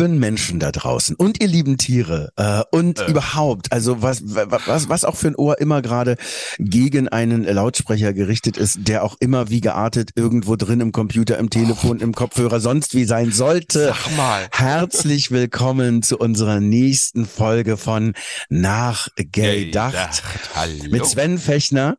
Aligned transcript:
Lieben 0.00 0.18
Menschen 0.18 0.58
da 0.60 0.72
draußen 0.72 1.14
und 1.14 1.42
ihr 1.42 1.48
lieben 1.48 1.76
Tiere 1.76 2.32
äh, 2.36 2.62
und 2.70 3.00
Äh. 3.00 3.10
überhaupt, 3.10 3.70
also 3.70 4.00
was, 4.00 4.22
was, 4.24 4.88
was 4.88 5.04
auch 5.04 5.16
für 5.16 5.28
ein 5.28 5.36
Ohr 5.36 5.60
immer 5.60 5.82
gerade 5.82 6.16
gegen 6.58 7.08
einen 7.08 7.44
Lautsprecher 7.44 8.14
gerichtet 8.14 8.56
ist, 8.56 8.88
der 8.88 9.04
auch 9.04 9.16
immer 9.20 9.50
wie 9.50 9.60
geartet 9.60 10.12
irgendwo 10.14 10.56
drin 10.56 10.80
im 10.80 10.92
Computer, 10.92 11.36
im 11.36 11.50
Telefon, 11.50 12.00
im 12.00 12.14
Kopfhörer, 12.14 12.60
sonst 12.60 12.94
wie 12.94 13.04
sein 13.04 13.30
sollte. 13.30 13.86
Sag 13.86 14.16
mal. 14.16 14.48
Herzlich 14.52 15.30
willkommen 15.32 16.02
zu 16.02 16.16
unserer 16.16 16.60
nächsten 16.60 17.26
Folge 17.26 17.76
von 17.76 18.14
Nachgedacht 18.48 20.22
Hallo. 20.54 20.84
mit 20.88 21.04
Sven 21.04 21.38
Fechner 21.38 21.98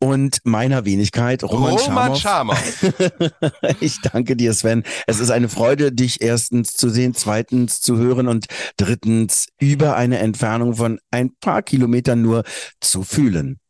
und 0.00 0.40
meiner 0.44 0.84
Wenigkeit 0.84 1.44
Roman, 1.44 1.74
Roman 1.74 2.16
Schamow. 2.16 2.58
Ich 3.80 4.00
danke 4.00 4.34
dir, 4.34 4.52
Sven. 4.54 4.82
Es 5.06 5.20
ist 5.20 5.30
eine 5.30 5.48
Freude, 5.48 5.92
dich 5.92 6.20
erstens 6.20 6.74
zu 6.74 6.88
sehen, 6.88 7.14
zweitens 7.14 7.80
zu 7.80 7.98
hören 7.98 8.26
und 8.26 8.46
drittens 8.76 9.46
über 9.58 9.96
eine 9.96 10.18
Entfernung 10.18 10.74
von 10.74 10.98
ein 11.10 11.34
paar 11.40 11.62
Kilometern 11.62 12.22
nur 12.22 12.44
zu 12.80 13.04
fühlen. 13.04 13.60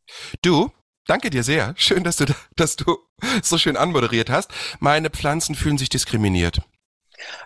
Du, 0.42 0.70
danke 1.06 1.30
dir 1.30 1.42
sehr. 1.42 1.74
Schön, 1.76 2.04
dass 2.04 2.16
du, 2.16 2.24
dass 2.56 2.76
du 2.76 2.96
so 3.42 3.58
schön 3.58 3.76
anmoderiert 3.76 4.30
hast. 4.30 4.50
Meine 4.78 5.10
Pflanzen 5.10 5.54
fühlen 5.54 5.78
sich 5.78 5.88
diskriminiert. 5.88 6.60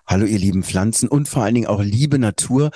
Hallo, 0.06 0.27
ihr 0.27 0.39
lieben 0.39 0.62
Pflanzen 0.62 1.08
und 1.08 1.28
vor 1.28 1.42
allen 1.42 1.55
Dingen 1.55 1.67
auch 1.67 1.83
liebe 1.83 2.19
Natur. 2.19 2.70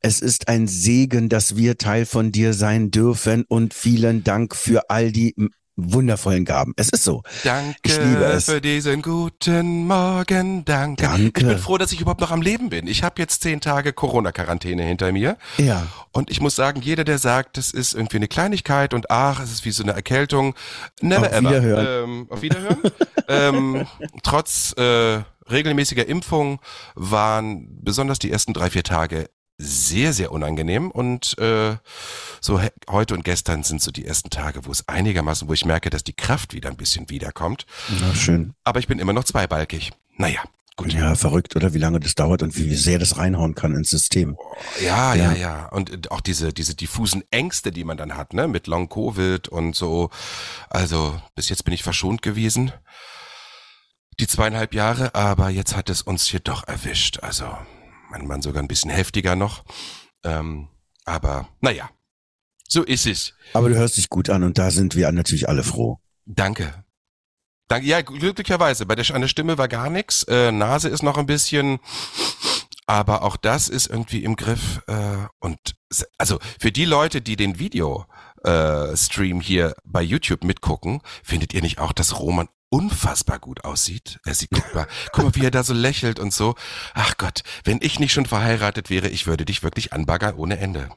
Es 0.00 0.20
ist 0.20 0.48
ein 0.48 0.66
Segen, 0.66 1.28
dass 1.28 1.56
wir 1.56 1.78
Teil 1.78 2.06
von 2.06 2.32
dir 2.32 2.52
sein 2.52 2.90
dürfen 2.90 3.44
und 3.48 3.74
vielen 3.74 4.24
Dank 4.24 4.54
für 4.54 4.90
all 4.90 5.12
die 5.12 5.34
wundervollen 5.76 6.44
Gaben. 6.44 6.72
Es 6.76 6.88
ist 6.90 7.04
so. 7.04 7.22
Danke 7.42 7.76
Ich 7.82 7.96
liebe 7.98 8.24
es. 8.24 8.44
für 8.44 8.60
diesen 8.60 9.02
guten 9.02 9.86
Morgen. 9.86 10.64
Danke. 10.64 11.02
Danke. 11.02 11.40
Ich 11.40 11.46
bin 11.46 11.58
froh, 11.58 11.78
dass 11.78 11.92
ich 11.92 12.00
überhaupt 12.00 12.20
noch 12.20 12.30
am 12.30 12.42
Leben 12.42 12.70
bin. 12.70 12.86
Ich 12.86 13.02
habe 13.02 13.20
jetzt 13.20 13.42
zehn 13.42 13.60
Tage 13.60 13.92
Corona-Quarantäne 13.92 14.84
hinter 14.84 15.10
mir. 15.12 15.36
Ja. 15.58 15.86
Und 16.12 16.30
ich 16.30 16.40
muss 16.40 16.54
sagen, 16.54 16.80
jeder, 16.80 17.02
der 17.04 17.18
sagt, 17.18 17.56
das 17.56 17.72
ist 17.72 17.94
irgendwie 17.94 18.18
eine 18.18 18.28
Kleinigkeit 18.28 18.94
und 18.94 19.10
ach, 19.10 19.42
es 19.42 19.50
ist 19.50 19.64
wie 19.64 19.72
so 19.72 19.82
eine 19.82 19.92
Erkältung, 19.92 20.54
never 21.00 21.26
Auf 21.26 21.32
ever. 21.32 21.50
Wiederhören. 21.50 22.04
Ähm, 22.04 22.26
auf 22.30 22.42
Wiederhören. 22.42 22.78
ähm, 23.28 23.86
trotz 24.22 24.74
äh, 24.78 25.22
regelmäßiger 25.50 26.06
Impfung 26.06 26.60
waren 26.94 27.68
besonders 27.82 28.18
die 28.18 28.30
ersten 28.30 28.52
drei, 28.54 28.70
vier 28.70 28.84
Tage 28.84 29.28
sehr, 29.56 30.12
sehr 30.12 30.32
unangenehm 30.32 30.90
und 30.90 31.38
äh, 31.38 31.76
so 32.40 32.60
he- 32.60 32.70
heute 32.90 33.14
und 33.14 33.24
gestern 33.24 33.62
sind 33.62 33.80
so 33.80 33.92
die 33.92 34.04
ersten 34.04 34.28
Tage, 34.28 34.66
wo 34.66 34.72
es 34.72 34.88
einigermaßen, 34.88 35.46
wo 35.48 35.52
ich 35.52 35.64
merke, 35.64 35.90
dass 35.90 36.02
die 36.02 36.12
Kraft 36.12 36.54
wieder 36.54 36.68
ein 36.70 36.76
bisschen 36.76 37.08
wiederkommt. 37.08 37.64
Na, 38.00 38.12
schön. 38.16 38.54
Aber 38.64 38.80
ich 38.80 38.88
bin 38.88 38.98
immer 38.98 39.12
noch 39.12 39.22
zweibalkig. 39.22 39.92
Naja, 40.16 40.40
gut. 40.76 40.92
Ja, 40.92 41.14
verrückt, 41.14 41.54
oder 41.54 41.72
wie 41.72 41.78
lange 41.78 42.00
das 42.00 42.16
dauert 42.16 42.42
und 42.42 42.56
wie 42.56 42.74
sehr 42.74 42.98
das 42.98 43.16
reinhauen 43.16 43.54
kann 43.54 43.76
ins 43.76 43.90
System. 43.90 44.36
Ja, 44.84 45.14
ja, 45.14 45.32
Ja. 45.32 45.38
ja. 45.38 45.66
Und 45.68 45.90
äh, 45.90 46.08
auch 46.10 46.20
diese, 46.20 46.52
diese 46.52 46.74
diffusen 46.74 47.22
Ängste, 47.30 47.70
die 47.70 47.84
man 47.84 47.96
dann 47.96 48.16
hat, 48.16 48.32
ne, 48.34 48.48
mit 48.48 48.66
Long 48.66 48.88
Covid 48.88 49.46
und 49.48 49.76
so. 49.76 50.10
Also, 50.68 51.14
bis 51.36 51.48
jetzt 51.48 51.64
bin 51.64 51.74
ich 51.74 51.84
verschont 51.84 52.22
gewesen. 52.22 52.72
Die 54.20 54.26
zweieinhalb 54.26 54.74
Jahre, 54.74 55.14
aber 55.14 55.48
jetzt 55.48 55.76
hat 55.76 55.90
es 55.90 56.02
uns 56.02 56.26
hier 56.26 56.40
doch 56.40 56.66
erwischt. 56.68 57.20
Also, 57.22 57.46
mein 58.10 58.26
Mann 58.26 58.42
sogar 58.42 58.62
ein 58.62 58.68
bisschen 58.68 58.90
heftiger 58.90 59.36
noch. 59.36 59.64
Ähm, 60.24 60.68
aber, 61.04 61.48
naja. 61.60 61.90
So 62.68 62.82
ist 62.82 63.06
es. 63.06 63.34
Aber 63.52 63.68
du 63.68 63.76
hörst 63.76 63.96
dich 63.96 64.08
gut 64.08 64.30
an 64.30 64.42
und 64.42 64.58
da 64.58 64.70
sind 64.70 64.94
wir 64.96 65.10
natürlich 65.12 65.48
alle 65.48 65.62
froh. 65.62 65.98
Danke. 66.26 66.84
Danke. 67.68 67.86
Ja, 67.86 68.02
glücklicherweise. 68.02 68.86
Bei 68.86 68.94
der, 68.94 69.14
an 69.14 69.20
der 69.20 69.28
Stimme 69.28 69.58
war 69.58 69.68
gar 69.68 69.90
nichts. 69.90 70.22
Äh, 70.24 70.52
Nase 70.52 70.88
ist 70.88 71.02
noch 71.02 71.18
ein 71.18 71.26
bisschen, 71.26 71.78
aber 72.86 73.22
auch 73.22 73.36
das 73.36 73.68
ist 73.68 73.86
irgendwie 73.86 74.24
im 74.24 74.36
Griff. 74.36 74.82
Äh, 74.86 75.26
und 75.40 75.58
also 76.18 76.38
für 76.58 76.72
die 76.72 76.84
Leute, 76.84 77.20
die 77.20 77.36
den 77.36 77.58
Video 77.58 78.06
äh, 78.44 78.96
Stream 78.96 79.40
hier 79.40 79.74
bei 79.84 80.02
YouTube 80.02 80.44
mitgucken, 80.44 81.00
findet 81.22 81.54
ihr 81.54 81.62
nicht 81.62 81.78
auch, 81.78 81.92
dass 81.92 82.18
Roman 82.18 82.48
unfassbar 82.74 83.38
gut 83.38 83.64
aussieht? 83.64 84.18
Er 84.24 84.34
sieht, 84.34 84.50
guck 84.52 84.74
mal, 84.74 84.86
guck 85.12 85.24
mal, 85.24 85.34
wie 85.36 85.44
er 85.44 85.50
da 85.52 85.62
so 85.62 85.72
lächelt 85.74 86.18
und 86.18 86.32
so. 86.34 86.54
Ach 86.92 87.16
Gott, 87.16 87.42
wenn 87.64 87.78
ich 87.80 88.00
nicht 88.00 88.12
schon 88.12 88.26
verheiratet 88.26 88.90
wäre, 88.90 89.08
ich 89.08 89.26
würde 89.26 89.44
dich 89.44 89.62
wirklich 89.62 89.92
anbaggern 89.92 90.34
ohne 90.34 90.58
Ende. 90.58 90.88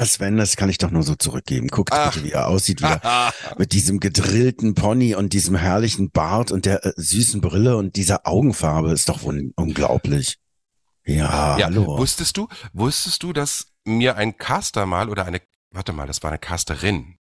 Sven, 0.00 0.36
das 0.36 0.56
kann 0.56 0.68
ich 0.68 0.78
doch 0.78 0.90
nur 0.90 1.02
so 1.02 1.14
zurückgeben. 1.14 1.68
Guckt 1.68 1.90
Ach. 1.92 2.12
bitte, 2.12 2.24
wie 2.26 2.32
er 2.32 2.46
aussieht, 2.48 2.80
wie 2.82 2.84
er 2.86 3.32
mit 3.58 3.72
diesem 3.72 3.98
gedrillten 3.98 4.74
Pony 4.74 5.14
und 5.14 5.32
diesem 5.32 5.56
herrlichen 5.56 6.10
Bart 6.10 6.52
und 6.52 6.66
der 6.66 6.84
äh, 6.84 6.92
süßen 6.96 7.40
Brille 7.40 7.76
und 7.76 7.96
dieser 7.96 8.26
Augenfarbe 8.26 8.92
ist 8.92 9.08
doch 9.08 9.22
un 9.24 9.52
unglaublich. 9.56 10.36
Ja, 11.06 11.56
Ja, 11.56 11.66
hallo. 11.66 11.98
wusstest 11.98 12.36
du, 12.36 12.46
wusstest 12.72 13.22
du, 13.22 13.32
dass 13.32 13.68
mir 13.84 14.16
ein 14.16 14.36
Caster 14.36 14.86
mal 14.86 15.08
oder 15.08 15.24
eine, 15.24 15.40
warte 15.70 15.92
mal, 15.92 16.06
das 16.06 16.22
war 16.22 16.30
eine 16.30 16.38
Casterin, 16.38 17.16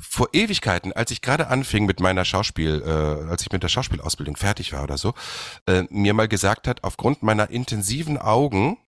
vor 0.00 0.28
Ewigkeiten, 0.32 0.92
als 0.92 1.10
ich 1.10 1.22
gerade 1.22 1.48
anfing 1.48 1.86
mit 1.86 2.00
meiner 2.00 2.24
Schauspiel, 2.24 2.82
äh, 2.86 3.28
als 3.30 3.42
ich 3.42 3.50
mit 3.52 3.62
der 3.62 3.68
Schauspielausbildung 3.68 4.36
fertig 4.36 4.72
war 4.72 4.84
oder 4.84 4.96
so, 4.98 5.14
äh, 5.66 5.84
mir 5.90 6.14
mal 6.14 6.28
gesagt 6.28 6.68
hat, 6.68 6.84
aufgrund 6.84 7.22
meiner 7.22 7.50
intensiven 7.50 8.16
Augen 8.18 8.78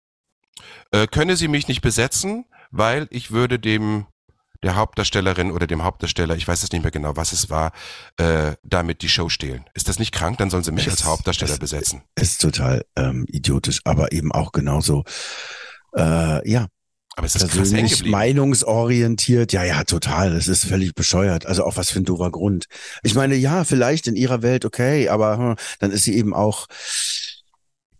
äh, 0.93 1.07
könne 1.07 1.37
sie 1.37 1.49
mich 1.49 1.69
nicht 1.69 1.81
besetzen, 1.81 2.45
weil 2.71 3.09
ich 3.11 3.31
würde 3.31 3.59
dem 3.59 4.07
der 4.63 4.77
Hauptdarstellerin 4.77 5.53
oder 5.53 5.67
dem 5.67 5.83
Hauptdarsteller, 5.85 6.37
ich 6.37 6.47
weiß 6.47 6.63
es 6.63 6.71
nicht 6.71 6.83
mehr 6.83 6.91
genau, 6.91 7.17
was 7.17 7.33
es 7.33 7.49
war, 7.49 7.73
äh, 8.19 8.57
damit 8.63 9.01
die 9.01 9.09
Show 9.09 9.31
stehlen. 9.31 9.65
Ist 9.73 9.89
das 9.89 9.99
nicht 9.99 10.13
krank? 10.13 10.37
Dann 10.37 10.51
sollen 10.51 10.65
sie 10.65 10.71
mich 10.73 10.87
Es- 10.87 10.93
als 10.93 11.05
Hauptdarsteller 11.05 11.55
es- 11.55 11.59
besetzen. 11.59 12.03
Ist 12.15 12.43
total 12.43 12.85
ähm, 12.95 13.25
idiotisch, 13.27 13.81
aber 13.85 14.13
eben 14.13 14.33
auch 14.33 14.53
genauso, 14.53 15.05
äh, 15.97 16.47
ja, 16.49 16.67
Aber 17.17 17.27
es 17.27 17.35
ist 17.35 17.49
persönlich 17.49 18.05
meinungsorientiert. 18.05 19.53
Ja, 19.53 19.65
ja, 19.65 19.85
total. 19.85 20.33
Das 20.33 20.49
ist 20.49 20.65
völlig 20.65 20.95
bescheuert. 20.95 21.45
Also 21.45 21.65
auch 21.65 21.77
was 21.77 21.91
für 21.91 22.01
ein 22.01 22.05
doofer 22.05 22.31
Grund. 22.31 22.67
Ich 23.03 23.15
meine, 23.15 23.35
ja, 23.35 23.65
vielleicht 23.65 24.07
in 24.07 24.17
ihrer 24.17 24.43
Welt 24.43 24.65
okay, 24.65 25.09
aber 25.09 25.39
hm, 25.39 25.57
dann 25.81 25.91
ist 25.91 26.05
sie 26.05 26.17
eben 26.17 26.33
auch 26.35 26.67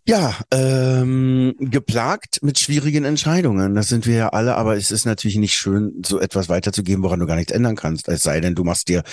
ja, 0.07 0.35
ähm, 0.51 1.55
geplagt 1.59 2.39
mit 2.41 2.57
schwierigen 2.57 3.05
Entscheidungen. 3.05 3.75
Das 3.75 3.87
sind 3.87 4.07
wir 4.07 4.15
ja 4.15 4.29
alle, 4.29 4.55
aber 4.55 4.75
es 4.75 4.89
ist 4.91 5.05
natürlich 5.05 5.37
nicht 5.37 5.55
schön, 5.55 6.01
so 6.05 6.19
etwas 6.19 6.49
weiterzugeben, 6.49 7.03
woran 7.03 7.19
du 7.19 7.27
gar 7.27 7.35
nichts 7.35 7.51
ändern 7.51 7.75
kannst. 7.75 8.07
Es 8.07 8.23
sei 8.23 8.41
denn, 8.41 8.55
du 8.55 8.63
machst 8.63 8.89
dir 8.89 9.03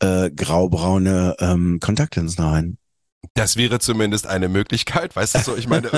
äh, 0.00 0.30
graubraune 0.30 1.36
ähm, 1.40 1.78
Kontaktlinsen 1.80 2.44
rein. 2.44 2.78
Das 3.34 3.56
wäre 3.56 3.78
zumindest 3.78 4.26
eine 4.26 4.48
Möglichkeit, 4.48 5.14
weißt 5.16 5.34
du 5.36 5.38
so, 5.40 5.56
ich 5.56 5.68
meine, 5.68 5.90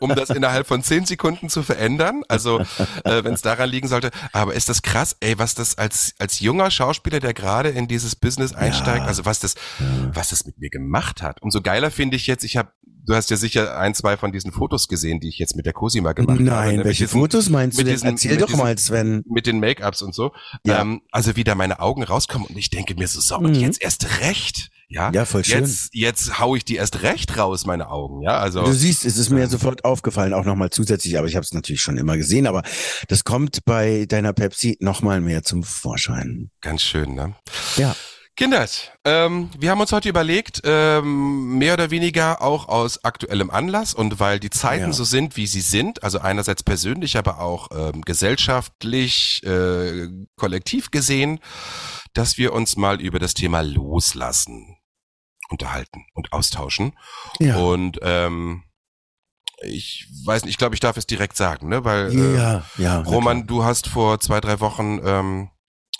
um 0.00 0.14
das 0.14 0.30
innerhalb 0.30 0.66
von 0.66 0.82
zehn 0.82 1.06
Sekunden 1.06 1.48
zu 1.48 1.62
verändern, 1.62 2.22
also 2.28 2.60
äh, 3.04 3.24
wenn 3.24 3.34
es 3.34 3.42
daran 3.42 3.68
liegen 3.70 3.88
sollte, 3.88 4.10
aber 4.32 4.54
ist 4.54 4.68
das 4.68 4.82
krass, 4.82 5.16
ey, 5.20 5.38
was 5.38 5.54
das 5.54 5.78
als 5.78 6.14
als 6.18 6.40
junger 6.40 6.70
Schauspieler, 6.70 7.20
der 7.20 7.34
gerade 7.34 7.70
in 7.70 7.88
dieses 7.88 8.16
Business 8.16 8.54
einsteigt, 8.54 9.00
Ja. 9.02 9.06
also 9.06 9.24
was 9.24 9.40
das 9.40 9.54
Ja. 9.80 10.10
was 10.14 10.28
das 10.30 10.44
mit 10.46 10.58
mir 10.58 10.70
gemacht 10.70 11.22
hat. 11.22 11.40
Umso 11.42 11.60
geiler 11.62 11.90
finde 11.90 12.16
ich 12.16 12.26
jetzt, 12.26 12.44
ich 12.44 12.56
habe 12.56 12.70
du 13.04 13.14
hast 13.14 13.30
ja 13.30 13.36
sicher 13.36 13.78
ein, 13.78 13.94
zwei 13.94 14.16
von 14.16 14.32
diesen 14.32 14.52
Fotos 14.52 14.88
gesehen, 14.88 15.20
die 15.20 15.28
ich 15.28 15.38
jetzt 15.38 15.56
mit 15.56 15.66
der 15.66 15.72
Cosima 15.72 16.12
gemacht 16.12 16.38
habe. 16.38 16.42
Nein, 16.42 16.70
ne, 16.70 16.76
mit 16.78 16.86
welche 16.86 17.04
diesen- 17.04 17.20
Fotos 17.20 17.50
meinst 17.50 17.76
du 17.76 17.80
mit 17.82 17.86
denn? 17.88 17.94
diesen- 17.94 18.08
Erzähl 18.08 18.36
doch 18.36 18.46
diesen- 18.46 18.58
mal, 18.58 18.78
Sven. 18.78 19.22
mit 19.26 19.46
den 19.46 19.60
Make-ups 19.60 20.02
und 20.02 20.14
so. 20.14 20.32
Ja. 20.64 20.80
Ähm, 20.80 21.02
also 21.10 21.36
wie 21.36 21.44
da 21.44 21.54
meine 21.54 21.80
Augen 21.80 22.02
rauskommen 22.02 22.46
und 22.48 22.56
ich 22.56 22.70
denke 22.70 22.94
mir 22.94 23.08
so, 23.08 23.20
so, 23.20 23.36
und 23.38 23.50
Mhm. 23.56 23.60
jetzt 23.60 23.82
erst 23.82 24.20
recht. 24.20 24.70
Ja, 24.88 25.10
Ja, 25.10 25.24
voll 25.24 25.42
schön. 25.42 25.60
jetzt, 25.60 25.88
jetzt 25.94 26.38
hau 26.38 26.54
ich 26.54 26.66
die 26.66 26.76
erst 26.76 27.02
recht 27.02 27.38
raus, 27.38 27.64
meine 27.64 27.88
Augen. 27.88 28.20
Ja, 28.20 28.36
also. 28.40 28.62
Du 28.62 28.72
siehst, 28.74 29.06
es 29.06 29.16
ist 29.16 29.30
mir 29.30 29.48
sofort 29.48 29.86
aufgefallen, 29.86 30.34
auch 30.34 30.44
nochmal 30.44 30.68
zusätzlich, 30.68 31.16
aber 31.18 31.26
ich 31.26 31.34
habe 31.34 31.44
es 31.44 31.54
natürlich 31.54 31.80
schon 31.80 31.96
immer 31.96 32.18
gesehen, 32.18 32.46
aber 32.46 32.62
das 33.08 33.24
kommt 33.24 33.64
bei 33.64 34.04
deiner 34.04 34.34
Pepsi 34.34 34.76
nochmal 34.80 35.22
mehr 35.22 35.44
zum 35.44 35.62
Vorschein. 35.62 36.50
Ganz 36.60 36.82
schön, 36.82 37.14
ne? 37.14 37.34
Ja. 37.76 37.96
Kinders, 38.34 38.90
ähm, 39.04 39.50
wir 39.58 39.70
haben 39.70 39.80
uns 39.82 39.92
heute 39.92 40.08
überlegt, 40.08 40.62
ähm, 40.64 41.58
mehr 41.58 41.74
oder 41.74 41.90
weniger 41.90 42.40
auch 42.40 42.66
aus 42.66 43.04
aktuellem 43.04 43.50
Anlass 43.50 43.92
und 43.92 44.20
weil 44.20 44.40
die 44.40 44.48
Zeiten 44.48 44.86
Ja. 44.86 44.92
so 44.92 45.04
sind, 45.04 45.36
wie 45.36 45.46
sie 45.46 45.60
sind, 45.60 46.02
also 46.02 46.18
einerseits 46.18 46.62
persönlich, 46.62 47.18
aber 47.18 47.40
auch 47.40 47.68
ähm, 47.72 48.00
gesellschaftlich, 48.02 49.42
äh, 49.44 50.08
kollektiv 50.36 50.90
gesehen, 50.90 51.40
dass 52.14 52.38
wir 52.38 52.54
uns 52.54 52.76
mal 52.76 53.02
über 53.02 53.18
das 53.18 53.34
Thema 53.34 53.60
Loslassen 53.60 54.78
unterhalten 55.50 56.06
und 56.14 56.32
austauschen. 56.32 56.98
Ja. 57.38 57.56
Und 57.58 57.98
ähm, 58.00 58.64
ich 59.62 60.08
weiß 60.24 60.44
nicht, 60.44 60.52
ich 60.52 60.58
glaube, 60.58 60.74
ich 60.74 60.80
darf 60.80 60.96
es 60.96 61.06
direkt 61.06 61.36
sagen, 61.36 61.68
ne? 61.68 61.84
Weil 61.84 62.10
äh, 62.18 62.36
Ja, 62.36 62.64
ja. 62.78 63.00
Roman, 63.02 63.46
du 63.46 63.62
hast 63.62 63.88
vor 63.88 64.20
zwei, 64.20 64.40
drei 64.40 64.58
Wochen 64.60 65.00
ähm, 65.04 65.50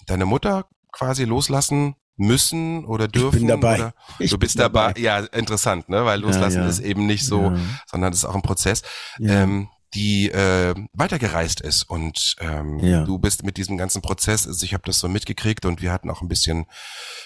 deine 0.06 0.25
Mutter 0.25 0.67
quasi 0.93 1.25
loslassen 1.25 1.94
müssen 2.26 2.84
oder 2.84 3.08
dürfen. 3.08 3.36
Ich 3.36 3.40
bin 3.40 3.48
dabei. 3.48 3.74
Oder? 3.76 3.94
Ich 4.19 4.30
Du 4.30 4.38
bist 4.38 4.58
dabei. 4.58 4.94
Ja, 4.96 5.19
interessant, 5.19 5.88
ne? 5.88 6.04
Weil 6.04 6.20
Ja, 6.20 6.26
loslassen 6.26 6.62
ja. 6.62 6.69
ist 6.69 6.78
eben 6.80 7.06
nicht 7.06 7.26
so, 7.26 7.42
Ja, 7.50 7.58
sondern 7.90 8.12
es 8.12 8.20
ist 8.20 8.24
auch 8.24 8.34
ein 8.34 8.42
Prozess, 8.42 8.82
ja. 9.19 9.42
ähm, 9.42 9.69
die 9.94 10.30
äh, 10.30 10.74
weitergereist 10.94 11.60
ist. 11.60 11.82
Und 11.82 12.36
ähm, 12.40 12.78
Ja. 12.78 13.04
du 13.04 13.19
bist 13.19 13.42
mit 13.44 13.56
diesem 13.58 13.76
ganzen 13.76 14.00
Prozess, 14.00 14.46
also 14.46 14.64
ich 14.64 14.72
habe 14.72 14.84
das 14.86 14.98
so 14.98 15.08
mitgekriegt 15.08 15.66
und 15.66 15.82
wir 15.82 15.92
hatten 15.92 16.08
auch 16.10 16.22
ein 16.22 16.28
bisschen 16.28 16.64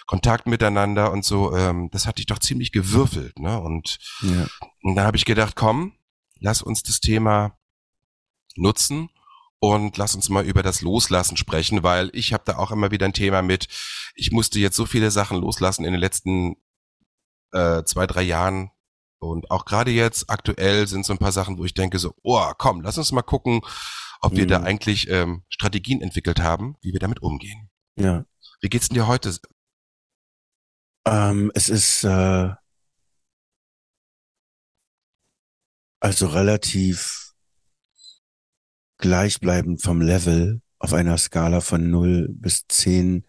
Kontakt 0.07 0.47
miteinander 0.47 1.13
und 1.13 1.25
so. 1.25 1.55
Ähm, 1.57 1.89
das 1.93 2.07
hat 2.07 2.19
dich 2.19 2.27
doch 2.27 2.39
ziemlich 2.41 2.73
gewürfelt, 2.73 3.39
ne? 3.39 3.61
Und 3.61 3.99
ja. 4.23 4.47
und 4.83 4.97
da 4.97 5.05
habe 5.05 5.17
ich 5.17 5.25
gedacht, 5.25 5.55
komm, 5.57 5.93
lass 6.41 6.61
uns 6.63 6.83
das 6.83 7.01
Thema 7.01 7.57
nutzen 8.57 9.11
und 9.75 9.97
lass 9.97 10.15
uns 10.15 10.29
mal 10.29 10.45
über 10.45 10.63
das 10.63 10.81
Loslassen 10.81 11.37
sprechen, 11.37 11.83
weil 11.83 12.11
ich 12.13 12.33
habe 12.33 12.45
da 12.47 12.57
auch 12.59 12.71
immer 12.71 12.91
wieder 12.91 13.07
ein 13.07 13.13
Thema 13.13 13.43
mit. 13.43 13.69
Ich 14.15 14.31
musste 14.33 14.59
jetzt 14.59 14.77
so 14.77 14.87
viele 14.87 15.11
Sachen 15.11 15.39
loslassen 15.41 15.85
in 15.85 15.93
den 15.93 16.01
letzten 16.01 16.57
äh, 17.53 17.83
zwei, 17.85 18.07
drei 18.07 18.23
Jahren. 18.23 18.71
Und 19.19 19.51
auch 19.51 19.65
gerade 19.65 19.91
jetzt 19.91 20.29
aktuell 20.31 20.87
sind 20.87 21.07
so 21.07 21.13
ein 21.15 21.19
paar 21.19 21.33
Sachen, 21.33 21.59
wo 21.59 21.65
ich 21.65 21.75
denke 21.75 21.99
so, 21.99 22.15
oh, 22.23 22.53
komm, 22.59 22.83
lass 22.83 22.99
uns 22.99 23.13
mal 23.13 23.23
gucken, 23.23 23.61
ob 24.21 24.37
wir 24.37 24.45
Mhm. 24.45 24.49
da 24.49 24.63
eigentlich 24.63 25.09
ähm, 25.09 25.43
Strategien 25.49 26.01
entwickelt 26.03 26.41
haben, 26.41 26.77
wie 26.83 26.93
wir 26.93 27.01
damit 27.01 27.23
umgehen. 27.23 27.71
ja. 27.99 28.25
Wie 28.63 28.69
geht's 28.71 28.89
denn 28.89 28.95
dir 28.95 29.07
heute? 29.07 29.37
Ähm, 31.07 31.51
es 31.55 31.69
ist 31.69 32.05
äh, 32.05 32.51
also 36.01 36.27
relativ 36.29 37.26
gleichbleibend 38.99 39.83
vom 39.83 40.01
Level 40.01 40.61
auf 40.79 40.93
einer 40.93 41.19
Skala 41.19 41.61
von 41.61 41.91
0 41.91 42.29
bis 42.31 42.65
10 42.69 43.27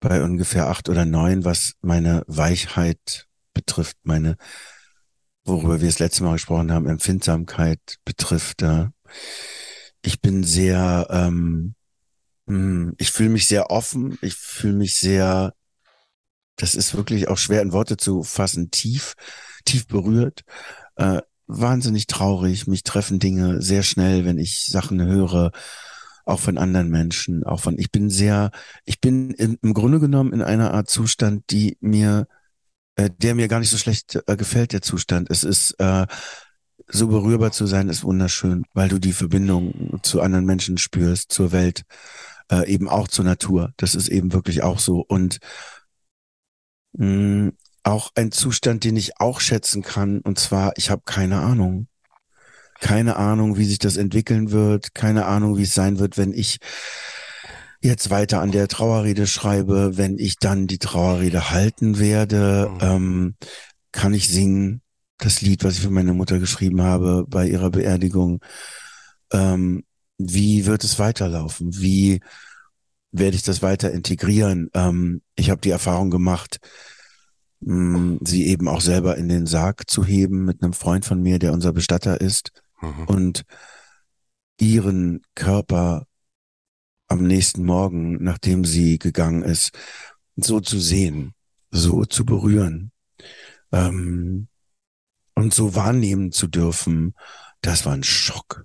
bei 0.00 0.22
ungefähr 0.22 0.68
8 0.68 0.88
oder 0.88 1.04
9, 1.04 1.44
was 1.44 1.74
meine 1.80 2.22
Weichheit 2.26 3.26
betrifft, 3.52 3.96
meine, 4.04 4.36
worüber 5.44 5.80
wir 5.80 5.88
das 5.88 5.98
letzte 5.98 6.22
Mal 6.22 6.34
gesprochen 6.34 6.72
haben, 6.72 6.86
Empfindsamkeit 6.86 7.80
betrifft. 8.04 8.62
Ja. 8.62 8.92
Ich 10.02 10.20
bin 10.20 10.44
sehr, 10.44 11.08
ähm, 11.10 11.74
mh, 12.46 12.92
ich 12.98 13.10
fühle 13.10 13.30
mich 13.30 13.46
sehr 13.48 13.70
offen, 13.70 14.18
ich 14.22 14.34
fühle 14.34 14.74
mich 14.74 14.96
sehr 14.96 15.54
das 16.58 16.74
ist 16.74 16.94
wirklich 16.94 17.28
auch 17.28 17.38
schwer 17.38 17.62
in 17.62 17.72
Worte 17.72 17.96
zu 17.96 18.22
fassen, 18.22 18.70
tief, 18.70 19.14
tief 19.64 19.86
berührt, 19.86 20.42
äh, 20.96 21.22
wahnsinnig 21.48 22.06
traurig. 22.06 22.66
Mich 22.66 22.84
treffen 22.84 23.18
Dinge 23.18 23.60
sehr 23.60 23.82
schnell, 23.82 24.24
wenn 24.24 24.38
ich 24.38 24.66
Sachen 24.66 25.02
höre, 25.02 25.50
auch 26.24 26.40
von 26.40 26.58
anderen 26.58 26.90
Menschen, 26.90 27.42
auch 27.44 27.60
von, 27.60 27.78
ich 27.78 27.90
bin 27.90 28.10
sehr, 28.10 28.50
ich 28.84 29.00
bin 29.00 29.30
im, 29.30 29.58
im 29.62 29.74
Grunde 29.74 29.98
genommen 29.98 30.32
in 30.32 30.42
einer 30.42 30.74
Art 30.74 30.88
Zustand, 30.90 31.44
die 31.50 31.78
mir, 31.80 32.28
äh, 32.96 33.10
der 33.10 33.34
mir 33.34 33.48
gar 33.48 33.60
nicht 33.60 33.70
so 33.70 33.78
schlecht 33.78 34.20
äh, 34.26 34.36
gefällt, 34.36 34.72
der 34.72 34.82
Zustand. 34.82 35.30
Es 35.30 35.42
ist, 35.42 35.72
äh, 35.78 36.06
so 36.88 37.08
berührbar 37.08 37.52
zu 37.52 37.66
sein, 37.66 37.88
ist 37.88 38.04
wunderschön, 38.04 38.64
weil 38.72 38.88
du 38.88 38.98
die 38.98 39.12
Verbindung 39.12 40.00
zu 40.02 40.20
anderen 40.20 40.46
Menschen 40.46 40.78
spürst, 40.78 41.30
zur 41.32 41.52
Welt, 41.52 41.82
äh, 42.50 42.66
eben 42.72 42.88
auch 42.88 43.08
zur 43.08 43.24
Natur. 43.24 43.72
Das 43.76 43.94
ist 43.94 44.08
eben 44.08 44.32
wirklich 44.32 44.62
auch 44.62 44.78
so. 44.78 45.04
Und 45.06 45.38
mh, 46.92 47.52
auch 47.82 48.10
ein 48.14 48.32
Zustand, 48.32 48.84
den 48.84 48.96
ich 48.96 49.20
auch 49.20 49.40
schätzen 49.40 49.82
kann, 49.82 50.20
und 50.20 50.38
zwar, 50.38 50.72
ich 50.76 50.90
habe 50.90 51.02
keine 51.04 51.40
Ahnung. 51.40 51.88
Keine 52.80 53.16
Ahnung, 53.16 53.56
wie 53.56 53.64
sich 53.64 53.80
das 53.80 53.96
entwickeln 53.96 54.52
wird, 54.52 54.94
keine 54.94 55.26
Ahnung, 55.26 55.56
wie 55.58 55.64
es 55.64 55.74
sein 55.74 55.98
wird, 55.98 56.16
wenn 56.16 56.32
ich 56.32 56.58
jetzt 57.80 58.10
weiter 58.10 58.40
an 58.40 58.52
der 58.52 58.68
Trauerrede 58.68 59.26
schreibe, 59.26 59.96
wenn 59.96 60.18
ich 60.18 60.36
dann 60.38 60.66
die 60.66 60.78
Trauerrede 60.78 61.50
halten 61.50 61.98
werde, 61.98 62.70
Mhm. 62.70 62.78
ähm, 62.80 63.34
kann 63.92 64.14
ich 64.14 64.28
singen, 64.28 64.82
das 65.18 65.40
Lied, 65.40 65.64
was 65.64 65.74
ich 65.74 65.80
für 65.80 65.90
meine 65.90 66.12
Mutter 66.12 66.38
geschrieben 66.38 66.82
habe 66.82 67.24
bei 67.28 67.48
ihrer 67.48 67.70
Beerdigung. 67.70 68.40
Ähm, 69.32 69.84
wie 70.18 70.66
wird 70.66 70.84
es 70.84 70.98
weiterlaufen? 71.00 71.76
Wie 71.76 72.20
werde 73.10 73.36
ich 73.36 73.42
das 73.42 73.62
weiter 73.62 73.90
integrieren? 73.90 74.70
Ähm, 74.74 75.22
ich 75.34 75.50
habe 75.50 75.60
die 75.60 75.70
Erfahrung 75.70 76.10
gemacht, 76.10 76.58
mh, 77.60 78.18
sie 78.22 78.46
eben 78.46 78.68
auch 78.68 78.80
selber 78.80 79.16
in 79.16 79.28
den 79.28 79.46
Sarg 79.46 79.88
zu 79.90 80.04
heben 80.04 80.44
mit 80.44 80.62
einem 80.62 80.72
Freund 80.72 81.04
von 81.04 81.20
mir, 81.20 81.38
der 81.38 81.52
unser 81.52 81.72
Bestatter 81.72 82.20
ist 82.20 82.52
Mhm. 82.80 83.04
und 83.06 83.44
ihren 84.60 85.22
Körper 85.34 86.06
am 87.08 87.24
nächsten 87.26 87.64
Morgen, 87.64 88.22
nachdem 88.22 88.64
sie 88.64 88.98
gegangen 88.98 89.42
ist, 89.42 89.70
so 90.36 90.60
zu 90.60 90.78
sehen, 90.78 91.34
so 91.70 92.04
zu 92.04 92.24
berühren 92.24 92.92
ähm, 93.72 94.48
und 95.34 95.54
so 95.54 95.74
wahrnehmen 95.74 96.32
zu 96.32 96.46
dürfen, 96.46 97.14
das 97.62 97.84
war 97.84 97.94
ein 97.94 98.04
Schock. 98.04 98.64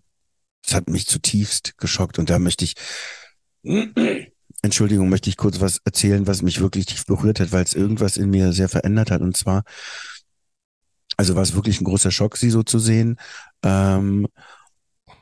Das 0.64 0.76
hat 0.76 0.90
mich 0.90 1.08
zutiefst 1.08 1.78
geschockt 1.78 2.20
und 2.20 2.30
da 2.30 2.38
möchte 2.40 2.66
ich, 2.66 2.76
Entschuldigung, 4.64 5.10
möchte 5.10 5.30
ich 5.30 5.38
kurz 5.38 5.60
was 5.60 5.80
erzählen, 5.84 6.26
was 6.26 6.42
mich 6.42 6.62
wirklich 6.62 6.86
tief 6.86 7.06
berührt 7.06 7.40
hat, 7.40 7.52
weil 7.52 7.64
es 7.64 7.74
irgendwas 7.74 8.18
in 8.18 8.30
mir 8.30 8.54
sehr 8.54 8.70
verändert 8.70 9.12
hat 9.12 9.22
und 9.22 9.38
zwar, 9.38 9.64
also 11.18 11.36
war 11.36 11.44
es 11.44 11.54
wirklich 11.54 11.80
ein 11.80 11.86
großer 11.86 12.12
Schock, 12.12 12.38
sie 12.38 12.50
so 12.50 12.64
zu 12.64 12.80
sehen. 12.80 13.18
Ähm, 13.64 14.28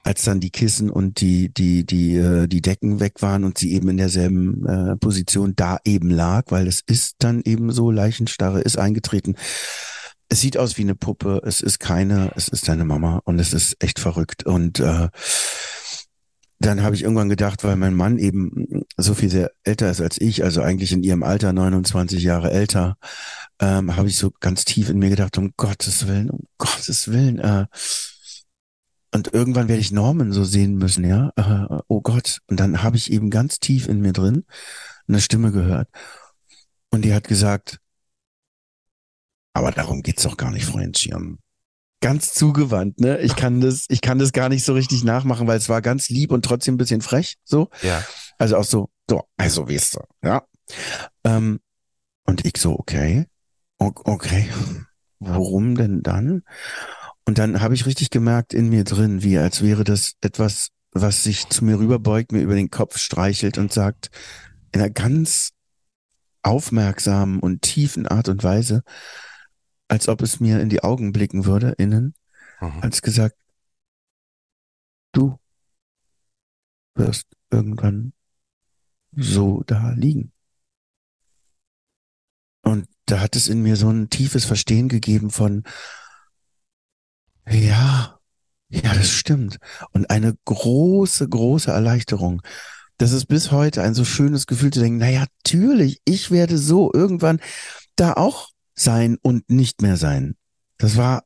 als 0.04 0.24
dann 0.24 0.40
die 0.40 0.50
Kissen 0.50 0.90
und 0.90 1.22
die 1.22 1.54
die 1.54 1.86
die 1.86 2.16
äh, 2.16 2.48
die 2.48 2.62
Decken 2.62 3.00
weg 3.00 3.22
waren 3.22 3.44
und 3.44 3.58
sie 3.58 3.74
eben 3.74 3.90
in 3.90 3.98
derselben 3.98 4.66
äh, 4.66 4.96
Position 4.98 5.54
da 5.56 5.78
eben 5.86 6.10
lag, 6.10 6.46
weil 6.50 6.68
es 6.68 6.82
ist 6.86 7.16
dann 7.20 7.42
eben 7.44 7.72
so 7.72 7.92
Leichenstarre 7.92 8.62
ist 8.62 8.78
eingetreten. 8.78 9.36
Es 10.30 10.42
sieht 10.42 10.58
aus 10.58 10.78
wie 10.78 10.84
eine 10.84 10.96
Puppe, 10.96 11.42
es 11.46 11.62
ist 11.62 11.80
keine, 11.80 12.32
es 12.36 12.48
ist 12.48 12.68
deine 12.68 12.86
Mama 12.86 13.22
und 13.26 13.38
es 13.40 13.54
ist 13.54 13.76
echt 13.84 14.00
verrückt 14.00 14.46
und 14.46 14.80
äh, 14.80 15.10
dann 16.66 16.84
habe 16.84 16.96
ich 16.96 17.04
irgendwann 17.04 17.30
gedacht, 17.30 17.63
weil 17.63 17.75
mein 17.75 17.94
Mann 17.94 18.18
eben 18.18 18.84
so 18.98 19.13
viel 19.13 19.30
sehr 19.30 19.52
älter 19.63 19.90
ist 19.90 20.02
als 20.02 20.19
ich, 20.19 20.44
also 20.44 20.62
eigentlich 20.62 20.92
in 20.92 21.04
ihrem 21.04 21.24
Alter 21.24 21.54
29 21.54 22.24
Jahre 22.24 22.52
älter, 22.52 22.98
ähm, 23.60 23.96
habe 23.96 24.08
ich 24.08 24.18
so 24.18 24.31
ganz 24.40 24.66
tief 24.66 24.90
in 24.90 25.00
mir 25.00 25.10
gedacht, 25.10 25.38
um 25.38 25.54
Gottes 25.58 26.08
Willen, 26.08 26.30
um 26.30 26.40
Gottes 26.58 27.12
Willen, 27.12 27.40
äh, 27.40 27.66
und 29.14 29.33
irgendwann 29.33 29.68
werde 29.68 29.81
ich 29.81 29.92
Norman 29.92 30.31
so 30.31 30.45
sehen 30.45 30.76
müssen, 30.76 31.04
ja. 31.04 31.33
Äh, 31.35 31.81
oh 31.88 32.02
Gott. 32.02 32.40
Und 32.47 32.59
dann 32.59 32.81
habe 32.81 32.95
ich 32.95 33.12
eben 33.12 33.30
ganz 33.30 33.59
tief 33.59 33.90
in 33.90 34.00
mir 34.00 34.14
drin 34.14 34.45
eine 35.07 35.19
Stimme 35.19 35.52
gehört. 35.52 35.90
Und 36.92 37.04
die 37.04 37.14
hat 37.14 37.28
gesagt, 37.28 37.80
aber 39.54 39.71
darum 39.71 40.02
geht's 40.02 40.24
doch 40.24 40.38
gar 40.38 40.52
nicht, 40.52 40.66
Freundchen. 40.66 41.40
Ganz 42.02 42.34
zugewandt, 42.34 43.00
ne? 43.00 43.20
Ich 43.20 43.36
kann 43.36 43.62
das, 43.62 43.86
ich 43.90 44.02
kann 44.02 44.18
das 44.18 44.34
gar 44.34 44.50
nicht 44.50 44.66
so 44.66 44.74
richtig 44.74 45.04
nachmachen, 45.04 45.48
weil 45.48 45.58
es 45.58 45.70
war 45.70 45.81
ganz 45.81 46.10
lieb 46.10 46.31
und 46.31 46.44
trotzdem 46.44 46.76
ein 46.76 46.78
bisschen 46.78 47.02
frech, 47.02 47.38
so. 47.44 47.70
Ja. 47.84 48.04
Also 48.38 48.58
auch 48.58 48.64
so, 48.64 48.90
so, 49.10 49.24
also 49.38 49.70
weißt 49.70 49.96
du, 49.96 50.00
ja. 50.24 50.44
Ähm, 51.24 51.60
und 52.26 52.46
ich 52.46 52.58
so, 52.58 52.78
okay, 52.78 53.28
okay, 53.78 54.50
worum 55.20 55.76
denn 55.76 56.02
dann? 56.02 56.44
Und 57.26 57.38
dann 57.38 57.62
habe 57.62 57.76
ich 57.76 57.86
richtig 57.86 58.10
gemerkt 58.10 58.54
in 58.54 58.70
mir 58.70 58.84
drin, 58.84 59.22
wie 59.24 59.38
als 59.38 59.62
wäre 59.62 59.84
das 59.84 60.14
etwas, 60.22 60.70
was 60.92 61.24
sich 61.24 61.50
zu 61.50 61.64
mir 61.64 61.78
rüberbeugt, 61.80 62.31
mir 62.31 62.42
über 62.42 62.56
den 62.56 62.72
Kopf 62.72 62.98
streichelt 62.98 63.58
und 63.58 63.72
sagt, 63.72 64.10
in 64.72 64.81
einer 64.81 64.90
ganz 64.90 65.52
aufmerksamen 66.44 67.40
und 67.40 67.62
tiefen 67.62 68.08
Art 68.08 68.30
und 68.30 68.44
Weise, 68.44 68.84
als 69.92 70.07
ob 70.07 70.21
es 70.21 70.40
mir 70.40 70.62
in 70.62 70.69
die 70.69 70.83
Augen 70.83 71.12
blicken 71.12 71.44
würde, 71.44 71.71
innen, 71.78 72.16
Mhm. 72.62 72.81
als 72.81 73.02
gesagt, 73.02 73.36
du 75.12 75.38
wirst 76.95 77.28
irgendwann 77.50 78.14
so 79.14 79.64
da 79.68 79.92
liegen. 79.92 80.31
Und 82.62 82.88
da 83.06 83.19
hat 83.19 83.36
es 83.36 83.50
in 83.50 83.62
mir 83.64 83.76
so 83.76 83.90
ein 83.90 84.10
tiefes 84.10 84.45
Verstehen 84.45 84.88
gegeben 84.88 85.30
von, 85.30 85.64
ja, 87.50 88.18
ja, 88.69 88.94
das 88.94 89.10
stimmt. 89.10 89.57
Und 89.92 90.10
eine 90.10 90.38
große, 90.45 91.28
große 91.28 91.69
Erleichterung. 91.69 92.42
Das 92.98 93.12
ist 93.12 93.26
bis 93.26 93.52
heute 93.52 93.81
ein 93.81 93.94
so 93.94 94.06
schönes 94.06 94.48
Gefühl 94.48 94.71
zu 94.71 94.80
denken, 94.80 95.00
naja, 95.00 95.26
natürlich, 95.44 96.00
ich 96.06 96.31
werde 96.31 96.57
so 96.57 96.94
irgendwann 96.94 97.42
da 97.98 98.14
auch 98.14 98.52
sein 98.73 99.18
und 99.21 99.49
nicht 99.49 99.81
mehr 99.81 99.97
sein. 99.97 100.35
Das 100.78 100.97
war 100.97 101.25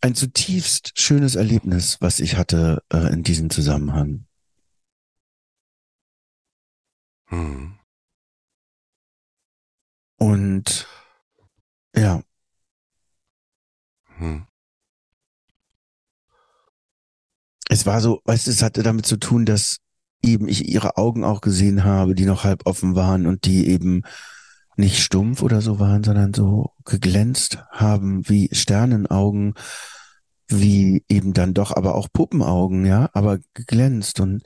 ein 0.00 0.14
zutiefst 0.14 0.98
schönes 0.98 1.34
Erlebnis, 1.34 1.98
was 2.00 2.20
ich 2.20 2.36
hatte 2.36 2.82
äh, 2.92 3.12
in 3.12 3.22
diesem 3.22 3.50
Zusammenhang. 3.50 4.26
Mhm. 7.30 7.78
Und 10.18 10.86
ja, 11.94 12.22
Mhm. 14.18 14.46
es 17.68 17.84
war 17.84 18.00
so, 18.00 18.20
weißt 18.24 18.46
du, 18.46 18.50
es 18.50 18.62
hatte 18.62 18.82
damit 18.82 19.06
zu 19.06 19.18
tun, 19.18 19.44
dass 19.44 19.78
eben 20.22 20.48
ich 20.48 20.68
ihre 20.68 20.96
Augen 20.96 21.24
auch 21.24 21.40
gesehen 21.40 21.84
habe, 21.84 22.14
die 22.14 22.24
noch 22.24 22.44
halb 22.44 22.66
offen 22.66 22.94
waren 22.94 23.26
und 23.26 23.44
die 23.44 23.68
eben 23.68 24.02
nicht 24.76 25.02
stumpf 25.02 25.42
oder 25.42 25.60
so 25.60 25.78
waren, 25.78 26.04
sondern 26.04 26.34
so 26.34 26.72
geglänzt 26.84 27.58
haben 27.70 28.28
wie 28.28 28.48
Sternenaugen, 28.52 29.54
wie 30.48 31.04
eben 31.08 31.32
dann 31.32 31.54
doch 31.54 31.74
aber 31.74 31.94
auch 31.94 32.08
Puppenaugen, 32.12 32.84
ja, 32.84 33.10
aber 33.12 33.38
geglänzt 33.54 34.20
und 34.20 34.42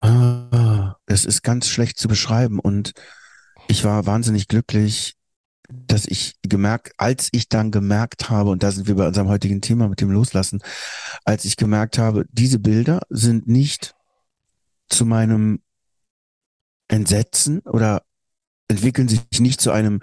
ah, 0.00 0.94
es 1.06 1.24
ist 1.24 1.42
ganz 1.42 1.68
schlecht 1.68 1.98
zu 1.98 2.08
beschreiben 2.08 2.58
und 2.58 2.92
ich 3.68 3.84
war 3.84 4.06
wahnsinnig 4.06 4.48
glücklich, 4.48 5.16
dass 5.68 6.06
ich 6.06 6.34
gemerkt, 6.42 6.92
als 6.96 7.28
ich 7.32 7.48
dann 7.48 7.70
gemerkt 7.70 8.30
habe, 8.30 8.50
und 8.50 8.62
da 8.62 8.72
sind 8.72 8.88
wir 8.88 8.96
bei 8.96 9.06
unserem 9.06 9.28
heutigen 9.28 9.60
Thema 9.60 9.88
mit 9.88 10.00
dem 10.00 10.10
Loslassen, 10.10 10.62
als 11.24 11.44
ich 11.44 11.56
gemerkt 11.56 11.98
habe, 11.98 12.24
diese 12.32 12.58
Bilder 12.58 13.02
sind 13.08 13.46
nicht 13.46 13.94
zu 14.88 15.06
meinem 15.06 15.62
Entsetzen 16.88 17.60
oder 17.60 18.02
entwickeln 18.70 19.08
sich 19.08 19.20
nicht 19.40 19.60
zu 19.60 19.72
einem 19.72 20.00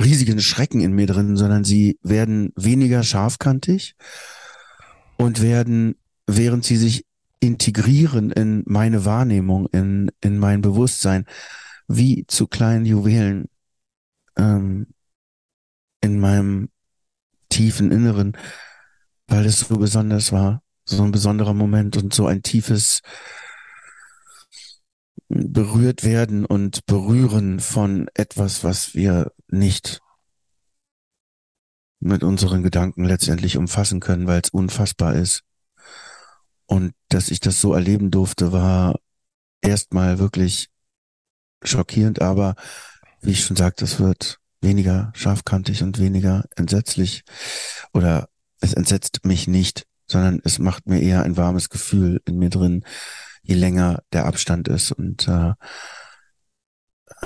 riesigen 0.00 0.40
Schrecken 0.40 0.80
in 0.80 0.92
mir 0.92 1.06
drin, 1.06 1.36
sondern 1.36 1.64
sie 1.64 1.98
werden 2.02 2.52
weniger 2.56 3.02
scharfkantig 3.02 3.94
und 5.16 5.42
werden, 5.42 5.96
während 6.26 6.64
sie 6.64 6.76
sich 6.76 7.04
integrieren 7.40 8.30
in 8.30 8.62
meine 8.66 9.04
Wahrnehmung, 9.04 9.66
in, 9.66 10.10
in 10.20 10.38
mein 10.38 10.62
Bewusstsein, 10.62 11.26
wie 11.88 12.24
zu 12.26 12.46
kleinen 12.46 12.86
Juwelen 12.86 13.48
ähm, 14.36 14.86
in 16.00 16.18
meinem 16.18 16.70
tiefen 17.50 17.92
Inneren, 17.92 18.36
weil 19.26 19.44
es 19.44 19.60
so 19.60 19.76
besonders 19.76 20.32
war, 20.32 20.62
so 20.84 21.02
ein 21.02 21.12
besonderer 21.12 21.54
Moment 21.54 21.96
und 21.96 22.14
so 22.14 22.26
ein 22.26 22.42
tiefes 22.42 23.00
berührt 25.34 26.04
werden 26.04 26.44
und 26.44 26.86
berühren 26.86 27.58
von 27.58 28.08
etwas, 28.14 28.62
was 28.62 28.94
wir 28.94 29.32
nicht 29.48 30.00
mit 31.98 32.22
unseren 32.22 32.62
Gedanken 32.62 33.04
letztendlich 33.04 33.56
umfassen 33.56 33.98
können, 33.98 34.26
weil 34.26 34.40
es 34.42 34.50
unfassbar 34.50 35.14
ist. 35.14 35.42
Und 36.66 36.92
dass 37.08 37.30
ich 37.30 37.40
das 37.40 37.60
so 37.60 37.74
erleben 37.74 38.10
durfte, 38.10 38.52
war 38.52 39.00
erstmal 39.60 40.18
wirklich 40.18 40.68
schockierend, 41.62 42.22
aber 42.22 42.54
wie 43.20 43.32
ich 43.32 43.44
schon 43.44 43.56
sagte, 43.56 43.84
es 43.84 43.98
wird 43.98 44.38
weniger 44.60 45.12
scharfkantig 45.14 45.82
und 45.82 45.98
weniger 45.98 46.44
entsetzlich 46.56 47.24
oder 47.92 48.28
es 48.60 48.72
entsetzt 48.74 49.24
mich 49.24 49.48
nicht, 49.48 49.86
sondern 50.06 50.40
es 50.44 50.58
macht 50.58 50.86
mir 50.86 51.00
eher 51.00 51.22
ein 51.22 51.36
warmes 51.36 51.70
Gefühl 51.70 52.20
in 52.24 52.38
mir 52.38 52.50
drin, 52.50 52.84
je 53.44 53.54
länger 53.54 54.02
der 54.12 54.26
Abstand 54.26 54.68
ist 54.68 54.92
und 54.92 55.28
äh, 55.28 55.52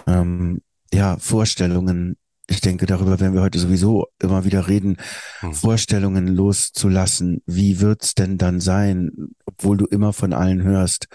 ähm, 0.06 0.60
ja, 0.92 1.16
Vorstellungen, 1.18 2.16
ich 2.48 2.60
denke, 2.60 2.86
darüber 2.86 3.20
werden 3.20 3.34
wir 3.34 3.42
heute 3.42 3.58
sowieso 3.58 4.06
immer 4.20 4.44
wieder 4.44 4.68
reden, 4.68 4.96
hm. 5.40 5.54
Vorstellungen 5.54 6.26
loszulassen. 6.26 7.42
Wie 7.46 7.80
wird's 7.80 8.14
denn 8.14 8.38
dann 8.38 8.60
sein, 8.60 9.10
obwohl 9.44 9.76
du 9.76 9.86
immer 9.86 10.12
von 10.12 10.32
allen 10.32 10.62
hörst? 10.62 11.08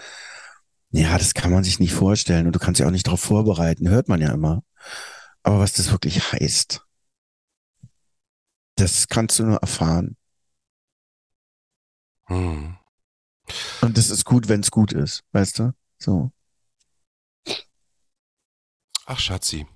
Ja, 0.90 1.18
das 1.18 1.34
kann 1.34 1.50
man 1.50 1.64
sich 1.64 1.80
nicht 1.80 1.92
vorstellen 1.92 2.46
und 2.46 2.54
du 2.54 2.60
kannst 2.60 2.80
ja 2.80 2.86
auch 2.86 2.92
nicht 2.92 3.06
darauf 3.06 3.20
vorbereiten, 3.20 3.88
hört 3.88 4.08
man 4.08 4.20
ja 4.20 4.32
immer. 4.32 4.62
Aber 5.42 5.58
was 5.58 5.72
das 5.72 5.90
wirklich 5.90 6.32
heißt, 6.32 6.82
das 8.76 9.08
kannst 9.08 9.38
du 9.38 9.44
nur 9.44 9.58
erfahren. 9.58 10.16
Hm. 12.26 12.76
Und 13.80 13.98
das 13.98 14.10
ist 14.10 14.24
gut, 14.24 14.48
wenn 14.48 14.60
es 14.60 14.70
gut 14.70 14.92
ist, 14.92 15.22
weißt 15.32 15.58
du? 15.58 15.74
So. 15.98 16.30
Ach, 19.06 19.18
Schatzi. 19.18 19.66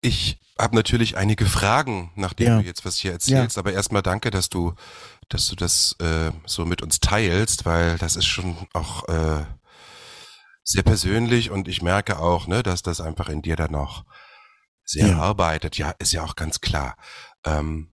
Ich 0.00 0.38
habe 0.58 0.74
natürlich 0.76 1.16
einige 1.16 1.46
Fragen, 1.46 2.12
nachdem 2.14 2.46
ja. 2.46 2.58
du 2.60 2.64
jetzt 2.64 2.84
was 2.84 2.96
hier 2.96 3.12
erzählst, 3.12 3.56
ja. 3.56 3.60
aber 3.60 3.72
erstmal 3.72 4.02
danke, 4.02 4.30
dass 4.30 4.48
du, 4.48 4.74
dass 5.28 5.48
du 5.48 5.56
das 5.56 5.96
äh, 6.00 6.30
so 6.46 6.64
mit 6.64 6.82
uns 6.82 7.00
teilst, 7.00 7.66
weil 7.66 7.98
das 7.98 8.16
ist 8.16 8.26
schon 8.26 8.56
auch 8.72 9.06
äh, 9.08 9.44
sehr 10.62 10.82
persönlich 10.82 11.50
und 11.50 11.68
ich 11.68 11.82
merke 11.82 12.18
auch, 12.18 12.46
ne, 12.46 12.62
dass 12.62 12.82
das 12.82 13.00
einfach 13.00 13.28
in 13.28 13.42
dir 13.42 13.56
dann 13.56 13.72
noch 13.72 14.04
sehr 14.84 15.08
ja. 15.08 15.18
arbeitet. 15.18 15.76
Ja, 15.76 15.90
ist 15.98 16.12
ja 16.12 16.22
auch 16.22 16.36
ganz 16.36 16.60
klar. 16.60 16.96
Ähm, 17.44 17.92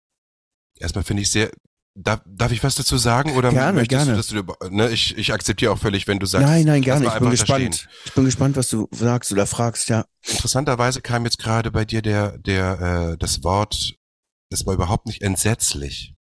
erstmal 0.76 1.04
finde 1.04 1.22
ich 1.22 1.30
sehr, 1.30 1.50
Darf, 1.94 2.22
darf 2.24 2.52
ich 2.52 2.64
was 2.64 2.74
dazu 2.74 2.96
sagen 2.96 3.32
oder 3.32 3.50
gerne, 3.50 3.74
möchtest 3.74 4.06
gerne. 4.06 4.22
du, 4.22 4.42
dass 4.42 4.58
du 4.60 4.74
ne, 4.74 4.88
ich, 4.88 5.18
ich 5.18 5.30
akzeptiere 5.34 5.72
auch 5.72 5.78
völlig, 5.78 6.08
wenn 6.08 6.18
du 6.18 6.24
sagst. 6.24 6.46
Nein, 6.46 6.64
nein, 6.64 6.80
gerne. 6.80 7.06
Ich 7.06 7.12
bin 7.12 7.30
gespannt. 7.30 7.86
Ich 8.06 8.12
bin 8.14 8.24
gespannt, 8.24 8.56
was 8.56 8.70
du 8.70 8.88
sagst 8.92 9.30
oder 9.30 9.46
fragst, 9.46 9.90
ja. 9.90 10.06
Interessanterweise 10.26 11.02
kam 11.02 11.24
jetzt 11.24 11.38
gerade 11.38 11.70
bei 11.70 11.84
dir 11.84 12.00
der 12.00 12.38
der 12.38 13.12
äh, 13.12 13.18
das 13.18 13.44
Wort, 13.44 13.94
das 14.48 14.64
war 14.64 14.72
überhaupt 14.72 15.06
nicht 15.06 15.20
entsetzlich. 15.20 16.14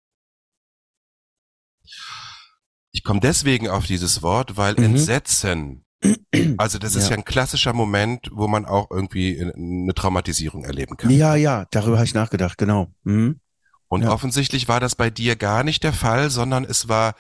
Ich 2.92 3.04
komme 3.04 3.20
deswegen 3.22 3.70
auf 3.70 3.86
dieses 3.86 4.22
Wort, 4.22 4.58
weil 4.58 4.76
mhm. 4.76 4.84
Entsetzen, 4.84 5.86
also 6.58 6.78
das 6.78 6.96
ist 6.96 7.06
ja. 7.06 7.12
ja 7.12 7.18
ein 7.18 7.26
klassischer 7.26 7.74
Moment, 7.74 8.30
wo 8.34 8.48
man 8.48 8.66
auch 8.66 8.92
irgendwie 8.92 9.40
eine 9.40 9.94
Traumatisierung 9.94 10.66
erleben 10.66 10.98
kann. 10.98 11.10
Ja, 11.12 11.36
ja, 11.36 11.66
darüber 11.72 11.98
habe 11.98 12.06
ich 12.06 12.14
nachgedacht, 12.14 12.58
genau. 12.58 12.94
Mhm. 13.04 13.40
Und 13.92 14.04
ja. 14.04 14.12
offensichtlich 14.14 14.70
war 14.70 14.80
das 14.80 14.96
bei 14.96 15.10
dir 15.10 15.36
gar 15.36 15.66
nicht 15.66 15.84
der 15.84 15.92
Fall, 15.92 16.30
sondern 16.30 16.64
es 16.64 16.88
war 16.88 17.14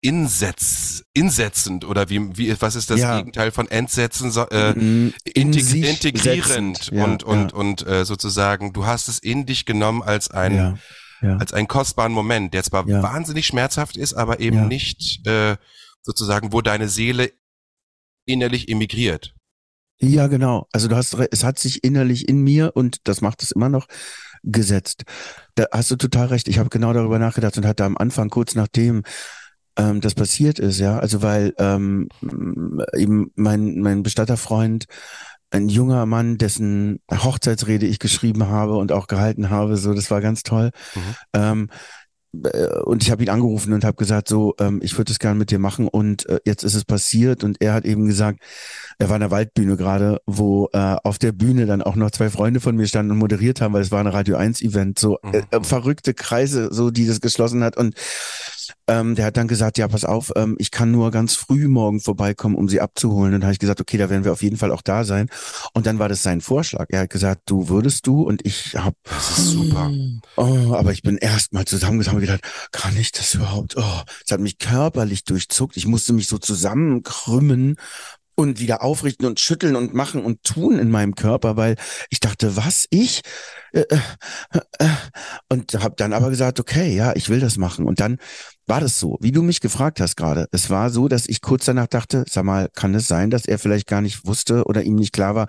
insetz, 0.00 1.04
insetzend 1.14 1.84
oder 1.84 2.10
wie, 2.10 2.36
wie 2.36 2.60
was 2.60 2.74
ist 2.74 2.90
das 2.90 2.98
ja. 2.98 3.18
Gegenteil 3.18 3.52
von 3.52 3.68
entsetzen, 3.68 4.32
äh, 4.50 4.72
in 4.72 5.12
integ 5.24 5.84
integrierend 5.84 6.90
ja, 6.90 7.04
und 7.04 7.22
und 7.22 7.52
und 7.52 7.86
äh, 7.86 8.04
sozusagen 8.04 8.72
du 8.72 8.84
hast 8.84 9.06
es 9.06 9.20
in 9.20 9.46
dich 9.46 9.64
genommen 9.64 10.02
als 10.02 10.28
ein 10.28 10.80
als 11.20 11.52
einen 11.52 11.68
kostbaren 11.68 12.12
Moment, 12.12 12.52
der 12.52 12.64
zwar 12.64 12.88
wahnsinnig 12.88 13.46
schmerzhaft 13.46 13.96
ist, 13.96 14.12
aber 14.12 14.40
eben 14.40 14.66
nicht 14.66 15.24
äh, 15.26 15.56
sozusagen, 16.02 16.52
wo 16.52 16.62
deine 16.62 16.88
Seele 16.88 17.32
innerlich 18.26 18.68
emigriert. 18.68 19.34
Ja, 20.00 20.26
genau. 20.26 20.66
Also 20.72 20.88
du 20.88 20.96
hast, 20.96 21.14
es 21.14 21.44
hat 21.44 21.58
sich 21.60 21.84
innerlich 21.84 22.28
in 22.28 22.42
mir 22.42 22.72
und 22.74 23.08
das 23.08 23.20
macht 23.22 23.42
es 23.42 23.52
immer 23.52 23.68
noch 23.68 23.86
gesetzt. 24.42 25.04
Da 25.56 25.66
hast 25.72 25.90
du 25.90 25.96
total 25.96 26.28
recht. 26.28 26.48
Ich 26.48 26.58
habe 26.58 26.68
genau 26.68 26.92
darüber 26.92 27.18
nachgedacht 27.18 27.56
und 27.56 27.66
hatte 27.66 27.84
am 27.84 27.96
Anfang 27.96 28.30
kurz 28.30 28.54
nachdem 28.54 29.02
ähm, 29.78 30.00
das 30.00 30.14
passiert 30.14 30.58
ist, 30.58 30.78
ja, 30.78 30.98
also 30.98 31.22
weil 31.22 31.54
ähm, 31.58 32.08
eben 32.96 33.30
mein 33.34 33.80
mein 33.80 34.02
Bestatterfreund 34.02 34.86
ein 35.50 35.68
junger 35.68 36.06
Mann, 36.06 36.38
dessen 36.38 37.00
Hochzeitsrede 37.10 37.86
ich 37.86 37.98
geschrieben 37.98 38.48
habe 38.48 38.76
und 38.76 38.92
auch 38.92 39.06
gehalten 39.06 39.50
habe, 39.50 39.76
so 39.76 39.94
das 39.94 40.10
war 40.10 40.20
ganz 40.20 40.42
toll. 40.42 40.70
Mhm. 40.94 41.14
Ähm, 41.34 41.70
äh, 42.44 42.80
und 42.80 43.02
ich 43.02 43.10
habe 43.10 43.22
ihn 43.22 43.30
angerufen 43.30 43.72
und 43.72 43.84
habe 43.84 43.96
gesagt, 43.96 44.28
so, 44.28 44.54
ähm, 44.58 44.80
ich 44.82 44.96
würde 44.98 45.12
es 45.12 45.18
gerne 45.18 45.38
mit 45.38 45.50
dir 45.50 45.58
machen 45.58 45.88
und 45.88 46.28
äh, 46.28 46.40
jetzt 46.44 46.64
ist 46.64 46.74
es 46.74 46.84
passiert 46.84 47.44
und 47.44 47.58
er 47.60 47.74
hat 47.74 47.84
eben 47.84 48.06
gesagt, 48.06 48.40
er 48.98 49.08
war 49.08 49.16
in 49.16 49.20
der 49.20 49.30
Waldbühne 49.30 49.76
gerade, 49.76 50.20
wo 50.26 50.68
äh, 50.72 50.96
auf 51.02 51.18
der 51.18 51.32
Bühne 51.32 51.66
dann 51.66 51.82
auch 51.82 51.96
noch 51.96 52.10
zwei 52.10 52.30
Freunde 52.30 52.60
von 52.60 52.76
mir 52.76 52.86
standen 52.86 53.12
und 53.12 53.18
moderiert 53.18 53.60
haben, 53.60 53.74
weil 53.74 53.82
es 53.82 53.90
war 53.90 54.00
ein 54.00 54.06
Radio 54.06 54.36
1 54.36 54.62
Event, 54.62 54.98
so 54.98 55.18
äh, 55.20 55.42
mhm. 55.52 55.64
verrückte 55.64 56.14
Kreise, 56.14 56.72
so 56.72 56.90
die 56.90 57.06
das 57.06 57.20
geschlossen 57.20 57.62
hat 57.62 57.76
und 57.76 57.94
ähm, 58.88 59.16
der 59.16 59.26
hat 59.26 59.36
dann 59.36 59.48
gesagt, 59.48 59.78
ja, 59.78 59.88
pass 59.88 60.04
auf, 60.04 60.32
ähm, 60.36 60.54
ich 60.58 60.70
kann 60.70 60.92
nur 60.92 61.10
ganz 61.10 61.34
früh 61.34 61.66
morgen 61.66 62.00
vorbeikommen, 62.00 62.54
um 62.54 62.68
sie 62.68 62.80
abzuholen. 62.80 63.34
Und 63.34 63.40
dann 63.40 63.48
habe 63.48 63.52
ich 63.52 63.58
gesagt, 63.58 63.80
okay, 63.80 63.98
da 63.98 64.10
werden 64.10 64.24
wir 64.24 64.32
auf 64.32 64.42
jeden 64.42 64.56
Fall 64.56 64.70
auch 64.70 64.82
da 64.82 65.04
sein. 65.04 65.28
Und 65.72 65.86
dann 65.86 65.98
war 65.98 66.08
das 66.08 66.22
sein 66.22 66.40
Vorschlag. 66.40 66.86
Er 66.90 67.00
hat 67.00 67.10
gesagt, 67.10 67.42
du 67.46 67.68
würdest 67.68 68.06
du 68.06 68.22
und 68.22 68.46
ich 68.46 68.76
habe 68.76 68.96
Das 69.04 69.38
ist 69.38 69.50
super. 69.50 69.90
Oh, 70.36 70.74
aber 70.74 70.92
ich 70.92 71.02
bin 71.02 71.16
erst 71.16 71.52
mal 71.52 71.64
zusammengekommen 71.64 72.20
und 72.20 72.26
gedacht, 72.26 72.44
kann 72.70 72.96
ich 72.96 73.10
das 73.10 73.34
überhaupt? 73.34 73.76
Oh, 73.76 74.02
es 74.24 74.30
hat 74.30 74.40
mich 74.40 74.58
körperlich 74.58 75.24
durchzuckt. 75.24 75.76
Ich 75.76 75.86
musste 75.86 76.12
mich 76.12 76.28
so 76.28 76.38
zusammenkrümmen 76.38 77.76
und 78.36 78.60
wieder 78.60 78.82
aufrichten 78.82 79.26
und 79.26 79.40
schütteln 79.40 79.74
und 79.74 79.94
machen 79.94 80.22
und 80.22 80.44
tun 80.44 80.78
in 80.78 80.90
meinem 80.90 81.14
Körper, 81.14 81.56
weil 81.56 81.76
ich 82.10 82.20
dachte, 82.20 82.56
was? 82.56 82.86
Ich? 82.90 83.22
Äh, 83.72 83.84
äh, 83.88 84.60
äh, 84.78 84.88
und 85.48 85.74
habe 85.74 85.94
dann 85.96 86.12
aber 86.12 86.30
gesagt, 86.30 86.60
okay, 86.60 86.94
ja, 86.94 87.16
ich 87.16 87.28
will 87.28 87.40
das 87.40 87.56
machen. 87.56 87.86
Und 87.86 87.98
dann 87.98 88.18
war 88.66 88.80
das 88.80 89.00
so, 89.00 89.16
wie 89.20 89.32
du 89.32 89.42
mich 89.42 89.60
gefragt 89.60 90.00
hast 90.00 90.16
gerade. 90.16 90.46
Es 90.52 90.70
war 90.70 90.90
so, 90.90 91.08
dass 91.08 91.28
ich 91.28 91.40
kurz 91.40 91.64
danach 91.64 91.86
dachte, 91.86 92.24
sag 92.28 92.44
mal, 92.44 92.68
kann 92.74 92.94
es 92.94 93.08
sein, 93.08 93.30
dass 93.30 93.46
er 93.46 93.58
vielleicht 93.58 93.86
gar 93.86 94.02
nicht 94.02 94.26
wusste 94.26 94.64
oder 94.64 94.82
ihm 94.82 94.96
nicht 94.96 95.12
klar 95.12 95.34
war, 95.34 95.48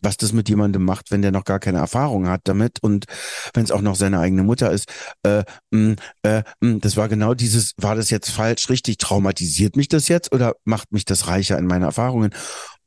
was 0.00 0.16
das 0.16 0.32
mit 0.32 0.48
jemandem 0.48 0.84
macht, 0.84 1.10
wenn 1.10 1.22
der 1.22 1.32
noch 1.32 1.44
gar 1.44 1.58
keine 1.58 1.78
Erfahrung 1.78 2.28
hat 2.28 2.42
damit 2.44 2.82
und 2.82 3.06
wenn 3.54 3.64
es 3.64 3.70
auch 3.70 3.80
noch 3.80 3.96
seine 3.96 4.20
eigene 4.20 4.42
Mutter 4.42 4.70
ist. 4.70 4.88
Äh, 5.22 5.44
mh, 5.70 5.78
mm, 5.92 5.96
äh, 6.22 6.42
mh, 6.60 6.74
mm, 6.74 6.80
das 6.80 6.96
war 6.96 7.08
genau 7.08 7.34
dieses, 7.34 7.72
war 7.76 7.94
das 7.94 8.10
jetzt 8.10 8.30
falsch, 8.30 8.68
richtig, 8.70 8.98
traumatisiert 8.98 9.76
mich 9.76 9.88
das 9.88 10.08
jetzt 10.08 10.32
oder 10.32 10.54
macht 10.64 10.92
mich 10.92 11.04
das 11.04 11.28
reicher 11.28 11.58
in 11.58 11.66
meine 11.66 11.86
Erfahrungen? 11.86 12.30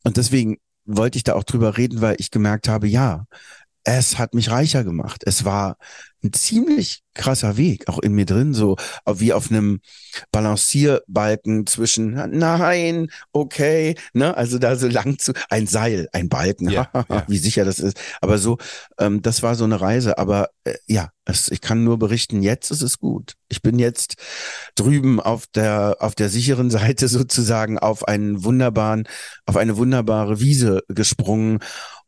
Und 0.04 0.18
deswegen 0.18 0.58
wollte 0.86 1.18
ich 1.18 1.24
da 1.24 1.34
auch 1.36 1.44
drüber 1.44 1.78
reden, 1.78 2.02
weil 2.02 2.16
ich 2.20 2.32
gemerkt 2.32 2.68
habe, 2.68 2.88
ja, 2.88 3.26
es 3.84 4.18
hat 4.18 4.34
mich 4.34 4.52
reicher 4.52 4.84
gemacht. 4.84 5.24
Es 5.26 5.46
war 5.46 5.78
ein 6.24 6.34
ziemlich 6.34 7.02
krasser 7.14 7.58
Weg, 7.58 7.88
auch 7.88 8.00
in 8.00 8.14
mir 8.14 8.26
drin, 8.26 8.54
so 8.54 8.78
wie 9.08 9.34
auf 9.34 9.50
einem 9.50 9.82
Balancierbalken 10.32 11.66
zwischen 11.66 12.12
nein, 12.38 13.10
okay, 13.32 13.96
ne, 14.14 14.38
also 14.38 14.60
da 14.60 14.76
so 14.76 14.88
lang 14.88 15.18
zu, 15.18 15.34
ein 15.50 15.68
Seil, 15.68 16.08
ein 16.14 16.30
Balken, 16.30 16.70
Ja, 16.70 16.90
ja. 17.10 17.26
wie 17.28 17.38
sicher 17.38 17.66
das 17.66 17.80
ist. 17.80 18.00
Aber 18.22 18.38
so, 18.38 18.58
ähm, 19.00 19.22
das 19.22 19.42
war 19.42 19.56
so 19.56 19.64
eine 19.64 19.82
Reise. 19.82 20.18
Aber 20.20 20.50
äh, 20.64 20.76
ja, 20.86 21.10
es, 21.26 21.50
ich 21.50 21.60
kann 21.62 21.84
nur 21.84 21.98
berichten, 21.98 22.42
jetzt 22.42 22.72
ist 22.72 22.82
es 22.84 23.00
gut. 23.00 23.34
Ich 23.50 23.62
bin 23.62 23.80
jetzt 23.80 24.16
drüben 24.76 25.20
auf 25.20 25.48
der 25.48 25.98
auf 26.00 26.16
der 26.16 26.30
sicheren 26.30 26.70
Seite 26.70 27.08
sozusagen 27.08 27.80
auf 27.80 28.08
einen 28.08 28.44
wunderbaren, 28.44 29.08
auf 29.46 29.58
eine 29.58 29.76
wunderbare 29.78 30.40
Wiese 30.40 30.84
gesprungen 30.88 31.60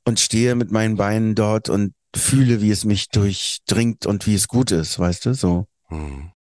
und 0.06 0.20
stehe 0.20 0.56
mit 0.56 0.72
meinen 0.72 0.96
Beinen 0.96 1.36
dort 1.36 1.70
und 1.70 1.94
fühle, 2.16 2.62
wie 2.62 2.72
es 2.72 2.86
mich 2.86 3.10
durchdringt 3.10 4.06
und 4.06 4.28
wie 4.28 4.36
es 4.36 4.48
gut 4.48 4.72
ist, 4.72 5.00
weißt 5.00 5.26
du, 5.26 5.34
so. 5.34 5.68
Hm. 5.88 6.32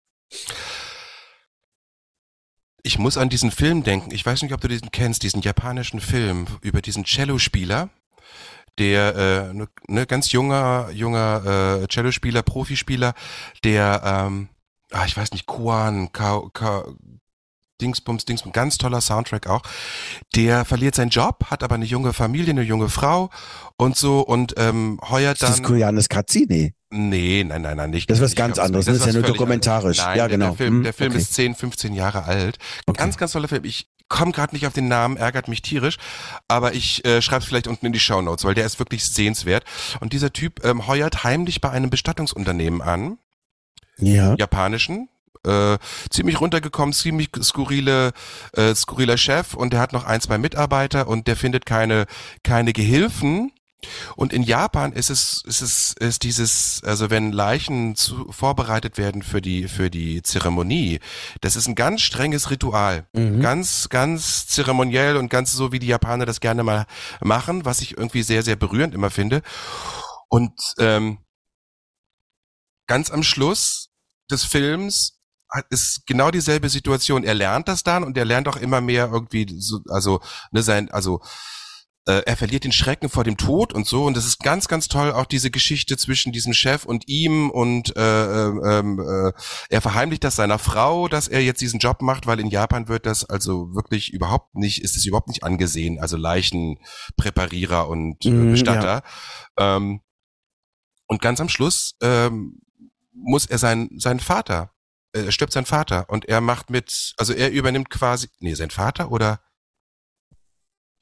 Ich 2.83 2.99
muss 2.99 3.17
an 3.17 3.29
diesen 3.29 3.51
Film 3.51 3.85
denken. 3.85 4.11
Ich 4.11 4.27
weiß 4.27 4.43
nicht, 4.43 4.53
ob 4.53 4.61
du 4.61 4.69
diesen 4.69 4.91
kennst, 4.91 5.23
diesen 5.23 5.41
japanischen 5.41 6.01
Film 6.01 6.47
über 6.63 6.83
diesen 6.83 7.05
Cellospieler, 7.05 7.91
der 8.79 9.15
äh, 9.51 9.55
ne, 9.55 9.69
ne 9.87 10.07
ganz 10.07 10.33
junger 10.33 10.91
junger 10.91 11.83
äh, 11.83 11.87
Cellospieler, 11.89 12.43
Profispieler, 12.43 13.15
der 13.63 14.03
ähm, 14.05 14.49
ah, 14.91 15.05
ich 15.07 15.17
weiß 15.17 15.33
nicht, 15.33 15.47
Kuan, 15.47 16.13
Ka, 16.13 16.43
Ka, 16.53 16.85
Dingsbums, 17.81 18.25
Dingsbums, 18.25 18.53
ganz 18.55 18.79
toller 18.79 19.01
Soundtrack 19.01 19.47
auch. 19.49 19.63
Der 20.37 20.65
verliert 20.65 20.95
seinen 20.95 21.11
Job, 21.11 21.47
hat 21.51 21.63
aber 21.63 21.75
eine 21.75 21.85
junge 21.85 22.13
Familie, 22.13 22.51
eine 22.51 22.63
junge 22.63 22.89
Frau 22.89 23.31
und 23.77 23.97
so 23.97 24.21
und 24.21 24.55
ähm, 24.57 25.01
heuert 25.09 25.35
Ist 25.35 25.43
das 25.43 25.57
dann. 25.57 25.65
Koreanisches 25.65 26.09
Katzi? 26.09 26.47
Nee. 26.49 26.75
Nee, 26.95 27.43
nein, 27.43 27.63
nein, 27.63 27.79
nein, 27.79 27.91
nicht. 27.91 28.11
Das 28.11 28.19
ist 28.19 28.25
was 28.25 28.35
ganz 28.35 28.59
anderes. 28.59 28.85
Das 28.85 28.99
Das 28.99 29.07
ist 29.09 29.15
ja 29.15 29.21
nur 29.21 29.29
dokumentarisch. 29.29 29.97
Nein, 29.99 30.19
Ja, 30.19 30.29
der- 30.29 30.37
genau. 30.37 30.49
Der 30.51 30.57
Film, 30.57 30.75
Hm, 30.75 30.83
der 30.85 30.93
Film 30.93 31.13
okay. 31.13 31.21
ist 31.23 31.35
10, 31.35 31.55
15 31.55 31.95
Jahre 31.95 32.25
alt. 32.25 32.59
Okay. 32.87 32.99
Ganz, 32.99 33.17
ganz 33.17 33.33
toller 33.33 33.49
Film. 33.49 33.65
Ich 33.65 33.89
komme 34.09 34.33
gerade 34.33 34.55
nicht 34.55 34.67
auf 34.67 34.75
den 34.75 34.89
Namen, 34.89 35.17
ärgert 35.17 35.49
mich 35.49 35.63
tierisch, 35.63 35.97
aber 36.49 36.75
ich 36.75 37.03
äh, 37.07 37.23
schreibe 37.23 37.41
es 37.41 37.47
vielleicht 37.49 37.67
unten 37.67 37.87
in 37.87 37.95
die 37.95 37.99
Shownotes, 38.01 38.45
weil 38.45 38.53
der 38.55 38.67
ist 38.67 38.79
wirklich 38.79 39.05
sehenswert. 39.07 39.65
Und 40.01 40.13
dieser 40.13 40.35
Typ 40.35 40.63
ähm, 40.67 40.87
heuert 40.87 41.25
heimlich 41.25 41.63
bei 41.63 41.71
einem 41.71 41.89
Bestattungsunternehmen 41.89 42.83
an, 42.83 43.17
Ja. 43.97 44.35
japanischen. 44.35 45.09
Äh, 45.45 45.79
ziemlich 46.09 46.41
runtergekommen, 46.41 46.93
ziemlich 46.93 47.31
skurrile, 47.43 48.13
äh, 48.53 48.75
skurriler 48.77 49.17
Chef 49.17 49.55
und 49.55 49.73
der 49.73 49.81
hat 49.81 49.93
noch 49.93 50.05
ein, 50.05 50.21
zwei 50.21 50.39
Mitarbeiter 50.39 51.09
und 51.09 51.27
der 51.27 51.35
findet 51.37 51.67
keine, 51.67 52.07
keine 52.45 52.73
Gehilfen. 52.73 53.51
Und 54.15 54.33
in 54.33 54.43
Japan 54.43 54.93
ist 54.93 55.11
es, 55.11 55.43
ist 55.45 55.61
es, 55.61 55.95
ist 55.99 56.23
dieses, 56.23 56.83
also 56.85 57.11
wenn 57.11 57.33
Leichen 57.33 57.97
zu, 57.97 58.31
vorbereitet 58.31 58.99
werden 58.99 59.23
für 59.23 59.43
die, 59.43 59.69
für 59.69 59.91
die 59.91 60.23
Zeremonie, 60.23 61.01
das 61.41 61.57
ist 61.57 61.67
ein 61.67 61.75
ganz 61.75 62.03
strenges 62.03 62.51
Ritual. 62.51 63.07
Mhm. 63.13 63.41
Ganz, 63.41 63.89
ganz 63.89 64.47
zeremoniell 64.47 65.17
und 65.17 65.29
ganz 65.29 65.53
so, 65.53 65.73
wie 65.73 65.79
die 65.79 65.89
Japaner 65.89 66.27
das 66.27 66.41
gerne 66.41 66.63
mal 66.63 66.87
machen, 67.21 67.65
was 67.65 67.81
ich 67.81 67.97
irgendwie 67.97 68.23
sehr, 68.23 68.43
sehr 68.43 68.57
berührend 68.57 68.95
immer 68.95 69.11
finde. 69.11 69.43
Und 70.29 70.53
ähm, 70.79 71.19
ganz 72.87 73.11
am 73.11 73.23
Schluss 73.23 73.91
des 74.31 74.45
Films 74.45 75.19
ist 75.71 76.07
genau 76.07 76.31
dieselbe 76.31 76.69
Situation. 76.69 77.25
Er 77.25 77.35
lernt 77.35 77.69
das 77.69 77.83
dann 77.83 78.05
und 78.05 78.17
er 78.17 78.25
lernt 78.25 78.49
auch 78.49 78.57
immer 78.57 78.81
mehr 78.81 79.11
irgendwie, 79.13 79.47
so, 79.59 79.81
also 79.89 80.21
ne, 80.51 80.63
sein, 80.63 80.91
also 80.91 81.21
äh, 82.07 82.23
er 82.27 82.37
verliert 82.37 82.65
den 82.65 82.73
Schrecken 82.73 83.09
vor 83.09 83.23
dem 83.23 83.37
Tod 83.37 83.73
und 83.73 83.87
so 83.87 84.05
und 84.07 84.17
das 84.17 84.27
ist 84.27 84.41
ganz, 84.41 84.67
ganz 84.67 84.89
toll 84.89 85.13
auch 85.13 85.27
diese 85.27 85.51
Geschichte 85.51 85.97
zwischen 85.97 86.33
diesem 86.33 86.53
Chef 86.53 86.85
und 86.85 87.07
ihm 87.07 87.49
und 87.49 87.97
äh, 87.97 88.47
ähm, 88.49 88.99
äh, 88.99 89.33
er 89.69 89.81
verheimlicht 89.81 90.25
das 90.25 90.35
seiner 90.35 90.59
Frau, 90.59 91.07
dass 91.07 91.29
er 91.29 91.43
jetzt 91.43 91.61
diesen 91.61 91.79
Job 91.79 92.03
macht, 92.03 92.27
weil 92.27 92.41
in 92.41 92.49
Japan 92.49 92.89
wird 92.89 93.07
das 93.07 93.25
also 93.25 93.75
wirklich 93.75 94.13
überhaupt 94.13 94.57
nicht, 94.57 94.83
ist 94.83 94.97
es 94.97 95.07
überhaupt 95.07 95.29
nicht 95.29 95.45
angesehen, 95.45 96.01
also 96.01 96.17
Leichenpräparierer 96.17 97.89
und 97.89 98.25
äh, 98.25 98.31
Mhm, 98.31 98.51
Bestatter. 98.51 99.03
Ähm, 99.57 100.01
und 101.07 101.23
ganz 101.23 101.41
am 101.41 101.49
Schluss 101.49 101.97
ähm, 102.01 102.63
muss 103.13 103.47
er 103.47 103.59
seinen 103.59 104.01
seinen 104.01 104.21
Vater, 104.21 104.73
äh, 105.13 105.31
stirbt 105.31 105.53
sein 105.53 105.67
Vater 105.67 106.09
und 106.09 106.27
er 106.27 106.41
macht 106.41 106.71
mit, 106.71 107.15
also 107.17 107.33
er 107.33 107.51
übernimmt 107.51 107.91
quasi, 107.91 108.29
nee, 108.41 108.55
sein 108.55 108.71
Vater 108.71 109.11
oder 109.11 109.41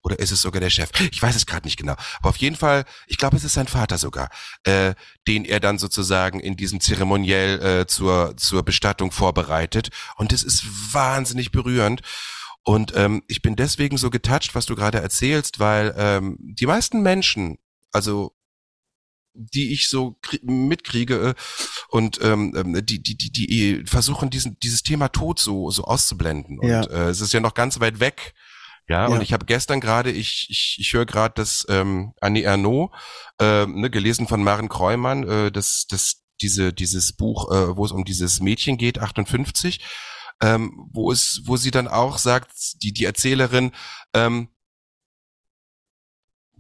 oder 0.03 0.19
ist 0.19 0.31
es 0.31 0.41
sogar 0.41 0.61
der 0.61 0.71
Chef? 0.71 0.91
Ich 1.13 1.23
weiß 1.23 1.37
es 1.37 1.47
gerade 1.47 1.67
nicht 1.67 1.77
genau. 1.77 1.95
Aber 2.21 2.31
auf 2.31 2.37
jeden 2.37 2.57
Fall, 2.57 2.85
ich 3.07 3.19
glaube, 3.19 3.37
es 3.37 3.45
ist 3.45 3.53
sein 3.53 3.69
Vater 3.69 3.99
sogar, 3.99 4.31
äh, 4.65 4.95
den 5.27 5.45
er 5.45 5.61
dann 5.61 5.79
sozusagen 5.79 6.41
in 6.41 6.57
diesem 6.57 6.81
Zeremoniell 6.81 7.61
äh, 7.63 7.87
zur, 7.87 8.37
zur 8.37 8.63
Bestattung 8.63 9.13
vorbereitet. 9.13 9.91
Und 10.17 10.33
es 10.33 10.43
ist 10.43 10.65
wahnsinnig 10.95 11.53
berührend. 11.53 12.01
Und 12.63 12.95
ähm, 12.97 13.23
ich 13.29 13.43
bin 13.43 13.57
deswegen 13.57 13.99
so 13.99 14.11
getoucht, 14.11 14.55
was 14.55 14.67
du 14.67 14.75
gerade 14.75 15.01
erzählst, 15.01 15.59
weil 15.59 15.95
ähm, 15.97 16.37
die 16.41 16.67
meisten 16.67 17.03
Menschen, 17.03 17.59
also 17.93 18.35
die 19.35 19.73
ich 19.73 19.89
so 19.89 20.17
krie- 20.23 20.41
mitkriege 20.45 21.31
äh, 21.31 21.35
und 21.89 22.19
ähm, 22.23 22.55
ähm, 22.57 22.85
die, 22.85 23.03
die, 23.03 23.17
die, 23.17 23.31
die 23.31 23.85
versuchen, 23.87 24.31
diesen, 24.31 24.59
dieses 24.61 24.83
Thema 24.83 25.09
Tod 25.09 25.39
so, 25.39 25.71
so 25.71 25.85
auszublenden. 25.85 26.59
Und 26.59 26.69
Ja. 26.69 26.83
äh, 26.85 27.09
es 27.11 27.21
ist 27.21 27.33
ja 27.33 27.41
noch 27.41 27.55
ganz 27.55 27.81
weit 27.81 28.01
weg. 28.01 28.35
Ja, 28.89 29.09
Ja. 29.09 29.15
und 29.15 29.23
ich 29.23 29.33
habe 29.33 29.47
gestern 29.47 29.81
gerade, 29.81 30.11
ich, 30.11 30.49
ich, 30.51 30.77
ich 30.81 30.93
höre 30.93 31.07
gerade 31.07 31.35
das 31.37 31.65
ähm, 31.69 32.13
Annie 32.21 32.43
Ernaux, 32.43 32.91
ähm, 33.39 33.81
ne, 33.81 33.91
gelesen 33.91 34.27
von 34.27 34.43
Maren 34.43 34.69
Kreumann, 34.69 35.29
äh, 35.29 35.53
das, 35.53 35.87
das, 35.87 36.25
diese, 36.41 36.73
dieses 36.73 37.13
Buch, 37.13 37.53
äh, 37.53 37.77
wo 37.77 37.85
es 37.85 37.93
um 37.93 38.05
dieses 38.05 38.41
Mädchen 38.41 38.79
geht, 38.79 38.99
58, 38.99 39.81
ähm, 40.43 40.89
wo 40.93 41.13
es, 41.13 41.43
wo 41.45 41.57
sie 41.57 41.71
dann 41.71 41.87
auch 41.87 42.19
sagt, 42.19 42.51
die, 42.83 42.93
die 42.93 43.05
Erzählerin, 43.05 43.73
ähm, 44.15 44.49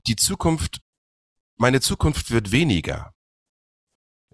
die 0.06 0.16
Zukunft, 0.16 0.80
meine 1.60 1.80
Zukunft 1.80 2.30
wird 2.30 2.50
weniger. 2.52 3.12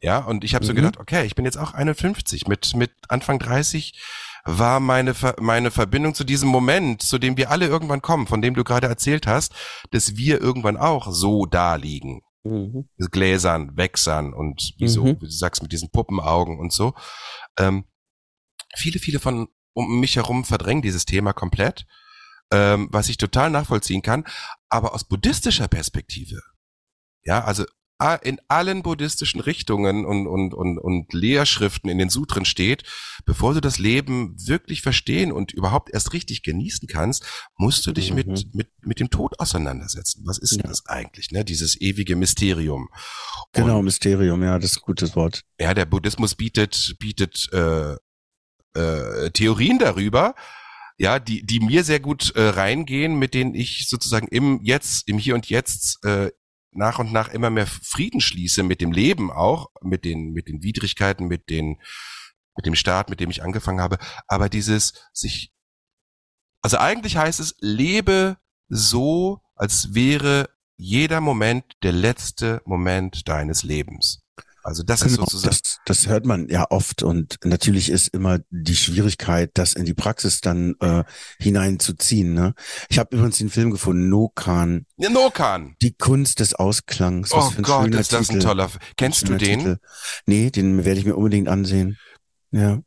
Ja, 0.02 0.18
und 0.18 0.44
ich 0.44 0.54
habe 0.54 0.64
so 0.64 0.72
Mhm. 0.72 0.76
gedacht, 0.76 0.98
okay, 0.98 1.24
ich 1.26 1.34
bin 1.34 1.44
jetzt 1.44 1.56
auch 1.56 1.72
51. 1.74 2.46
Mit, 2.46 2.74
mit 2.76 2.92
Anfang 3.08 3.38
30 3.38 3.98
war 4.44 4.78
meine, 4.78 5.14
Ver- 5.14 5.36
meine 5.40 5.70
Verbindung 5.70 6.14
zu 6.14 6.22
diesem 6.22 6.48
Moment, 6.48 7.02
zu 7.02 7.18
dem 7.18 7.36
wir 7.36 7.50
alle 7.50 7.66
irgendwann 7.66 8.02
kommen, 8.02 8.26
von 8.26 8.42
dem 8.42 8.54
du 8.54 8.62
gerade 8.62 8.86
erzählt 8.86 9.26
hast, 9.26 9.54
dass 9.90 10.16
wir 10.16 10.40
irgendwann 10.40 10.76
auch 10.76 11.10
so 11.12 11.46
da 11.46 11.74
liegen. 11.76 12.22
Mhm. 12.44 12.88
Gläsern, 13.10 13.76
Wächsern 13.76 14.32
und 14.34 14.74
wie 14.78 14.86
so, 14.88 15.02
Mhm. 15.04 15.16
wie 15.20 15.26
du 15.26 15.30
sagst, 15.30 15.62
mit 15.62 15.72
diesen 15.72 15.90
Puppenaugen 15.90 16.58
und 16.60 16.72
so. 16.72 16.94
Ähm, 17.58 17.86
viele, 18.76 19.00
viele 19.00 19.18
von 19.18 19.48
um 19.72 19.98
mich 20.00 20.16
herum 20.16 20.44
verdrängen 20.44 20.82
dieses 20.82 21.06
Thema 21.06 21.32
komplett, 21.32 21.86
ähm, 22.52 22.88
was 22.92 23.08
ich 23.08 23.16
total 23.16 23.50
nachvollziehen 23.50 24.02
kann, 24.02 24.24
aber 24.68 24.94
aus 24.94 25.04
buddhistischer 25.04 25.68
Perspektive. 25.68 26.40
Ja, 27.26 27.44
also 27.44 27.64
in 28.22 28.38
allen 28.48 28.82
buddhistischen 28.82 29.40
Richtungen 29.40 30.04
und, 30.04 30.26
und, 30.26 30.52
und, 30.52 30.76
und 30.78 31.10
Lehrschriften 31.14 31.88
in 31.88 31.96
den 31.96 32.10
Sutren 32.10 32.44
steht, 32.44 32.82
bevor 33.24 33.54
du 33.54 33.62
das 33.62 33.78
Leben 33.78 34.34
wirklich 34.46 34.82
verstehen 34.82 35.32
und 35.32 35.50
überhaupt 35.52 35.88
erst 35.94 36.12
richtig 36.12 36.42
genießen 36.42 36.88
kannst, 36.88 37.24
musst 37.56 37.86
du 37.86 37.92
dich 37.92 38.10
Mhm. 38.10 38.16
mit, 38.16 38.54
mit, 38.54 38.68
mit 38.82 39.00
dem 39.00 39.08
Tod 39.08 39.40
auseinandersetzen. 39.40 40.24
Was 40.26 40.36
ist 40.36 40.52
denn 40.52 40.60
Ja. 40.64 40.68
das 40.68 40.84
eigentlich, 40.84 41.30
ne? 41.30 41.42
Dieses 41.42 41.80
ewige 41.80 42.16
Mysterium. 42.16 42.90
Genau, 43.54 43.78
Und, 43.78 43.86
Mysterium, 43.86 44.42
ja, 44.42 44.58
das 44.58 44.72
ist 44.72 44.76
ein 44.76 44.82
gutes 44.84 45.16
Wort. 45.16 45.44
ja, 45.58 45.72
der 45.72 45.86
Buddhismus 45.86 46.34
bietet, 46.34 46.96
bietet 46.98 47.48
äh, 47.54 47.96
äh, 48.74 49.30
Theorien 49.30 49.78
darüber, 49.78 50.34
ja, 50.98 51.18
die, 51.18 51.46
die 51.46 51.60
mir 51.60 51.82
sehr 51.82 52.00
gut 52.00 52.32
äh, 52.36 52.42
reingehen, 52.42 53.18
mit 53.18 53.32
denen 53.32 53.54
ich 53.54 53.86
sozusagen 53.88 54.28
im 54.28 54.60
Jetzt, 54.62 55.08
im 55.08 55.16
Hier 55.16 55.34
und 55.34 55.48
Jetzt 55.48 56.04
äh, 56.04 56.30
nach 56.76 56.98
und 56.98 57.12
nach 57.12 57.28
immer 57.28 57.50
mehr 57.50 57.66
Frieden 57.66 58.20
schließe 58.20 58.62
mit 58.62 58.80
dem 58.80 58.92
Leben 58.92 59.30
auch, 59.30 59.70
mit 59.82 60.04
den, 60.04 60.32
mit 60.32 60.48
den 60.48 60.62
Widrigkeiten, 60.62 61.26
mit 61.26 61.48
den, 61.50 61.80
mit 62.56 62.66
dem 62.66 62.74
Staat, 62.74 63.10
mit 63.10 63.20
dem 63.20 63.30
ich 63.30 63.42
angefangen 63.42 63.80
habe. 63.80 63.98
Aber 64.26 64.48
dieses 64.48 64.94
sich, 65.12 65.52
also 66.62 66.78
eigentlich 66.78 67.16
heißt 67.16 67.40
es, 67.40 67.54
lebe 67.60 68.38
so, 68.68 69.40
als 69.54 69.94
wäre 69.94 70.50
jeder 70.76 71.20
Moment 71.20 71.64
der 71.82 71.92
letzte 71.92 72.62
Moment 72.64 73.28
deines 73.28 73.62
Lebens. 73.62 74.25
Also 74.66 74.82
das 74.82 75.02
ist 75.02 75.12
Genau, 75.14 75.26
sozusagen. 75.26 75.50
das, 75.62 75.78
das 75.86 76.06
hört 76.08 76.26
man 76.26 76.48
ja 76.48 76.66
oft 76.70 77.04
und 77.04 77.36
natürlich 77.44 77.88
ist 77.88 78.08
immer 78.08 78.40
die 78.50 78.74
Schwierigkeit, 78.74 79.52
das 79.54 79.74
in 79.74 79.84
die 79.84 79.94
Praxis 79.94 80.40
dann 80.40 80.74
äh, 80.80 81.04
hineinzuziehen. 81.38 82.34
Ne? 82.34 82.54
Ich 82.88 82.98
habe 82.98 83.14
übrigens 83.16 83.38
den 83.38 83.48
Film 83.48 83.70
gefunden, 83.70 84.08
Nokan, 84.08 84.86
Ja, 84.96 85.08
Nokan. 85.08 85.76
die 85.82 85.92
Kunst 85.92 86.40
des 86.40 86.54
Ausklangs. 86.54 87.30
Was 87.30 87.44
Oh 87.44 87.52
ein 87.56 87.62
Gott, 87.62 87.94
ist 87.94 88.12
das 88.12 88.28
ein 88.28 88.34
Titel. 88.40 88.46
toller. 88.48 88.64
F- 88.64 88.78
Kennst 88.96 89.28
du 89.28 89.36
den? 89.36 89.60
Titel. 89.60 89.76
Nee, 90.26 90.50
den 90.50 90.84
werde 90.84 90.98
ich 90.98 91.06
mir 91.06 91.14
unbedingt 91.16 91.48
ansehen. 91.48 91.96
Ja, 92.50 92.80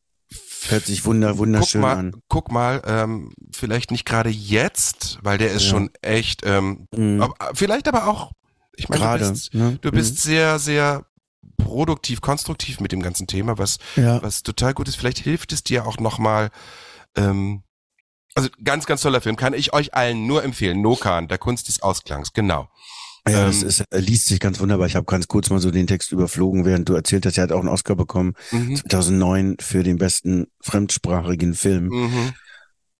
hört 0.68 0.86
sich 0.86 1.06
wunder, 1.06 1.30
Guck 1.30 1.38
wunderschön 1.40 1.82
mal, 1.82 1.96
an. 1.96 2.16
guck 2.28 2.52
mal, 2.52 2.82
ähm, 2.86 3.32
vielleicht 3.54 3.92
nicht 3.92 4.06
gerade 4.06 4.30
jetzt, 4.30 5.20
weil 5.22 5.38
der 5.38 5.52
ist 5.52 5.64
Ja. 5.64 5.70
schon 5.70 5.90
echt, 6.02 6.42
ähm, 6.44 6.88
Mhm. 6.96 7.22
aber, 7.22 7.36
vielleicht 7.56 7.88
aber 7.88 8.08
auch 8.08 8.32
Ich 8.82 8.88
meine, 8.88 9.02
Gerade, 9.02 9.26
du 9.26 9.32
bist, 9.32 9.54
ne? 9.54 9.78
du 9.82 9.92
bist 9.92 10.22
sehr, 10.22 10.58
sehr 10.58 11.06
produktiv, 11.60 12.22
konstruktiv 12.22 12.80
mit 12.80 12.92
dem 12.92 13.02
ganzen 13.02 13.28
Thema, 13.28 13.58
was, 13.58 13.78
Ja. 13.96 14.22
was 14.24 14.42
total 14.44 14.74
gut 14.74 14.88
ist. 14.88 14.96
Vielleicht 14.96 15.20
hilft 15.20 15.54
es 15.54 15.64
dir 15.64 15.86
auch 15.86 15.98
nochmal, 16.00 16.50
ähm, 17.16 17.64
also 18.36 18.50
ganz, 18.64 18.86
ganz 18.86 19.02
toller 19.02 19.22
Film, 19.22 19.36
kann 19.36 19.54
ich 19.54 19.74
euch 19.74 19.94
allen 19.94 20.26
nur 20.28 20.44
empfehlen. 20.44 20.82
Nokan, 20.82 21.28
der 21.28 21.38
Kunst 21.38 21.68
des 21.68 21.82
Ausklangs, 21.82 22.34
genau. 22.34 22.70
Ja, 23.28 23.48
Ähm, 23.48 23.50
ist, 23.52 23.84
er 23.90 24.02
liest 24.02 24.28
sich 24.28 24.40
ganz 24.40 24.60
wunderbar. 24.60 24.88
Ich 24.88 24.96
habe 24.96 25.06
ganz 25.06 25.28
kurz 25.28 25.50
mal 25.50 25.60
so 25.60 25.72
den 25.72 25.88
Text 25.88 26.12
überflogen, 26.12 26.64
während 26.66 26.88
du 26.88 26.94
erzählt 26.94 27.26
hast, 27.26 27.38
er 27.38 27.44
hat 27.44 27.52
auch 27.52 27.60
einen 27.60 27.68
Oscar 27.68 27.96
bekommen, 27.96 28.34
Mhm. 28.52 28.78
2009 28.78 29.58
für 29.60 29.84
den 29.84 29.98
besten 29.98 30.48
fremdsprachigen 30.62 31.54
Film. 31.54 31.88
Mhm. 31.90 32.34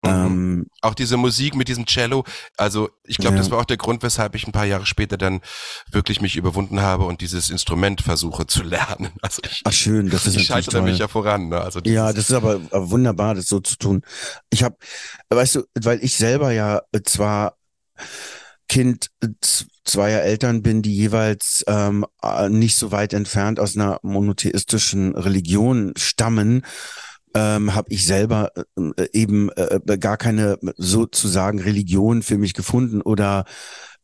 Mhm. 0.02 0.10
Ähm, 0.10 0.66
Auch 0.82 0.94
diese 0.94 1.18
Musik 1.18 1.56
mit 1.56 1.68
diesem 1.68 1.86
Cello, 1.86 2.24
also 2.56 2.90
ich 3.04 3.18
glaube, 3.18 3.36
Ja. 3.36 3.42
das 3.42 3.52
war 3.52 3.60
auch 3.60 3.66
der 3.66 3.76
Grund, 3.78 4.02
weshalb 4.02 4.34
ich 4.36 4.48
ein 4.48 4.54
paar 4.54 4.66
Jahre 4.66 4.86
später 4.86 5.18
dann 5.18 5.42
wirklich 5.92 6.22
mich 6.22 6.38
überwunden 6.38 6.82
habe 6.82 7.04
und 7.06 7.20
dieses 7.20 7.50
Instrument 7.50 8.02
versuche 8.02 8.48
zu 8.48 8.64
lernen. 8.98 9.10
Also 9.22 9.42
ich, 9.44 9.62
ach 9.66 9.74
schön, 9.74 10.10
das 10.10 10.26
ist 10.26 10.38
ich 10.38 10.48
natürlich 10.50 10.68
toll. 10.68 10.82
mich 10.84 11.00
ja 11.00 11.08
voran. 11.10 11.50
Ne? 11.50 11.60
Also 11.60 11.82
Ja, 11.84 12.14
das 12.14 12.30
ist 12.30 12.36
aber, 12.36 12.62
wunderbar, 12.72 13.36
das 13.36 13.48
so 13.48 13.60
zu 13.60 13.76
tun. 13.78 14.02
Ich 14.50 14.64
habe, 14.64 14.78
weißt 15.30 15.56
du, 15.56 15.64
weil 15.82 16.02
ich 16.04 16.16
selber 16.16 16.52
ja 16.52 16.82
äh, 16.94 17.02
zwar 17.04 17.58
Kind 18.70 19.08
äh, 19.22 19.28
zweier 19.84 20.22
Eltern 20.22 20.62
bin, 20.62 20.82
die 20.84 20.96
jeweils 20.96 21.64
ähm, 21.68 22.06
äh, 22.22 22.48
nicht 22.50 22.78
so 22.78 22.92
weit 22.92 23.14
entfernt 23.14 23.60
aus 23.60 23.76
einer 23.76 24.00
monotheistischen 24.04 25.16
Religion 25.16 25.94
stammen, 25.98 26.64
ähm, 27.36 27.76
habe 27.76 27.92
ich 27.92 28.06
selber 28.06 28.52
äh, 28.56 29.08
eben 29.14 29.50
äh, 29.52 29.80
gar 29.98 30.18
keine 30.18 30.58
sozusagen 30.78 31.60
Religion 31.60 32.22
für 32.24 32.38
mich 32.38 32.54
gefunden 32.54 33.02
oder 33.02 33.46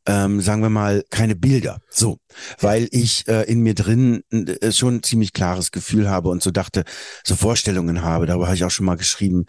ähm, 0.07 0.39
sagen 0.41 0.61
wir 0.61 0.69
mal 0.69 1.03
keine 1.09 1.35
Bilder. 1.35 1.79
So, 1.89 2.19
weil 2.59 2.87
ich 2.91 3.27
äh, 3.27 3.43
in 3.43 3.61
mir 3.61 3.73
drin 3.73 4.23
äh, 4.31 4.71
schon 4.71 4.95
ein 4.95 5.03
ziemlich 5.03 5.33
klares 5.33 5.71
Gefühl 5.71 6.09
habe 6.09 6.29
und 6.29 6.43
so 6.43 6.51
dachte, 6.51 6.83
so 7.23 7.35
Vorstellungen 7.35 8.03
habe. 8.03 8.25
Darüber 8.25 8.45
habe 8.45 8.55
ich 8.55 8.63
auch 8.63 8.71
schon 8.71 8.85
mal 8.85 8.97
geschrieben. 8.97 9.45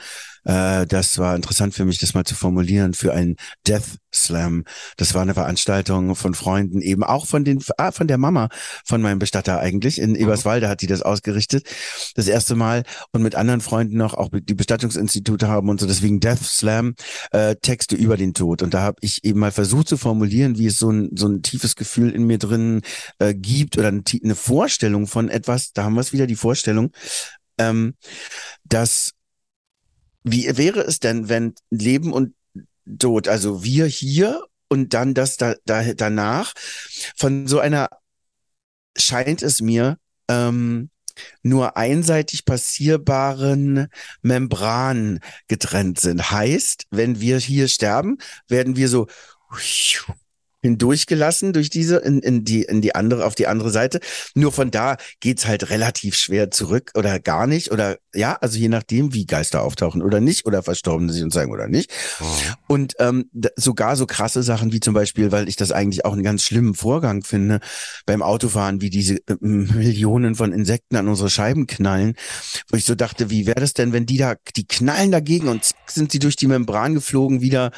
Äh, 0.47 0.87
das 0.87 1.19
war 1.19 1.35
interessant 1.35 1.75
für 1.75 1.85
mich, 1.85 1.99
das 1.99 2.15
mal 2.15 2.25
zu 2.25 2.35
formulieren 2.35 2.95
für 2.95 3.13
einen 3.13 3.37
Death 3.67 3.99
Slam. 4.15 4.65
Das 4.97 5.13
war 5.15 5.23
eine 5.23 5.35
Veranstaltung 5.35 6.15
von 6.17 6.35
Freunden, 6.35 6.81
eben 6.81 7.03
auch 7.03 7.27
von 7.27 7.45
den, 7.45 7.63
ah, 7.77 7.93
von 7.93 8.07
der 8.07 8.17
Mama 8.17 8.49
von 8.85 9.03
meinem 9.03 9.19
Bestatter 9.19 9.59
eigentlich. 9.59 10.01
In 10.01 10.15
Eberswalde 10.15 10.69
hat 10.69 10.81
die 10.83 10.87
das 10.87 11.03
ausgerichtet. 11.03 11.67
Das 12.15 12.29
erste 12.29 12.55
Mal 12.55 12.85
und 13.13 13.23
mit 13.23 13.35
anderen 13.35 13.61
Freunden 13.61 13.97
noch, 13.97 14.15
auch 14.15 14.31
die 14.33 14.55
Bestattungsinstitute 14.55 15.49
haben 15.49 15.69
und 15.69 15.81
so. 15.81 15.87
Deswegen 15.87 16.21
Death 16.21 16.43
Slam, 16.43 16.95
äh, 17.33 17.57
Texte 17.57 17.97
über 17.97 18.17
den 18.17 18.33
Tod. 18.33 18.63
Und 18.63 18.73
da 18.73 18.83
habe 18.83 18.97
ich 19.01 19.25
eben 19.25 19.41
mal 19.41 19.53
versucht 19.53 19.89
zu 19.89 19.97
formulieren, 19.97 20.59
wie 20.59 20.67
es 20.67 20.79
so 20.79 20.91
ein, 20.91 21.11
so 21.15 21.29
ein 21.29 21.43
tiefes 21.43 21.77
Gefühl 21.77 22.11
in 22.11 22.25
mir 22.25 22.39
drin 22.39 22.83
äh, 23.19 23.35
gibt 23.35 23.77
oder 23.77 23.89
eine, 23.89 24.03
eine 24.23 24.35
Vorstellung 24.35 25.07
von 25.07 25.29
etwas. 25.29 25.73
Da 25.73 25.85
haben 25.85 25.95
wir 25.95 26.01
es 26.01 26.13
wieder, 26.13 26.27
die 26.27 26.37
Vorstellung, 26.37 26.93
ähm, 27.59 27.95
dass 28.65 29.16
wie 30.27 30.57
wäre 30.57 30.81
es 30.81 30.99
denn, 30.99 31.29
wenn 31.29 31.55
Leben 31.71 32.13
und 32.13 32.35
Tod, 32.99 33.29
also 33.29 33.63
wir 33.63 33.87
hier 33.87 34.45
und 34.69 34.93
dann 34.93 35.15
das 35.15 35.37
da, 35.37 35.55
da 35.65 35.83
danach 35.95 36.53
von 37.17 37.47
so 37.47 37.61
einer 37.61 37.89
scheint 38.97 39.43
es 39.43 39.61
mir 39.61 39.99
ähm, 40.29 40.91
nur 41.43 41.77
einseitig 41.77 42.45
passierbaren 42.45 43.89
Membran 44.23 45.21
getrennt 45.49 46.01
sind. 46.01 46.31
Heißt, 46.31 46.87
wenn 46.91 47.21
wir 47.21 47.39
hier 47.39 47.69
sterben, 47.69 48.19
werden 48.49 48.77
wir 48.77 48.89
so 48.89 49.07
hindurchgelassen 50.67 51.53
durch 51.53 51.71
diese 51.71 51.97
in, 51.97 52.21
in 52.21 52.45
die 52.45 52.63
in 52.63 52.83
die 52.83 52.95
andere 52.95 53.25
auf 53.25 53.35
die 53.35 53.47
andere 53.47 53.71
Seite. 53.71 54.01
Nur 54.35 54.53
von 54.53 54.71
da 54.71 54.97
geht's 55.21 55.47
halt 55.47 55.71
relativ 55.71 56.17
schwer 56.17 56.51
zurück 56.51 56.93
oder 56.95 57.19
gar 57.21 57.47
nicht 57.47 57.73
oder 57.73 57.97
ja, 58.15 58.37
also 58.41 58.59
je 58.59 58.69
nachdem, 58.69 59.15
wie 59.15 59.27
Geister 59.27 59.63
auftauchen 59.63 60.03
oder 60.03 60.21
nicht 60.21 60.47
oder 60.47 60.63
Verstorbene 60.63 61.13
sich 61.13 61.23
uns 61.23 61.35
zeigen 61.35 61.53
oder 61.53 61.69
nicht. 61.69 61.91
Mhm. 62.21 62.25
Und 62.67 62.95
ähm, 62.99 63.31
sogar 63.57 63.97
so 63.97 64.07
krasse 64.07 64.43
Sachen 64.43 64.73
wie 64.73 64.81
zum 64.81 64.95
Beispiel, 64.95 65.33
weil 65.33 65.49
ich 65.49 65.57
das 65.57 65.73
eigentlich 65.73 66.05
auch 66.05 66.13
einen 66.13 66.23
ganz 66.23 66.43
schlimmen 66.43 66.75
Vorgang 66.75 67.23
finde, 67.23 67.61
beim 68.07 68.23
Autofahren, 68.23 68.81
wie 68.81 68.91
diese 68.91 69.17
äh, 69.17 69.37
Millionen 69.41 70.35
von 70.35 70.53
Insekten 70.53 70.97
an 70.97 71.09
unsere 71.09 71.31
Scheiben 71.31 71.67
knallen, 71.67 72.15
wo 72.71 72.77
ich 72.77 72.85
so 72.85 72.95
dachte, 72.95 73.31
wie 73.31 73.47
wäre 73.47 73.61
das 73.61 73.75
denn, 73.75 73.93
wenn 73.93 74.07
die 74.07 74.19
da, 74.19 74.35
die 74.57 74.67
knallen 74.67 75.13
dagegen 75.13 75.49
und 75.49 75.71
sind 75.87 76.11
sie 76.13 76.19
durch 76.19 76.37
die 76.37 76.47
Membran 76.47 76.95
geflogen, 76.95 77.41
wieder 77.41 77.71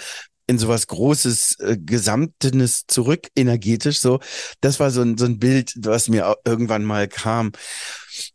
in 0.49 0.59
sowas 0.59 0.89
Großes, 0.89 1.61
äh, 1.61 1.77
Gesamtenes 1.79 2.87
zurück, 2.89 3.29
energetisch 3.37 4.01
so. 4.01 4.19
Das 4.61 4.81
war 4.81 4.91
so 4.91 5.03
ein, 5.03 5.17
so 5.17 5.27
ein 5.27 5.39
Bild, 5.39 5.75
was 5.77 6.09
mir 6.09 6.35
irgendwann 6.45 6.85
mal 6.85 7.07
kam 7.07 7.53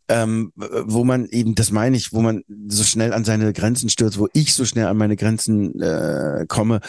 ähm, 0.08 0.52
wo 0.56 1.04
man 1.04 1.26
eben, 1.26 1.54
das 1.54 1.70
meine 1.70 1.96
ich, 1.96 2.12
wo 2.12 2.20
man 2.20 2.42
so 2.68 2.84
schnell 2.84 3.12
an 3.12 3.24
seine 3.24 3.52
Grenzen 3.52 3.88
stürzt, 3.88 4.18
wo 4.18 4.28
ich 4.32 4.54
so 4.54 4.64
schnell 4.64 4.86
an 4.86 4.96
meine 4.96 5.16
Grenzen 5.16 5.80
äh, 5.80 6.46
komme, 6.48 6.80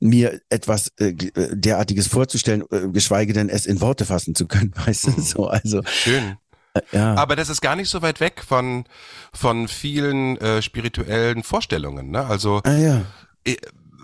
mir 0.00 0.40
etwas 0.50 0.92
äh, 0.98 1.08
äh, 1.08 1.56
derartiges 1.56 2.08
vorzustellen, 2.08 2.64
äh, 2.70 2.88
geschweige 2.88 3.32
denn 3.32 3.48
es 3.48 3.66
in 3.66 3.80
Worte 3.80 4.04
fassen 4.04 4.34
zu 4.34 4.46
können, 4.46 4.72
weißt 4.86 5.06
du, 5.06 5.10
Mhm. 5.10 5.22
so, 5.22 5.46
also, 5.46 5.82
Schön. 5.84 6.36
äh, 6.74 6.80
ja. 6.92 7.14
Aber 7.14 7.36
das 7.36 7.48
ist 7.48 7.60
gar 7.60 7.76
nicht 7.76 7.88
so 7.88 8.02
weit 8.02 8.20
weg 8.20 8.42
von, 8.46 8.84
von 9.32 9.68
vielen 9.68 10.36
äh, 10.38 10.62
spirituellen 10.62 11.42
Vorstellungen. 11.42 12.10
Ne? 12.10 12.26
Also 12.26 12.60
ah, 12.64 12.76
ja. 12.76 13.02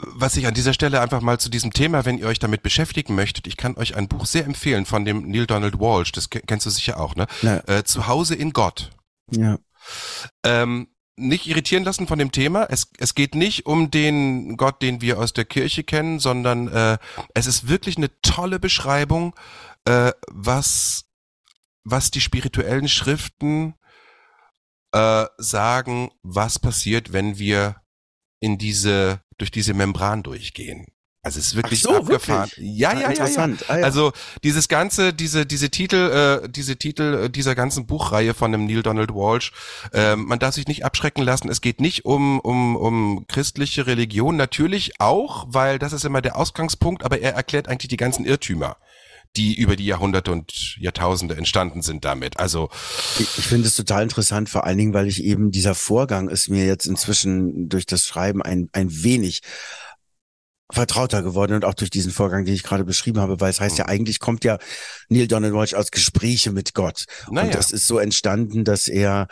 Was 0.06 0.36
ich 0.36 0.46
an 0.46 0.54
dieser 0.54 0.72
Stelle 0.72 1.00
einfach 1.00 1.20
mal 1.20 1.38
zu 1.38 1.48
diesem 1.50 1.72
Thema, 1.72 2.04
wenn 2.04 2.18
ihr 2.18 2.26
euch 2.26 2.38
damit 2.38 2.62
beschäftigen 2.62 3.14
möchtet, 3.14 3.46
ich 3.46 3.56
kann 3.56 3.76
euch 3.76 3.96
ein 3.96 4.08
Buch 4.08 4.26
sehr 4.26 4.44
empfehlen 4.44 4.86
von 4.86 5.04
dem 5.04 5.30
Neil 5.30 5.46
Donald 5.46 5.78
Walsh, 5.78 6.12
das 6.12 6.30
ke- 6.30 6.40
kennst 6.46 6.66
du 6.66 6.70
sicher 6.70 6.98
auch, 7.00 7.14
ne? 7.16 7.26
Ja. 7.42 7.62
Äh, 7.66 7.84
Zuhause 7.84 8.34
in 8.34 8.52
Gott. 8.52 8.90
ja. 9.30 9.58
Ähm, 10.44 10.88
nicht 11.16 11.46
irritieren 11.46 11.84
lassen 11.84 12.06
von 12.06 12.18
dem 12.18 12.32
Thema. 12.32 12.64
Es, 12.70 12.92
es 12.98 13.14
geht 13.14 13.34
nicht 13.34 13.66
um 13.66 13.90
den 13.90 14.56
Gott, 14.56 14.80
den 14.80 15.02
wir 15.02 15.18
aus 15.18 15.34
der 15.34 15.44
Kirche 15.44 15.84
kennen, 15.84 16.18
sondern 16.18 16.68
äh, 16.68 16.96
es 17.34 17.46
ist 17.46 17.68
wirklich 17.68 17.98
eine 17.98 18.08
tolle 18.22 18.58
Beschreibung, 18.58 19.34
äh, 19.84 20.12
was, 20.30 21.04
was 21.84 22.10
die 22.10 22.22
spirituellen 22.22 22.88
Schriften 22.88 23.74
äh, 24.92 25.26
sagen, 25.36 26.10
was 26.22 26.58
passiert, 26.58 27.12
wenn 27.12 27.38
wir 27.38 27.76
in 28.40 28.56
diese, 28.56 29.20
durch 29.40 29.50
diese 29.50 29.74
Membran 29.74 30.22
durchgehen. 30.22 30.86
Also 31.22 31.38
es 31.38 31.48
ist 31.48 31.56
wirklich 31.56 31.82
so, 31.82 31.96
abgefahren. 31.96 32.48
wirklich? 32.50 32.78
Ja, 32.78 32.90
Ah, 32.90 32.92
ja, 32.94 32.98
ja, 33.00 33.04
ja. 33.04 33.10
interessant. 33.10 33.64
Ah, 33.68 33.78
ja. 33.78 33.84
Also 33.84 34.12
dieses 34.42 34.68
ganze, 34.68 35.12
diese 35.12 35.44
diese 35.44 35.68
Titel, 35.68 36.40
äh, 36.44 36.48
diese 36.48 36.76
Titel 36.78 37.24
äh, 37.26 37.30
dieser 37.30 37.54
ganzen 37.54 37.86
Buchreihe 37.86 38.32
von 38.32 38.52
dem 38.52 38.64
Neil 38.64 38.82
Donald 38.82 39.10
Walsh, 39.12 39.52
ähm, 39.92 40.24
man 40.24 40.38
darf 40.38 40.54
sich 40.54 40.66
nicht 40.66 40.82
abschrecken 40.86 41.22
lassen. 41.22 41.50
Es 41.50 41.60
geht 41.60 41.78
nicht 41.78 42.06
um 42.06 42.40
um 42.40 42.74
um 42.74 43.26
christliche 43.28 43.86
Religion, 43.86 44.36
natürlich 44.36 44.98
auch, 44.98 45.44
weil 45.48 45.78
das 45.78 45.92
ist 45.92 46.06
immer 46.06 46.22
der 46.22 46.36
Ausgangspunkt. 46.36 47.04
Aber 47.04 47.20
er 47.20 47.34
erklärt 47.34 47.68
eigentlich 47.68 47.88
die 47.90 47.98
ganzen 47.98 48.24
Irrtümer, 48.24 48.78
die 49.36 49.54
über 49.54 49.76
die 49.76 49.86
Jahrhunderte 49.86 50.32
und 50.32 50.76
Jahrtausende 50.78 51.36
entstanden 51.36 51.82
sind 51.82 52.04
damit. 52.04 52.38
Also 52.38 52.68
Ich, 53.18 53.38
ich 53.38 53.46
finde 53.46 53.68
es 53.68 53.76
total 53.76 54.02
interessant, 54.02 54.48
vor 54.48 54.64
allen 54.64 54.78
Dingen, 54.78 54.94
weil 54.94 55.06
ich 55.06 55.22
eben 55.22 55.50
dieser 55.50 55.74
Vorgang 55.74 56.28
ist 56.28 56.48
mir 56.48 56.66
jetzt 56.66 56.86
inzwischen 56.86 57.68
durch 57.68 57.86
das 57.86 58.06
Schreiben 58.06 58.42
ein, 58.42 58.68
ein 58.72 59.04
wenig 59.04 59.42
vertrauter 60.72 61.22
geworden 61.22 61.54
und 61.54 61.64
auch 61.64 61.74
durch 61.74 61.90
diesen 61.90 62.12
Vorgang, 62.12 62.44
den 62.44 62.54
ich 62.54 62.62
gerade 62.62 62.84
beschrieben 62.84 63.20
habe, 63.20 63.40
weil 63.40 63.50
es 63.50 63.60
heißt 63.60 63.78
ja 63.78 63.86
eigentlich 63.86 64.20
kommt 64.20 64.44
ja 64.44 64.58
Neil 65.08 65.26
Donald 65.26 65.54
Walsh 65.54 65.74
aus 65.74 65.90
Gespräche 65.90 66.52
mit 66.52 66.74
Gott. 66.74 67.06
Naja, 67.30 67.46
und 67.46 67.54
das 67.54 67.72
ist 67.72 67.86
so 67.86 67.98
entstanden, 67.98 68.64
dass 68.64 68.86
er 68.88 69.26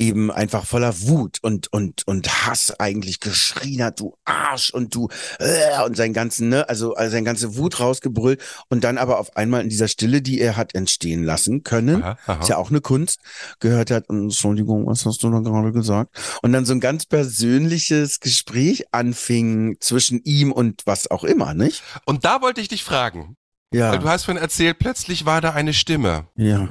eben 0.00 0.30
einfach 0.30 0.64
voller 0.64 1.00
Wut 1.02 1.38
und 1.42 1.72
und 1.72 2.06
und 2.06 2.46
Hass 2.46 2.74
eigentlich 2.80 3.20
geschrien 3.20 3.82
hat, 3.82 4.00
du 4.00 4.14
Arsch 4.24 4.70
und 4.70 4.94
du 4.94 5.08
äh, 5.38 5.82
und 5.84 5.96
sein 5.96 6.12
ganzen 6.12 6.48
ne, 6.48 6.68
also, 6.68 6.94
also 6.94 7.10
seine 7.12 7.24
ganze 7.24 7.56
Wut 7.56 7.78
rausgebrüllt 7.80 8.42
und 8.68 8.82
dann 8.82 8.98
aber 8.98 9.18
auf 9.18 9.36
einmal 9.36 9.60
in 9.62 9.68
dieser 9.68 9.88
Stille, 9.88 10.22
die 10.22 10.40
er 10.40 10.56
hat 10.56 10.74
entstehen 10.74 11.22
lassen 11.24 11.62
können, 11.62 12.02
aha, 12.02 12.18
aha. 12.26 12.40
ist 12.40 12.48
ja 12.48 12.56
auch 12.56 12.70
eine 12.70 12.80
Kunst, 12.80 13.20
gehört 13.60 13.90
hat, 13.90 14.08
Entschuldigung, 14.08 14.86
was 14.86 15.04
hast 15.04 15.22
du 15.22 15.30
da 15.30 15.40
gerade 15.40 15.72
gesagt? 15.72 16.16
Und 16.42 16.52
dann 16.52 16.64
so 16.64 16.72
ein 16.72 16.80
ganz 16.80 17.04
persönliches 17.06 18.20
Gespräch 18.20 18.84
anfing 18.92 19.76
zwischen 19.80 20.20
ihm 20.24 20.50
und 20.50 20.82
was 20.86 21.10
auch 21.10 21.24
immer, 21.24 21.52
nicht? 21.54 21.82
Und 22.06 22.24
da 22.24 22.40
wollte 22.40 22.60
ich 22.60 22.68
dich 22.68 22.84
fragen, 22.84 23.36
weil 23.70 23.78
Ja, 23.80 23.96
du 23.98 24.08
hast 24.08 24.24
vorhin 24.24 24.42
erzählt, 24.42 24.78
plötzlich 24.78 25.26
war 25.26 25.40
da 25.40 25.50
eine 25.52 25.74
Stimme. 25.74 26.26
ja. 26.36 26.68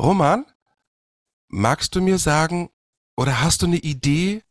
Roman, 0.00 0.44
magst 1.48 1.94
du 1.94 2.00
mir 2.00 2.18
sagen 2.18 2.68
oder 3.16 3.40
hast 3.42 3.62
du 3.62 3.66
eine 3.66 3.78
Idee, 3.78 4.42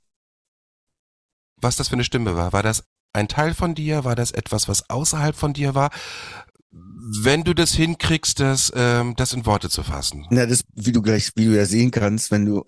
was 1.58 1.76
das 1.76 1.88
für 1.88 1.94
eine 1.94 2.04
Stimme 2.04 2.36
war? 2.36 2.54
War 2.54 2.64
das 2.64 2.84
ein 3.14 3.28
Teil 3.28 3.54
von 3.54 3.74
dir? 3.76 4.04
War 4.04 4.16
das 4.16 4.32
etwas, 4.32 4.68
was 4.68 4.90
außerhalb 4.90 5.36
von 5.36 5.54
dir 5.54 5.74
war? 5.76 5.90
Wenn 6.70 7.44
du 7.44 7.56
das 7.56 7.74
hinkriegst, 7.74 8.40
das, 8.42 8.72
ähm, 8.76 9.16
das 9.16 9.32
in 9.34 9.46
Worte 9.46 9.70
zu 9.70 9.82
fassen. 9.82 10.28
Na, 10.30 10.46
das, 10.46 10.64
wie 10.76 10.92
du 10.92 11.02
gleich, 11.02 11.32
wie 11.36 11.46
du 11.46 11.56
ja 11.56 11.66
sehen 11.66 11.90
kannst, 11.90 12.30
wenn 12.30 12.46
du 12.46 12.64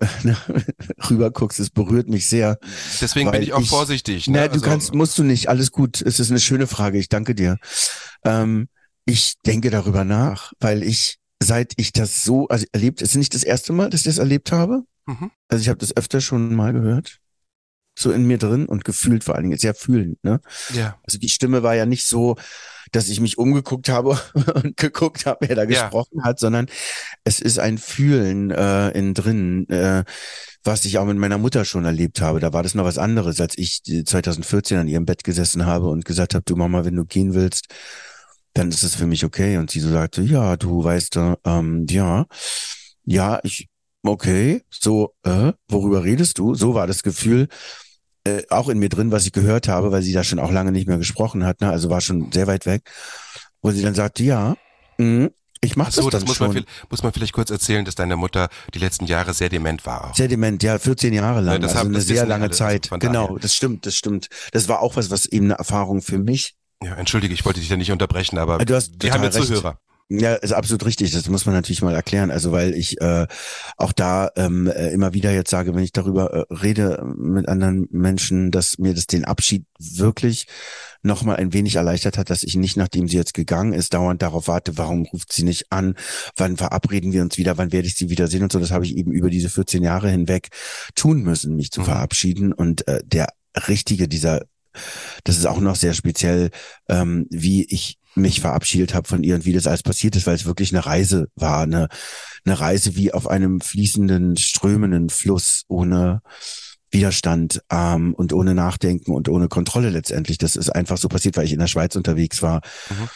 rüber 1.10 1.30
guckst, 1.30 1.60
es 1.60 1.70
berührt 1.70 2.08
mich 2.08 2.26
sehr. 2.26 2.58
Deswegen 3.00 3.30
bin 3.30 3.42
ich 3.42 3.52
auch 3.52 3.60
ich- 3.60 3.68
vorsichtig. 3.68 4.26
Ne? 4.26 4.38
Na, 4.38 4.48
du 4.48 4.54
Also, 4.54 4.64
kannst, 4.64 4.94
musst 4.94 5.18
du 5.18 5.22
nicht, 5.22 5.48
alles 5.48 5.70
gut. 5.70 6.00
Es 6.00 6.18
ist 6.18 6.30
eine 6.30 6.40
schöne 6.40 6.66
Frage, 6.66 6.98
ich 6.98 7.08
danke 7.08 7.34
dir. 7.34 7.58
Ähm, 8.24 8.68
Ich 9.04 9.34
denke 9.46 9.70
darüber 9.70 10.04
nach, 10.04 10.52
weil 10.58 10.82
ich, 10.82 11.18
seit 11.42 11.72
ich 11.76 11.92
das 11.92 12.22
so 12.24 12.48
also 12.48 12.66
erlebt, 12.72 13.02
ist 13.02 13.16
nicht 13.16 13.34
das 13.34 13.42
erste 13.42 13.72
Mal, 13.72 13.90
dass 13.90 14.00
ich 14.00 14.06
das 14.06 14.18
erlebt 14.18 14.52
habe. 14.52 14.82
Mhm. 15.06 15.30
Also 15.48 15.62
ich 15.62 15.68
habe 15.68 15.78
das 15.78 15.96
öfter 15.96 16.20
schon 16.20 16.54
mal 16.54 16.72
gehört. 16.72 17.18
So 17.98 18.12
in 18.12 18.24
mir 18.26 18.38
drin 18.38 18.66
und 18.66 18.84
gefühlt 18.84 19.24
vor 19.24 19.34
allen 19.34 19.44
Dingen, 19.44 19.58
sehr 19.58 19.74
fühlend, 19.74 20.22
ne? 20.22 20.40
Ja. 20.72 20.98
Also 21.06 21.18
die 21.18 21.28
Stimme 21.28 21.62
war 21.62 21.74
ja 21.74 21.86
nicht 21.86 22.06
so, 22.06 22.36
dass 22.92 23.08
ich 23.08 23.20
mich 23.20 23.36
umgeguckt 23.36 23.88
habe 23.88 24.18
und 24.54 24.76
geguckt 24.76 25.26
habe, 25.26 25.48
wer 25.48 25.56
da 25.56 25.62
Ja. 25.62 25.68
gesprochen 25.68 26.22
hat, 26.24 26.38
sondern 26.38 26.66
es 27.24 27.40
ist 27.40 27.58
ein 27.58 27.78
Fühlen 27.78 28.50
äh, 28.52 28.90
in 28.90 29.12
drin, 29.12 29.68
äh, 29.68 30.04
was 30.62 30.84
ich 30.84 30.98
auch 30.98 31.04
mit 31.04 31.16
meiner 31.18 31.36
Mutter 31.38 31.64
schon 31.64 31.84
erlebt 31.84 32.20
habe. 32.20 32.38
Da 32.40 32.52
war 32.52 32.62
das 32.62 32.74
noch 32.74 32.84
was 32.84 32.96
anderes, 32.96 33.40
als 33.40 33.58
ich 33.58 33.82
äh, 33.88 34.04
2014 34.04 34.78
an 34.78 34.88
ihrem 34.88 35.04
Bett 35.04 35.24
gesessen 35.24 35.66
habe 35.66 35.88
und 35.88 36.04
gesagt 36.04 36.34
habe, 36.34 36.44
du 36.46 36.56
Mama, 36.56 36.84
wenn 36.84 36.96
du 36.96 37.04
gehen 37.04 37.34
willst, 37.34 37.66
dann 38.54 38.68
ist 38.70 38.82
es 38.82 38.94
für 38.96 39.06
mich 39.06 39.24
okay. 39.24 39.56
Und 39.58 39.70
sie 39.70 39.80
so 39.80 39.90
sagte, 39.90 40.22
ja, 40.22 40.56
du 40.56 40.82
weißt, 40.84 41.16
äh, 41.16 41.36
ähm, 41.44 41.86
ja, 41.88 42.26
ja, 43.04 43.40
ich, 43.42 43.68
okay, 44.04 44.62
so, 44.70 45.14
äh, 45.24 45.52
worüber 45.68 46.04
redest 46.04 46.38
du? 46.38 46.54
So 46.54 46.74
war 46.74 46.86
das 46.86 47.02
Gefühl 47.02 47.48
äh, 48.24 48.42
auch 48.50 48.68
in 48.68 48.78
mir 48.78 48.88
drin, 48.90 49.10
was 49.12 49.24
ich 49.26 49.32
gehört 49.32 49.66
habe, 49.68 49.92
weil 49.92 50.02
sie 50.02 50.12
da 50.12 50.22
schon 50.24 50.38
auch 50.38 50.50
lange 50.52 50.72
nicht 50.72 50.86
mehr 50.86 50.98
gesprochen 50.98 51.44
hat, 51.46 51.60
ne? 51.62 51.70
also 51.70 51.88
war 51.90 52.00
schon 52.02 52.30
sehr 52.32 52.46
weit 52.46 52.66
weg, 52.66 52.82
wo 53.62 53.70
sie 53.70 53.80
dann 53.82 53.94
sagte, 53.94 54.22
ja, 54.22 54.56
mh, 54.98 55.28
ich 55.62 55.76
mache 55.76 55.88
Ach 55.88 55.92
so, 55.94 56.08
das 56.10 56.20
das 56.22 56.28
muss 56.28 56.36
schon. 56.38 56.54
man, 56.54 56.64
muss 56.90 57.02
man 57.02 57.12
vielleicht 57.12 57.32
kurz 57.34 57.50
erzählen, 57.50 57.84
dass 57.84 57.94
deine 57.94 58.16
Mutter 58.16 58.48
die 58.74 58.78
letzten 58.78 59.04
Jahre 59.06 59.34
sehr 59.34 59.48
dement 59.50 59.84
war. 59.84 60.10
Auch. 60.10 60.14
Sehr 60.14 60.28
dement, 60.28 60.62
ja, 60.62 60.78
14 60.78 61.12
Jahre 61.12 61.40
lang, 61.42 61.54
Ja, 61.54 61.58
das 61.58 61.70
also 61.72 61.80
haben- 61.80 61.94
eine 61.94 62.00
sehr 62.02 62.24
lange 62.26 62.44
alle, 62.44 62.50
also 62.52 62.58
Zeit. 62.58 62.88
genau, 63.00 63.36
das 63.38 63.54
stimmt, 63.54 63.84
das 63.84 63.94
stimmt. 63.94 64.28
Das 64.52 64.68
war 64.68 64.80
auch 64.80 64.96
was, 64.96 65.10
was 65.10 65.26
eben 65.26 65.46
eine 65.46 65.54
Erfahrung 65.54 66.00
für 66.02 66.18
mich. 66.18 66.54
Ja, 66.82 66.94
entschuldige, 66.94 67.34
ich 67.34 67.44
wollte 67.44 67.60
dich 67.60 67.68
da 67.68 67.76
nicht 67.76 67.92
unterbrechen, 67.92 68.38
aber 68.38 68.58
Du 68.64 68.74
hast 68.74 69.02
wir 69.02 69.12
haben 69.12 69.22
ja. 69.22 69.30
Zuhörer. 69.30 69.78
Ja, 70.12 70.34
ist 70.34 70.52
absolut 70.52 70.84
richtig. 70.86 71.12
Das 71.12 71.28
muss 71.28 71.46
man 71.46 71.54
natürlich 71.54 71.82
mal 71.82 71.94
erklären. 71.94 72.32
Also 72.32 72.50
weil 72.50 72.74
ich 72.74 73.00
äh, 73.00 73.28
auch 73.76 73.92
da 73.92 74.30
ähm, 74.34 74.66
äh, 74.66 74.88
immer 74.90 75.14
wieder 75.14 75.30
jetzt 75.30 75.50
sage, 75.50 75.72
wenn 75.72 75.84
ich 75.84 75.92
darüber 75.92 76.32
äh, 76.50 76.54
rede 76.54 77.00
mit 77.16 77.48
anderen 77.48 77.86
Menschen, 77.92 78.50
dass 78.50 78.78
mir 78.78 78.92
das 78.92 79.06
den 79.06 79.24
Abschied 79.24 79.66
wirklich 79.78 80.46
nochmal 81.04 81.36
ein 81.36 81.52
wenig 81.52 81.76
erleichtert 81.76 82.18
hat, 82.18 82.28
dass 82.28 82.42
ich 82.42 82.56
nicht, 82.56 82.76
nachdem 82.76 83.06
sie 83.06 83.16
jetzt 83.18 83.34
gegangen 83.34 83.72
ist, 83.72 83.94
dauernd 83.94 84.20
darauf 84.20 84.48
warte, 84.48 84.76
warum 84.76 85.04
ruft 85.06 85.32
sie 85.32 85.44
nicht 85.44 85.70
an, 85.70 85.94
wann 86.34 86.56
verabreden 86.56 87.12
wir 87.12 87.22
uns 87.22 87.38
wieder, 87.38 87.56
wann 87.56 87.70
werde 87.70 87.86
ich 87.86 87.94
sie 87.94 88.10
wieder 88.10 88.26
sehen 88.26 88.42
und 88.42 88.50
so. 88.50 88.58
Das 88.58 88.72
habe 88.72 88.84
ich 88.84 88.96
eben 88.96 89.12
über 89.12 89.30
diese 89.30 89.48
14 89.48 89.84
Jahre 89.84 90.10
hinweg 90.10 90.48
tun 90.96 91.22
müssen, 91.22 91.54
mich 91.54 91.70
zu 91.70 91.82
Mhm. 91.82 91.84
verabschieden. 91.84 92.52
Und 92.52 92.88
äh, 92.88 93.00
der 93.04 93.28
richtige, 93.68 94.08
dieser 94.08 94.42
das 95.24 95.38
ist 95.38 95.46
auch 95.46 95.60
noch 95.60 95.76
sehr 95.76 95.94
speziell, 95.94 96.50
ähm, 96.88 97.26
wie 97.30 97.64
ich 97.64 97.98
mich 98.14 98.40
verabschiedet 98.40 98.94
habe 98.94 99.08
von 99.08 99.22
ihr 99.22 99.36
und 99.36 99.44
wie 99.44 99.52
das 99.52 99.66
alles 99.66 99.82
passiert 99.82 100.16
ist, 100.16 100.26
weil 100.26 100.34
es 100.34 100.46
wirklich 100.46 100.72
eine 100.72 100.84
Reise 100.84 101.28
war, 101.36 101.62
eine, 101.62 101.88
eine 102.44 102.58
Reise 102.58 102.96
wie 102.96 103.12
auf 103.12 103.28
einem 103.28 103.60
fließenden, 103.60 104.36
strömenden 104.36 105.10
Fluss 105.10 105.64
ohne 105.68 106.22
Widerstand 106.90 107.62
ähm, 107.70 108.14
und 108.14 108.32
ohne 108.32 108.54
Nachdenken 108.54 109.12
und 109.12 109.28
ohne 109.28 109.46
Kontrolle 109.46 109.90
letztendlich. 109.90 110.38
Das 110.38 110.56
ist 110.56 110.70
einfach 110.70 110.98
so 110.98 111.08
passiert, 111.08 111.36
weil 111.36 111.44
ich 111.44 111.52
in 111.52 111.60
der 111.60 111.68
Schweiz 111.68 111.94
unterwegs 111.94 112.42
war 112.42 112.62
Mhm. 112.90 113.08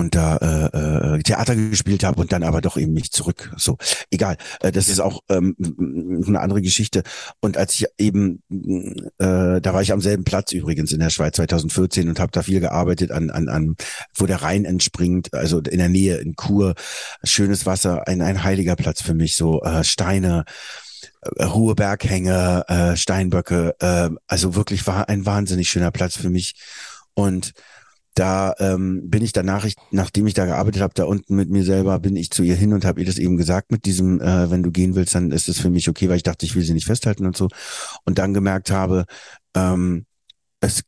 Und 0.00 0.14
da 0.14 0.36
äh, 0.36 1.16
äh, 1.16 1.22
Theater 1.22 1.54
gespielt 1.54 2.04
habe 2.04 2.20
und 2.20 2.32
dann 2.32 2.42
aber 2.42 2.60
doch 2.60 2.76
eben 2.76 2.92
nicht 2.92 3.12
zurück. 3.12 3.52
So, 3.56 3.76
egal. 4.10 4.36
Äh, 4.60 4.72
das 4.72 4.88
ist 4.88 5.00
auch 5.00 5.20
ähm, 5.28 5.56
eine 6.26 6.40
andere 6.40 6.62
Geschichte. 6.62 7.02
Und 7.40 7.56
als 7.56 7.74
ich 7.74 7.86
eben, 7.98 8.42
äh, 9.18 9.60
da 9.60 9.74
war 9.74 9.82
ich 9.82 9.92
am 9.92 10.00
selben 10.00 10.24
Platz 10.24 10.52
übrigens 10.52 10.92
in 10.92 11.00
der 11.00 11.10
Schweiz 11.10 11.36
2014 11.36 12.08
und 12.08 12.18
habe 12.18 12.32
da 12.32 12.42
viel 12.42 12.60
gearbeitet 12.60 13.12
an, 13.12 13.30
an, 13.30 13.48
an, 13.48 13.76
wo 14.14 14.26
der 14.26 14.42
Rhein 14.42 14.64
entspringt, 14.64 15.34
also 15.34 15.58
in 15.58 15.78
der 15.78 15.88
Nähe 15.88 16.16
in 16.16 16.34
Chur, 16.34 16.74
schönes 17.22 17.66
Wasser, 17.66 18.08
ein, 18.08 18.22
ein 18.22 18.42
heiliger 18.42 18.76
Platz 18.76 19.02
für 19.02 19.14
mich, 19.14 19.36
so 19.36 19.62
äh, 19.62 19.84
Steine, 19.84 20.44
äh, 21.36 21.46
hohe 21.46 21.74
Berghänge, 21.74 22.64
äh, 22.68 22.96
Steinböcke, 22.96 23.74
äh, 23.80 24.10
also 24.26 24.54
wirklich 24.54 24.86
war 24.86 25.08
ein 25.08 25.26
wahnsinnig 25.26 25.68
schöner 25.68 25.90
Platz 25.90 26.16
für 26.16 26.30
mich. 26.30 26.54
Und 27.14 27.52
da 28.14 28.54
ähm, 28.58 29.08
bin 29.08 29.22
ich 29.22 29.32
danach, 29.32 29.64
ich, 29.64 29.74
nachdem 29.90 30.26
ich 30.26 30.34
da 30.34 30.44
gearbeitet 30.44 30.82
habe, 30.82 30.94
da 30.94 31.04
unten 31.04 31.36
mit 31.36 31.48
mir 31.48 31.64
selber, 31.64 31.98
bin 32.00 32.16
ich 32.16 32.30
zu 32.30 32.42
ihr 32.42 32.56
hin 32.56 32.72
und 32.72 32.84
habe 32.84 33.00
ihr 33.00 33.06
das 33.06 33.18
eben 33.18 33.36
gesagt 33.36 33.70
mit 33.70 33.84
diesem, 33.84 34.20
äh, 34.20 34.50
wenn 34.50 34.62
du 34.62 34.70
gehen 34.70 34.94
willst, 34.94 35.14
dann 35.14 35.30
ist 35.30 35.48
es 35.48 35.60
für 35.60 35.70
mich 35.70 35.88
okay, 35.88 36.08
weil 36.08 36.16
ich 36.16 36.22
dachte, 36.22 36.44
ich 36.44 36.54
will 36.54 36.64
sie 36.64 36.74
nicht 36.74 36.86
festhalten 36.86 37.26
und 37.26 37.36
so. 37.36 37.48
Und 38.04 38.18
dann 38.18 38.34
gemerkt 38.34 38.70
habe, 38.70 39.04
ähm, 39.54 40.06
es, 40.60 40.82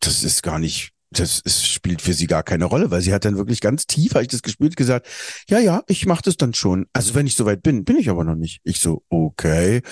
das 0.00 0.22
ist 0.22 0.42
gar 0.42 0.58
nicht, 0.58 0.92
das 1.10 1.40
ist, 1.40 1.66
spielt 1.66 2.02
für 2.02 2.14
sie 2.14 2.26
gar 2.26 2.42
keine 2.42 2.66
Rolle, 2.66 2.90
weil 2.90 3.00
sie 3.00 3.12
hat 3.12 3.24
dann 3.24 3.36
wirklich 3.36 3.60
ganz 3.60 3.86
tief, 3.86 4.14
habe 4.14 4.22
ich 4.22 4.28
das 4.28 4.42
gespürt, 4.42 4.76
gesagt, 4.76 5.06
ja, 5.48 5.58
ja, 5.58 5.82
ich 5.88 6.06
mache 6.06 6.22
das 6.22 6.36
dann 6.36 6.54
schon. 6.54 6.86
Also 6.92 7.14
wenn 7.14 7.26
ich 7.26 7.34
soweit 7.34 7.62
bin, 7.62 7.84
bin 7.84 7.96
ich 7.96 8.10
aber 8.10 8.24
noch 8.24 8.36
nicht. 8.36 8.60
Ich 8.62 8.78
so, 8.78 9.02
okay. 9.08 9.82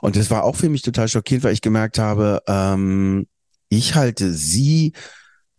Und 0.00 0.16
das 0.16 0.30
war 0.30 0.44
auch 0.44 0.56
für 0.56 0.68
mich 0.68 0.82
total 0.82 1.08
schockierend, 1.08 1.44
weil 1.44 1.52
ich 1.52 1.60
gemerkt 1.60 1.98
habe, 1.98 2.42
ähm, 2.46 3.26
ich 3.68 3.94
halte 3.94 4.32
sie 4.32 4.92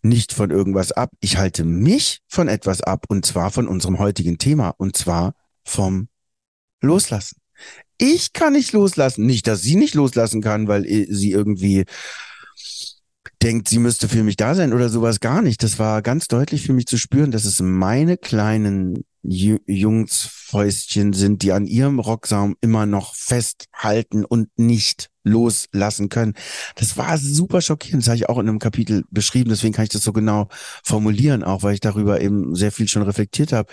nicht 0.03 0.33
von 0.33 0.51
irgendwas 0.51 0.91
ab. 0.91 1.11
Ich 1.21 1.37
halte 1.37 1.63
mich 1.63 2.19
von 2.27 2.47
etwas 2.47 2.81
ab 2.81 3.05
und 3.07 3.25
zwar 3.25 3.51
von 3.51 3.67
unserem 3.67 3.99
heutigen 3.99 4.37
Thema 4.37 4.69
und 4.69 4.95
zwar 4.95 5.33
vom 5.63 6.09
Loslassen. 6.81 7.37
Ich 7.97 8.33
kann 8.33 8.53
nicht 8.53 8.73
loslassen. 8.73 9.25
Nicht, 9.25 9.47
dass 9.47 9.61
sie 9.61 9.75
nicht 9.75 9.95
loslassen 9.95 10.41
kann, 10.41 10.67
weil 10.67 10.85
eh 10.85 11.05
sie 11.09 11.31
irgendwie 11.31 11.85
denkt, 13.43 13.67
sie 13.67 13.79
müsste 13.79 14.07
für 14.07 14.23
mich 14.23 14.37
da 14.37 14.55
sein 14.55 14.73
oder 14.73 14.89
sowas 14.89 15.19
gar 15.19 15.41
nicht. 15.41 15.63
Das 15.63 15.77
war 15.77 16.01
ganz 16.01 16.27
deutlich 16.27 16.65
für 16.65 16.73
mich 16.73 16.87
zu 16.87 16.97
spüren, 16.97 17.31
dass 17.31 17.45
es 17.45 17.61
meine 17.61 18.17
kleinen 18.17 19.03
Ju 19.21 19.57
Jungsfäustchen 19.67 21.13
sind, 21.13 21.43
die 21.43 21.51
an 21.51 21.65
ihrem 21.65 21.99
Rocksaum 21.99 22.55
immer 22.61 22.85
noch 22.85 23.15
festhalten 23.15 24.25
und 24.25 24.49
nicht 24.57 25.09
loslassen 25.23 26.09
können. 26.09 26.33
Das 26.75 26.97
war 26.97 27.17
super 27.17 27.61
schockierend. 27.61 28.03
Das 28.03 28.07
habe 28.07 28.17
ich 28.17 28.29
auch 28.29 28.39
in 28.39 28.47
einem 28.47 28.59
Kapitel 28.59 29.03
beschrieben. 29.11 29.49
Deswegen 29.49 29.73
kann 29.73 29.83
ich 29.83 29.89
das 29.89 30.03
so 30.03 30.13
genau 30.13 30.47
formulieren, 30.83 31.43
auch 31.43 31.63
weil 31.63 31.73
ich 31.73 31.79
darüber 31.79 32.21
eben 32.21 32.55
sehr 32.55 32.71
viel 32.71 32.87
schon 32.87 33.03
reflektiert 33.03 33.51
habe. 33.53 33.71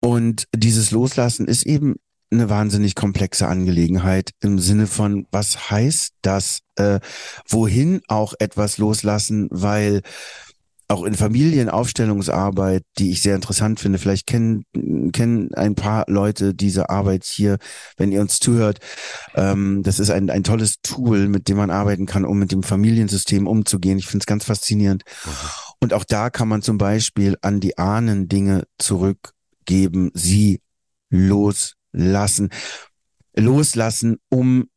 Und 0.00 0.48
dieses 0.54 0.90
Loslassen 0.90 1.46
ist 1.46 1.64
eben 1.64 1.96
eine 2.30 2.50
wahnsinnig 2.50 2.94
komplexe 2.94 3.46
Angelegenheit 3.46 4.30
im 4.40 4.58
Sinne 4.58 4.86
von, 4.86 5.26
was 5.30 5.70
heißt 5.70 6.14
das, 6.22 6.60
äh, 6.76 7.00
wohin 7.48 8.00
auch 8.08 8.34
etwas 8.38 8.78
loslassen, 8.78 9.48
weil 9.50 10.02
auch 10.88 11.04
in 11.04 11.14
Familienaufstellungsarbeit, 11.14 12.84
die 12.98 13.10
ich 13.10 13.22
sehr 13.22 13.34
interessant 13.34 13.80
finde, 13.80 13.98
vielleicht 13.98 14.26
kennen, 14.26 14.64
kennen 15.12 15.54
ein 15.54 15.74
paar 15.74 16.04
Leute 16.08 16.54
diese 16.54 16.90
Arbeit 16.90 17.24
hier, 17.24 17.56
wenn 17.96 18.12
ihr 18.12 18.20
uns 18.20 18.38
zuhört. 18.38 18.80
Ähm, 19.34 19.82
das 19.82 19.98
ist 19.98 20.10
ein, 20.10 20.28
ein 20.28 20.44
tolles 20.44 20.80
Tool, 20.82 21.28
mit 21.28 21.48
dem 21.48 21.56
man 21.56 21.70
arbeiten 21.70 22.06
kann, 22.06 22.24
um 22.24 22.38
mit 22.38 22.52
dem 22.52 22.62
Familiensystem 22.62 23.46
umzugehen. 23.46 23.98
Ich 23.98 24.06
finde 24.06 24.22
es 24.22 24.26
ganz 24.26 24.44
faszinierend. 24.44 25.04
Und 25.80 25.94
auch 25.94 26.04
da 26.04 26.28
kann 26.30 26.48
man 26.48 26.60
zum 26.60 26.76
Beispiel 26.76 27.36
an 27.40 27.60
die 27.60 27.78
Ahnen 27.78 28.28
Dinge 28.28 28.64
zurückgeben, 28.78 30.10
sie 30.12 30.60
loslassen, 31.94 32.50
loslassen, 33.36 34.18
um 34.28 34.68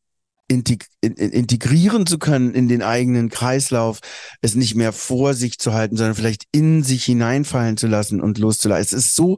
integ 0.50 0.86
in- 1.02 1.12
in- 1.12 1.30
integrieren 1.30 2.06
zu 2.06 2.18
können 2.18 2.54
in 2.54 2.68
den 2.68 2.82
eigenen 2.82 3.28
Kreislauf, 3.28 3.98
es 4.40 4.54
nicht 4.54 4.74
mehr 4.74 4.94
vor 4.94 5.34
sich 5.34 5.58
zu 5.58 5.74
halten, 5.74 5.96
sondern 5.96 6.14
vielleicht 6.14 6.44
in 6.52 6.82
sich 6.82 7.04
hineinfallen 7.04 7.76
zu 7.76 7.86
lassen 7.86 8.22
und 8.22 8.38
loszulassen. 8.38 8.82
Es 8.82 8.92
ist 8.94 9.14
so 9.14 9.36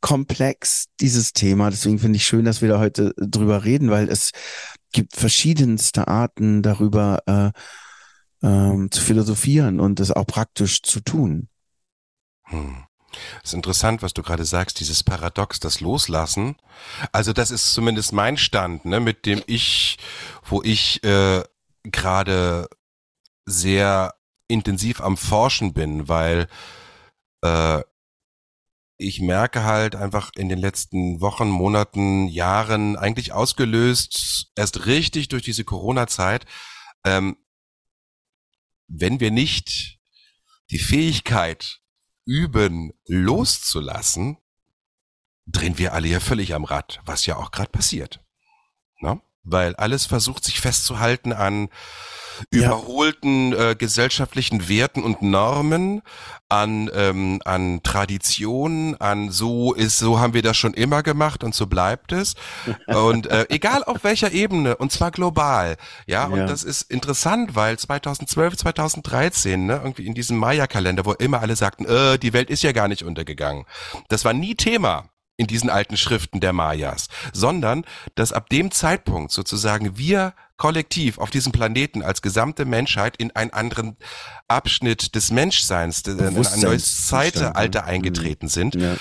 komplex, 0.00 0.86
dieses 0.98 1.34
Thema. 1.34 1.68
Deswegen 1.68 1.98
finde 1.98 2.16
ich 2.16 2.24
schön, 2.24 2.46
dass 2.46 2.62
wir 2.62 2.70
da 2.70 2.78
heute 2.78 3.12
drüber 3.18 3.64
reden, 3.64 3.90
weil 3.90 4.08
es 4.08 4.30
gibt 4.92 5.14
verschiedenste 5.14 6.08
Arten 6.08 6.62
darüber 6.62 7.18
äh, 7.26 7.50
ähm, 8.42 8.90
zu 8.90 9.02
philosophieren 9.02 9.78
und 9.78 10.00
es 10.00 10.10
auch 10.10 10.26
praktisch 10.26 10.80
zu 10.80 11.00
tun. 11.00 11.48
Hm. 12.44 12.85
Das 13.42 13.50
ist 13.50 13.54
interessant, 13.54 14.02
was 14.02 14.14
du 14.14 14.22
gerade 14.22 14.44
sagst, 14.44 14.80
dieses 14.80 15.02
Paradox, 15.02 15.60
das 15.60 15.80
Loslassen. 15.80 16.56
Also 17.12 17.32
das 17.32 17.50
ist 17.50 17.72
zumindest 17.72 18.12
mein 18.12 18.36
Stand, 18.36 18.84
ne, 18.84 19.00
mit 19.00 19.26
dem 19.26 19.42
ich, 19.46 19.98
wo 20.44 20.62
ich 20.62 21.02
äh, 21.04 21.42
gerade 21.84 22.68
sehr 23.44 24.14
intensiv 24.48 25.00
am 25.00 25.16
Forschen 25.16 25.72
bin, 25.72 26.08
weil 26.08 26.48
äh, 27.42 27.82
ich 28.98 29.20
merke 29.20 29.64
halt 29.64 29.94
einfach 29.94 30.30
in 30.36 30.48
den 30.48 30.58
letzten 30.58 31.20
Wochen, 31.20 31.48
Monaten, 31.48 32.28
Jahren, 32.28 32.96
eigentlich 32.96 33.32
ausgelöst, 33.32 34.50
erst 34.56 34.86
richtig 34.86 35.28
durch 35.28 35.42
diese 35.42 35.64
Corona-Zeit, 35.64 36.46
ähm, 37.04 37.36
wenn 38.88 39.20
wir 39.20 39.30
nicht 39.30 39.98
die 40.70 40.78
Fähigkeit 40.78 41.80
üben, 42.26 42.92
loszulassen, 43.06 44.36
drehen 45.46 45.78
wir 45.78 45.94
alle 45.94 46.08
ja 46.08 46.20
völlig 46.20 46.54
am 46.54 46.64
Rad, 46.64 47.00
was 47.06 47.24
ja 47.24 47.36
auch 47.36 47.52
gerade 47.52 47.70
passiert. 47.70 48.20
Ne? 49.00 49.20
Weil 49.44 49.76
alles 49.76 50.04
versucht 50.06 50.44
sich 50.44 50.60
festzuhalten 50.60 51.32
an. 51.32 51.68
Überholten 52.50 53.52
äh, 53.52 53.76
gesellschaftlichen 53.76 54.68
Werten 54.68 55.02
und 55.02 55.22
Normen, 55.22 56.02
an 56.48 56.90
ähm, 56.94 57.40
an 57.44 57.82
Traditionen, 57.82 59.00
an 59.00 59.30
so 59.30 59.74
ist, 59.74 59.98
so 59.98 60.20
haben 60.20 60.32
wir 60.32 60.42
das 60.42 60.56
schon 60.56 60.74
immer 60.74 61.02
gemacht 61.02 61.42
und 61.42 61.54
so 61.54 61.66
bleibt 61.66 62.12
es. 62.12 62.34
Und 62.86 63.26
äh, 63.26 63.46
egal 63.48 63.82
auf 63.82 64.04
welcher 64.04 64.32
Ebene, 64.32 64.76
und 64.76 64.92
zwar 64.92 65.10
global. 65.10 65.76
Ja, 66.06 66.26
und 66.26 66.38
ja. 66.38 66.46
das 66.46 66.62
ist 66.62 66.82
interessant, 66.90 67.54
weil 67.54 67.78
2012, 67.78 68.56
2013, 68.58 69.66
ne, 69.66 69.80
irgendwie 69.82 70.06
in 70.06 70.14
diesem 70.14 70.36
Maya-Kalender, 70.36 71.04
wo 71.04 71.12
immer 71.12 71.40
alle 71.40 71.56
sagten, 71.56 71.84
äh, 71.84 72.18
die 72.18 72.32
Welt 72.32 72.50
ist 72.50 72.62
ja 72.62 72.72
gar 72.72 72.88
nicht 72.88 73.02
untergegangen. 73.02 73.64
Das 74.08 74.24
war 74.24 74.32
nie 74.32 74.54
Thema 74.54 75.10
in 75.36 75.46
diesen 75.46 75.70
alten 75.70 75.96
Schriften 75.96 76.40
der 76.40 76.52
Mayas, 76.52 77.08
sondern 77.32 77.84
dass 78.14 78.32
ab 78.32 78.48
dem 78.48 78.70
Zeitpunkt 78.70 79.32
sozusagen 79.32 79.98
wir 79.98 80.34
kollektiv 80.56 81.18
auf 81.18 81.30
diesem 81.30 81.52
Planeten 81.52 82.02
als 82.02 82.22
gesamte 82.22 82.64
Menschheit 82.64 83.16
in 83.16 83.34
einen 83.34 83.50
anderen 83.50 83.96
Abschnitt 84.48 85.14
des 85.14 85.30
Menschseins, 85.30 86.02
in 86.02 86.20
ein 86.20 86.60
neues 86.60 87.06
Zeitalter 87.06 87.84
eingetreten 87.84 88.48
sind, 88.48 88.74
ja. 88.74 88.96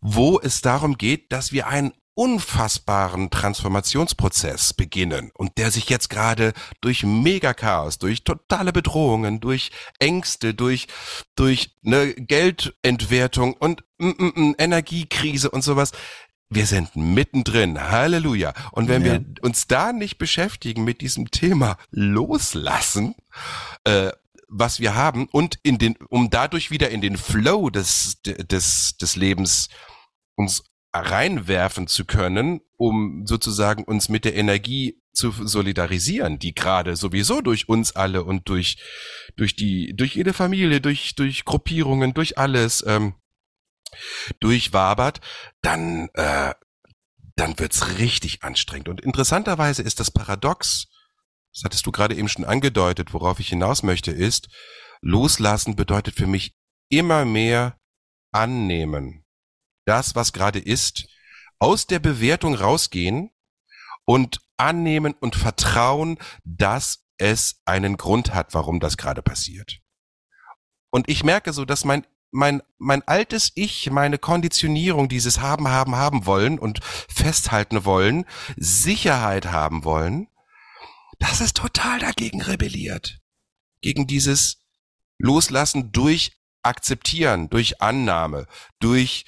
wo 0.00 0.40
es 0.40 0.60
darum 0.60 0.98
geht, 0.98 1.32
dass 1.32 1.52
wir 1.52 1.68
einen 1.68 1.92
unfassbaren 2.18 3.30
Transformationsprozess 3.30 4.74
beginnen 4.74 5.30
und 5.34 5.56
der 5.56 5.70
sich 5.70 5.88
jetzt 5.88 6.10
gerade 6.10 6.52
durch 6.80 7.04
Megakaos, 7.04 7.98
durch 7.98 8.24
totale 8.24 8.72
Bedrohungen, 8.72 9.38
durch 9.38 9.70
Ängste, 10.00 10.52
durch 10.52 10.88
durch 11.36 11.76
eine 11.86 12.14
Geldentwertung 12.14 13.52
und 13.52 13.84
mm, 13.98 14.08
mm, 14.08 14.32
mm, 14.34 14.54
Energiekrise 14.58 15.48
und 15.48 15.62
sowas 15.62 15.92
wir 16.50 16.66
sind 16.66 16.96
mittendrin. 16.96 17.80
Halleluja. 17.80 18.54
Und 18.72 18.88
wenn 18.88 19.04
ja. 19.04 19.12
wir 19.12 19.24
uns 19.42 19.66
da 19.66 19.92
nicht 19.92 20.18
beschäftigen 20.18 20.84
mit 20.84 21.00
diesem 21.00 21.30
Thema 21.30 21.76
loslassen, 21.90 23.14
äh, 23.84 24.10
was 24.48 24.80
wir 24.80 24.94
haben 24.94 25.28
und 25.30 25.58
in 25.62 25.78
den, 25.78 25.96
um 26.08 26.30
dadurch 26.30 26.70
wieder 26.70 26.88
in 26.90 27.02
den 27.02 27.16
Flow 27.16 27.68
des, 27.68 28.22
des, 28.22 28.96
des 28.96 29.16
Lebens 29.16 29.68
uns 30.36 30.64
reinwerfen 30.94 31.86
zu 31.86 32.06
können, 32.06 32.60
um 32.76 33.26
sozusagen 33.26 33.84
uns 33.84 34.08
mit 34.08 34.24
der 34.24 34.34
Energie 34.34 35.02
zu 35.12 35.32
solidarisieren, 35.32 36.38
die 36.38 36.54
gerade 36.54 36.96
sowieso 36.96 37.40
durch 37.40 37.68
uns 37.68 37.94
alle 37.94 38.24
und 38.24 38.48
durch 38.48 38.78
durch 39.36 39.56
die 39.56 39.94
durch 39.96 40.14
jede 40.14 40.32
Familie, 40.32 40.80
durch 40.80 41.14
durch 41.16 41.44
Gruppierungen, 41.44 42.14
durch 42.14 42.38
alles 42.38 42.84
ähm, 42.86 43.14
durchwabert, 44.40 45.20
dann 45.62 46.08
äh, 46.14 46.54
dann 47.36 47.58
wird's 47.58 47.98
richtig 47.98 48.42
anstrengend. 48.42 48.88
Und 48.88 49.00
interessanterweise 49.00 49.82
ist 49.82 50.00
das 50.00 50.10
Paradox, 50.10 50.88
das 51.54 51.62
hattest 51.64 51.86
du 51.86 51.92
gerade 51.92 52.16
eben 52.16 52.28
schon 52.28 52.44
angedeutet, 52.44 53.14
worauf 53.14 53.38
ich 53.38 53.48
hinaus 53.48 53.82
möchte, 53.82 54.10
ist, 54.10 54.48
loslassen 55.00 55.76
bedeutet 55.76 56.16
für 56.16 56.26
mich 56.26 56.56
immer 56.90 57.24
mehr 57.24 57.78
annehmen 58.32 59.24
das, 59.88 60.14
was 60.14 60.32
gerade 60.32 60.58
ist, 60.58 61.08
aus 61.58 61.86
der 61.86 61.98
Bewertung 61.98 62.54
rausgehen 62.54 63.30
und 64.04 64.40
annehmen 64.58 65.14
und 65.14 65.34
vertrauen, 65.34 66.18
dass 66.44 67.04
es 67.16 67.60
einen 67.64 67.96
Grund 67.96 68.34
hat, 68.34 68.54
warum 68.54 68.80
das 68.80 68.96
gerade 68.96 69.22
passiert. 69.22 69.80
Und 70.90 71.08
ich 71.08 71.24
merke 71.24 71.52
so, 71.52 71.64
dass 71.64 71.84
mein 71.84 72.06
mein, 72.30 72.62
mein 72.78 73.06
altes 73.06 73.52
Ich, 73.54 73.90
meine 73.90 74.18
Konditionierung, 74.18 75.08
dieses 75.08 75.40
haben, 75.40 75.68
haben, 75.68 75.96
haben 75.96 76.26
wollen 76.26 76.58
und 76.58 76.80
festhalten 76.82 77.84
wollen, 77.84 78.24
Sicherheit 78.56 79.46
haben 79.46 79.84
wollen, 79.84 80.28
das 81.18 81.40
ist 81.40 81.56
total 81.56 81.98
dagegen 81.98 82.42
rebelliert. 82.42 83.18
Gegen 83.80 84.06
dieses 84.06 84.58
Loslassen 85.18 85.92
durch 85.92 86.32
Akzeptieren, 86.62 87.48
durch 87.50 87.80
Annahme, 87.80 88.46
durch 88.78 89.24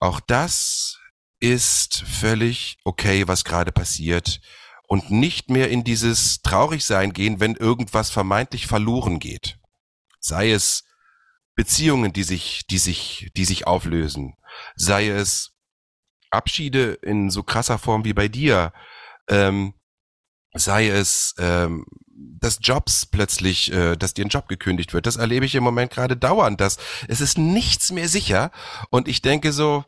auch 0.00 0.20
das 0.20 0.98
ist 1.38 2.04
völlig 2.06 2.78
okay, 2.84 3.28
was 3.28 3.44
gerade 3.44 3.72
passiert 3.72 4.40
und 4.88 5.10
nicht 5.10 5.50
mehr 5.50 5.70
in 5.70 5.84
dieses 5.84 6.40
Traurigsein 6.42 7.12
gehen, 7.12 7.40
wenn 7.40 7.54
irgendwas 7.54 8.10
vermeintlich 8.10 8.66
verloren 8.66 9.18
geht. 9.18 9.58
Sei 10.20 10.50
es 10.50 10.85
Beziehungen, 11.56 12.12
die 12.12 12.22
sich, 12.22 12.66
die 12.70 12.78
sich, 12.78 13.30
die 13.36 13.44
sich 13.44 13.66
auflösen, 13.66 14.36
sei 14.76 15.08
es 15.08 15.52
Abschiede 16.30 16.92
in 17.02 17.30
so 17.30 17.42
krasser 17.42 17.78
Form 17.78 18.04
wie 18.04 18.12
bei 18.12 18.28
dir, 18.28 18.72
ähm, 19.28 19.74
sei 20.54 20.88
es 20.88 21.34
ähm, 21.38 21.86
dass 22.16 22.58
Jobs 22.62 23.06
plötzlich, 23.06 23.72
äh, 23.72 23.96
dass 23.96 24.14
dir 24.14 24.24
ein 24.24 24.30
Job 24.30 24.48
gekündigt 24.48 24.94
wird. 24.94 25.06
Das 25.06 25.16
erlebe 25.16 25.44
ich 25.44 25.54
im 25.54 25.64
Moment 25.64 25.92
gerade 25.92 26.16
dauernd, 26.16 26.60
dass 26.60 26.78
es 27.08 27.20
ist 27.20 27.38
nichts 27.38 27.92
mehr 27.92 28.08
sicher. 28.08 28.50
Und 28.90 29.08
ich 29.08 29.22
denke 29.22 29.52
so, 29.52 29.84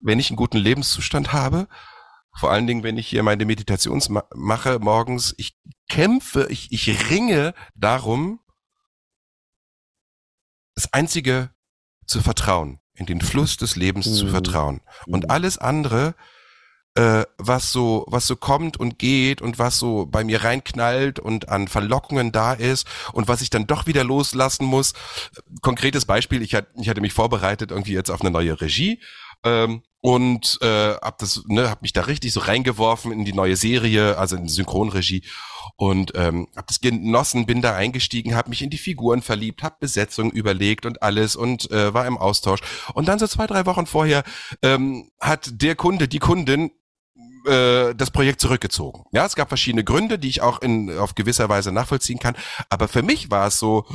wenn 0.00 0.18
ich 0.18 0.30
einen 0.30 0.36
guten 0.36 0.58
Lebenszustand 0.58 1.32
habe, 1.32 1.68
vor 2.38 2.50
allen 2.50 2.66
Dingen, 2.66 2.82
wenn 2.82 2.98
ich 2.98 3.08
hier 3.08 3.22
meine 3.22 3.44
Meditations 3.44 4.10
mache 4.34 4.78
morgens, 4.78 5.34
ich 5.36 5.56
kämpfe, 5.88 6.46
ich, 6.50 6.72
ich 6.72 7.10
ringe 7.10 7.54
darum, 7.74 8.40
das 10.74 10.92
Einzige 10.92 11.50
zu 12.06 12.20
vertrauen, 12.20 12.80
in 12.94 13.06
den 13.06 13.20
Fluss 13.20 13.56
des 13.56 13.76
Lebens 13.76 14.06
mhm. 14.06 14.14
zu 14.14 14.28
vertrauen. 14.28 14.80
Und 15.06 15.24
mhm. 15.24 15.30
alles 15.30 15.58
andere 15.58 16.14
äh, 16.94 17.24
was 17.38 17.72
so, 17.72 18.04
was 18.08 18.26
so 18.26 18.36
kommt 18.36 18.76
und 18.76 18.98
geht 18.98 19.40
und 19.40 19.58
was 19.58 19.78
so 19.78 20.06
bei 20.06 20.24
mir 20.24 20.44
reinknallt 20.44 21.18
und 21.18 21.48
an 21.48 21.68
Verlockungen 21.68 22.32
da 22.32 22.52
ist 22.52 22.86
und 23.12 23.28
was 23.28 23.40
ich 23.40 23.50
dann 23.50 23.66
doch 23.66 23.86
wieder 23.86 24.04
loslassen 24.04 24.66
muss. 24.66 24.92
Konkretes 25.62 26.04
Beispiel, 26.04 26.42
ich, 26.42 26.54
hat, 26.54 26.66
ich 26.78 26.88
hatte 26.88 27.00
mich 27.00 27.14
vorbereitet 27.14 27.70
irgendwie 27.70 27.94
jetzt 27.94 28.10
auf 28.10 28.20
eine 28.20 28.30
neue 28.30 28.60
Regie 28.60 29.00
ähm, 29.44 29.82
und 30.02 30.58
äh, 30.62 30.94
hab 30.96 31.18
das, 31.18 31.44
ne, 31.46 31.70
hab 31.70 31.80
mich 31.80 31.92
da 31.92 32.02
richtig 32.02 32.32
so 32.32 32.40
reingeworfen 32.40 33.12
in 33.12 33.24
die 33.24 33.32
neue 33.32 33.56
Serie, 33.56 34.18
also 34.18 34.36
in 34.36 34.48
Synchronregie 34.48 35.22
und 35.76 36.12
ähm, 36.16 36.48
hab 36.56 36.66
das 36.66 36.80
genossen, 36.80 37.46
bin 37.46 37.62
da 37.62 37.76
eingestiegen, 37.76 38.34
hab 38.34 38.48
mich 38.48 38.62
in 38.62 38.70
die 38.70 38.78
Figuren 38.78 39.22
verliebt, 39.22 39.62
hab 39.62 39.78
Besetzung 39.78 40.32
überlegt 40.32 40.86
und 40.86 41.02
alles 41.02 41.36
und 41.36 41.70
äh, 41.70 41.94
war 41.94 42.06
im 42.06 42.18
Austausch 42.18 42.60
und 42.94 43.06
dann 43.06 43.20
so 43.20 43.28
zwei 43.28 43.46
drei 43.46 43.64
Wochen 43.64 43.86
vorher 43.86 44.24
ähm, 44.60 45.12
hat 45.20 45.62
der 45.62 45.76
Kunde, 45.76 46.08
die 46.08 46.18
Kundin 46.18 46.72
äh, 47.46 47.94
das 47.94 48.10
Projekt 48.10 48.40
zurückgezogen. 48.40 49.04
Ja, 49.12 49.24
es 49.24 49.36
gab 49.36 49.48
verschiedene 49.48 49.84
Gründe, 49.84 50.18
die 50.18 50.28
ich 50.28 50.42
auch 50.42 50.60
in 50.62 50.98
auf 50.98 51.14
gewisser 51.14 51.48
Weise 51.48 51.70
nachvollziehen 51.70 52.18
kann. 52.18 52.34
Aber 52.70 52.88
für 52.88 53.02
mich 53.02 53.30
war 53.30 53.46
es 53.46 53.60
so, 53.60 53.86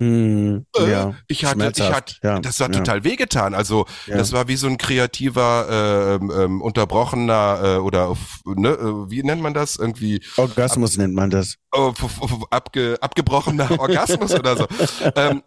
Äh, 0.00 0.90
ja, 0.90 1.14
ich 1.28 1.44
hatte, 1.44 1.72
ich 1.76 1.92
hatte, 1.92 2.14
ja, 2.22 2.40
das 2.40 2.58
hat 2.58 2.74
ja. 2.74 2.80
total 2.80 3.04
wehgetan. 3.04 3.54
Also 3.54 3.86
das 4.08 4.32
war 4.32 4.48
wie 4.48 4.56
so 4.56 4.66
ein 4.66 4.76
kreativer, 4.76 6.18
äh, 6.20 6.44
ähm, 6.44 6.62
unterbrochener 6.62 7.60
äh, 7.62 7.76
oder 7.78 8.16
ne, 8.44 8.70
äh, 8.70 9.10
wie 9.10 9.22
nennt 9.22 9.40
man 9.40 9.54
das 9.54 9.76
irgendwie? 9.76 10.20
Orgasmus 10.36 10.94
ab, 10.94 10.98
nennt 10.98 11.14
man 11.14 11.30
das. 11.30 11.56
Oh, 11.72 11.92
abge, 12.50 12.98
abgebrochener 13.00 13.70
Orgasmus 13.78 14.34
oder 14.34 14.56
so. 14.56 14.66
Ähm, 15.14 15.42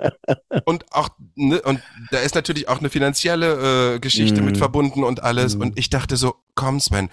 und 0.63 0.86
auch 0.91 1.10
ne, 1.36 1.62
und 1.62 1.81
da 2.12 2.19
ist 2.19 2.36
natürlich 2.36 2.69
auch 2.69 2.79
eine 2.79 2.89
finanzielle 2.89 3.95
äh, 3.95 3.99
Geschichte 3.99 4.41
mm. 4.41 4.45
mit 4.45 4.57
verbunden 4.57 5.03
und 5.03 5.23
alles. 5.23 5.57
Mm. 5.57 5.62
Und 5.62 5.79
ich 5.79 5.89
dachte 5.89 6.15
so, 6.15 6.36
komm 6.55 6.79
Sven 6.79 7.10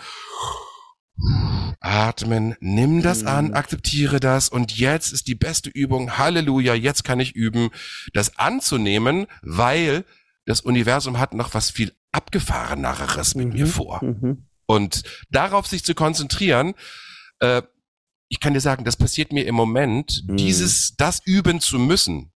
Atmen, 1.81 2.57
nimm 2.61 3.03
das 3.03 3.23
mhm. 3.23 3.29
an, 3.29 3.55
akzeptiere 3.55 4.19
das 4.19 4.49
und 4.49 4.77
jetzt 4.77 5.13
ist 5.13 5.29
die 5.29 5.35
beste 5.35 5.71
Übung, 5.71 6.19
Halleluja, 6.19 6.75
jetzt 6.75 7.05
kann 7.05 7.21
ich 7.21 7.37
üben, 7.37 7.71
das 8.13 8.39
anzunehmen, 8.39 9.27
weil 9.43 10.05
das 10.45 10.61
Universum 10.61 11.19
hat 11.19 11.35
noch 11.35 11.55
was 11.55 11.71
viel 11.71 11.93
abgefahreneres 12.11 13.35
mit 13.35 13.49
mhm. 13.49 13.53
mir 13.55 13.67
vor. 13.67 14.03
Mhm. 14.03 14.47
Und 14.67 15.03
darauf 15.31 15.67
sich 15.67 15.85
zu 15.85 15.95
konzentrieren, 15.95 16.75
äh, 17.39 17.63
ich 18.29 18.41
kann 18.41 18.55
dir 18.55 18.61
sagen, 18.61 18.85
das 18.85 18.97
passiert 18.97 19.33
mir 19.33 19.47
im 19.47 19.55
Moment, 19.55 20.25
mhm. 20.27 20.37
dieses, 20.37 20.97
das 20.97 21.21
üben 21.25 21.61
zu 21.61 21.79
müssen, 21.79 22.33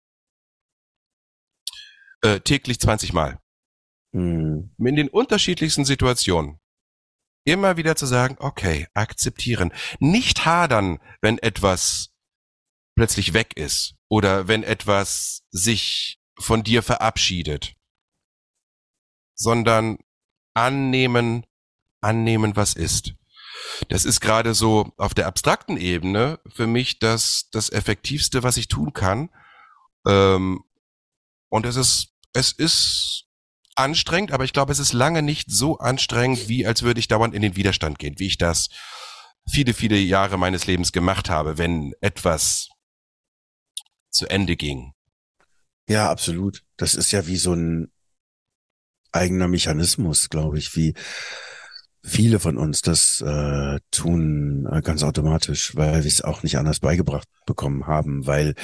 äh, 2.22 2.40
täglich 2.40 2.78
20 2.78 3.12
Mal. 3.12 3.40
Mhm. 4.12 4.70
In 4.78 4.96
den 4.96 5.08
unterschiedlichsten 5.08 5.84
Situationen 5.84 6.60
immer 7.48 7.76
wieder 7.76 7.96
zu 7.96 8.06
sagen, 8.06 8.36
okay, 8.38 8.86
akzeptieren. 8.94 9.72
Nicht 9.98 10.44
hadern, 10.44 10.98
wenn 11.20 11.38
etwas 11.38 12.10
plötzlich 12.94 13.32
weg 13.32 13.56
ist 13.56 13.94
oder 14.08 14.48
wenn 14.48 14.62
etwas 14.62 15.44
sich 15.50 16.20
von 16.38 16.62
dir 16.62 16.82
verabschiedet, 16.82 17.74
sondern 19.34 19.98
annehmen, 20.54 21.46
annehmen, 22.00 22.56
was 22.56 22.74
ist. 22.74 23.14
Das 23.88 24.04
ist 24.04 24.20
gerade 24.20 24.54
so 24.54 24.92
auf 24.96 25.14
der 25.14 25.26
abstrakten 25.26 25.76
Ebene 25.76 26.40
für 26.48 26.66
mich 26.66 26.98
das, 26.98 27.48
das 27.50 27.70
Effektivste, 27.70 28.42
was 28.42 28.56
ich 28.56 28.68
tun 28.68 28.92
kann. 28.92 29.30
Ähm, 30.06 30.64
und 31.48 31.66
es 31.66 31.76
ist, 31.76 32.14
es 32.32 32.52
ist 32.52 33.27
anstrengend, 33.78 34.32
aber 34.32 34.44
ich 34.44 34.52
glaube, 34.52 34.72
es 34.72 34.78
ist 34.78 34.92
lange 34.92 35.22
nicht 35.22 35.50
so 35.50 35.78
anstrengend, 35.78 36.48
wie 36.48 36.66
als 36.66 36.82
würde 36.82 37.00
ich 37.00 37.08
dauernd 37.08 37.34
in 37.34 37.42
den 37.42 37.56
Widerstand 37.56 37.98
gehen, 37.98 38.18
wie 38.18 38.26
ich 38.26 38.38
das 38.38 38.68
viele, 39.50 39.74
viele 39.74 39.96
Jahre 39.96 40.38
meines 40.38 40.66
Lebens 40.66 40.92
gemacht 40.92 41.30
habe, 41.30 41.58
wenn 41.58 41.92
etwas 42.00 42.68
zu 44.10 44.26
Ende 44.26 44.56
ging. 44.56 44.92
Ja, 45.88 46.10
absolut. 46.10 46.64
Das 46.76 46.94
ist 46.94 47.12
ja 47.12 47.26
wie 47.26 47.36
so 47.36 47.54
ein 47.54 47.90
eigener 49.12 49.48
Mechanismus, 49.48 50.28
glaube 50.28 50.58
ich, 50.58 50.76
wie 50.76 50.94
viele 52.08 52.40
von 52.40 52.56
uns 52.56 52.82
das 52.82 53.20
äh, 53.20 53.78
tun 53.90 54.68
äh, 54.70 54.80
ganz 54.82 55.02
automatisch, 55.02 55.76
weil 55.76 56.02
wir 56.02 56.08
es 56.08 56.22
auch 56.22 56.42
nicht 56.42 56.58
anders 56.58 56.80
beigebracht 56.80 57.28
bekommen 57.46 57.86
haben, 57.86 58.26
weil 58.26 58.54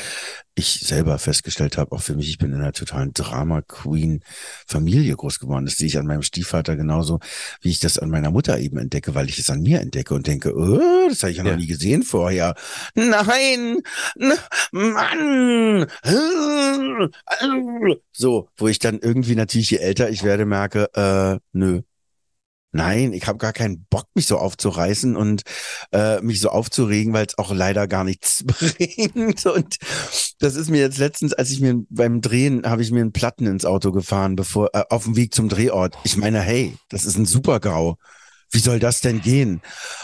ich 0.55 0.81
selber 0.81 1.19
festgestellt 1.19 1.79
habe, 1.79 1.93
auch 1.93 2.01
für 2.01 2.15
mich, 2.15 2.29
ich 2.29 2.39
bin 2.39 2.53
in 2.53 2.61
einer 2.61 2.73
totalen 2.73 3.13
Drama-Queen-Familie 3.13 5.17
groß 5.17 5.41
geworden. 5.41 5.65
Das 5.65 5.77
sehe 5.77 5.89
ich 5.89 5.99
an 5.99 6.07
meinem 6.07 6.23
Stiefvater 6.23 6.77
genauso, 6.77 7.19
wie 7.61 7.71
ich 7.71 7.81
das 7.81 7.99
an 7.99 8.11
meiner 8.11 8.31
Mutter 8.31 8.59
eben 8.59 8.79
entdecke, 8.79 9.15
weil 9.15 9.29
ich 9.29 9.39
es 9.39 9.51
an 9.51 9.63
mir 9.63 9.81
entdecke 9.81 10.15
und 10.15 10.27
denke, 10.27 10.55
oh, 10.55 11.09
das 11.09 11.23
habe 11.23 11.33
ich 11.33 11.39
ja, 11.39 11.45
ja 11.45 11.53
noch 11.53 11.59
nie 11.59 11.67
gesehen 11.67 12.03
vorher. 12.03 12.55
Nein, 12.95 13.81
Mann, 14.71 15.87
so, 18.13 18.49
wo 18.57 18.69
ich 18.69 18.79
dann 18.79 19.01
irgendwie 19.01 19.35
natürlich, 19.35 19.71
je 19.71 19.79
älter 19.79 20.09
ich 20.09 20.23
werde, 20.23 20.47
merke, 20.47 20.89
äh, 20.95 21.39
nö, 21.53 21.83
Nein, 22.75 23.13
ich 23.13 23.29
habe 23.29 23.39
gar 23.39 23.53
keinen 23.53 23.87
Bock, 23.89 24.09
mich 24.15 24.27
so 24.27 24.37
aufzureißen 24.37 25.15
und 25.15 25.43
äh, 25.93 26.21
mich 26.23 26.41
so 26.41 26.49
aufzuregen, 26.49 27.13
weil 27.13 27.25
es 27.25 27.39
auch 27.39 27.53
leider 27.53 27.87
gar 27.87 28.03
nichts 28.03 28.43
bringt. 28.47 29.47
Und 29.47 29.77
das 30.41 30.57
ist 30.57 30.71
mir 30.71 30.81
jetzt 30.81 30.99
letztens, 30.99 31.33
als 31.33 31.51
ich 31.51 31.61
mir 31.61 31.85
beim 31.89 32.21
Drehen, 32.21 32.69
habe 32.69 32.83
ich 32.83 32.91
mir 32.91 33.01
einen 33.01 33.13
Platten 33.13 33.47
ins 33.47 33.65
Auto 33.65 33.93
gefahren, 33.93 34.35
bevor 34.35 34.71
äh, 34.75 34.83
auf 34.91 35.05
dem 35.05 35.15
Weg 35.15 35.33
zum 35.33 35.49
Drehort. 35.49 35.97
Ich 36.03 36.17
meine, 36.17 36.41
hey, 36.41 36.77
das 36.89 37.05
ist 37.05 37.17
ein 37.17 37.27
Super-GAU. 37.27 37.95
Wie 38.51 38.59
soll 38.59 38.81
das 38.81 39.01
denn 39.01 39.21
gehen? 39.21 39.63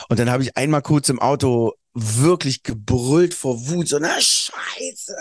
Und 0.08 0.20
dann 0.20 0.30
habe 0.30 0.44
ich 0.44 0.56
einmal 0.56 0.82
kurz 0.82 1.08
im 1.08 1.18
Auto 1.18 1.74
wirklich 1.92 2.62
gebrüllt 2.62 3.34
vor 3.34 3.68
Wut, 3.68 3.88
so, 3.88 3.98
na 3.98 4.14
Scheiße. 4.20 5.16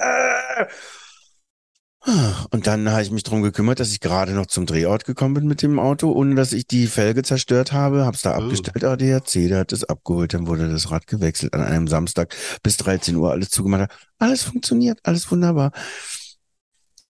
Und 2.05 2.65
dann 2.65 2.89
habe 2.89 3.01
ich 3.01 3.11
mich 3.11 3.23
drum 3.23 3.41
gekümmert, 3.41 3.81
dass 3.81 3.91
ich 3.91 3.99
gerade 3.99 4.31
noch 4.31 4.45
zum 4.45 4.65
Drehort 4.65 5.03
gekommen 5.03 5.33
bin 5.33 5.47
mit 5.47 5.61
dem 5.61 5.79
Auto, 5.79 6.11
ohne 6.11 6.33
dass 6.35 6.53
ich 6.53 6.65
die 6.65 6.87
Felge 6.87 7.23
zerstört 7.23 7.73
habe. 7.73 8.05
Hab's 8.05 8.21
da 8.21 8.37
oh. 8.37 8.41
abgestellt, 8.41 8.85
ADAC, 8.85 9.49
der 9.49 9.59
hat 9.59 9.71
das 9.73 9.83
abgeholt, 9.83 10.33
dann 10.33 10.47
wurde 10.47 10.69
das 10.69 10.91
Rad 10.91 11.07
gewechselt 11.07 11.53
an 11.53 11.61
einem 11.61 11.87
Samstag 11.89 12.33
bis 12.63 12.77
13 12.77 13.15
Uhr, 13.17 13.31
alles 13.31 13.49
zugemacht. 13.49 13.91
Alles 14.17 14.43
funktioniert, 14.43 14.99
alles 15.03 15.29
wunderbar. 15.29 15.71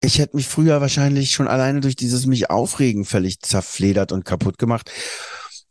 Ich 0.01 0.17
hätte 0.17 0.35
mich 0.35 0.47
früher 0.47 0.81
wahrscheinlich 0.81 1.31
schon 1.31 1.47
alleine 1.47 1.81
durch 1.81 1.95
dieses 1.95 2.25
mich 2.25 2.49
aufregen 2.49 3.05
völlig 3.05 3.41
zerfledert 3.41 4.11
und 4.11 4.25
kaputt 4.25 4.57
gemacht. 4.57 4.89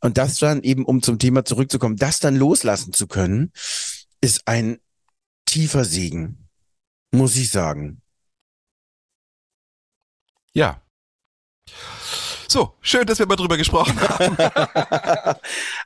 Und 0.00 0.16
das 0.16 0.38
dann 0.38 0.62
eben, 0.62 0.84
um 0.84 1.02
zum 1.02 1.18
Thema 1.18 1.44
zurückzukommen, 1.44 1.96
das 1.96 2.20
dann 2.20 2.36
loslassen 2.36 2.92
zu 2.92 3.08
können, 3.08 3.50
ist 4.20 4.42
ein 4.46 4.78
tiefer 5.44 5.84
Segen, 5.84 6.48
muss 7.10 7.36
ich 7.36 7.50
sagen. 7.50 8.00
Ja. 10.54 10.82
So, 12.50 12.72
schön, 12.80 13.06
dass 13.06 13.18
wir 13.18 13.26
mal 13.26 13.36
drüber 13.36 13.58
gesprochen 13.58 14.00
haben. 14.00 14.36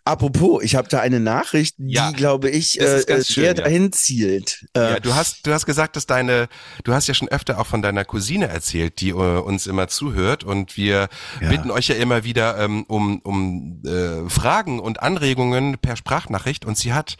Apropos, 0.05 0.63
ich 0.63 0.77
habe 0.77 0.87
da 0.89 1.01
eine 1.01 1.19
Nachricht, 1.19 1.75
die, 1.79 1.95
ja, 1.95 2.13
glaube 2.13 2.51
ich, 2.51 2.81
äh, 2.81 3.01
sehr 3.01 3.25
schön, 3.25 3.57
dahin 3.57 3.93
zielt. 3.93 4.65
Äh, 4.77 4.81
ja, 4.81 5.01
du 5.01 5.13
hast, 5.13 5.45
du 5.45 5.53
hast 5.53 5.67
gesagt, 5.67 5.97
dass 5.97 6.07
deine, 6.07 6.49
du 6.85 6.93
hast 6.95 7.09
ja 7.09 7.15
schon 7.15 7.27
öfter 7.27 7.59
auch 7.59 7.67
von 7.67 7.83
deiner 7.83 8.05
Cousine 8.05 8.47
erzählt, 8.47 9.01
die 9.01 9.13
uh, 9.13 9.41
uns 9.41 9.67
immer 9.67 9.89
zuhört 9.89 10.45
und 10.45 10.77
wir 10.77 11.09
ja. 11.41 11.49
bitten 11.49 11.73
euch 11.73 11.89
ja 11.89 11.97
immer 11.97 12.23
wieder 12.23 12.57
ähm, 12.59 12.85
um, 12.85 13.19
um 13.23 13.83
äh, 13.85 14.31
Fragen 14.31 14.79
und 14.79 15.03
Anregungen 15.03 15.79
per 15.79 15.97
Sprachnachricht 15.97 16.65
und 16.65 16.79
sie 16.79 16.93
hat 16.93 17.17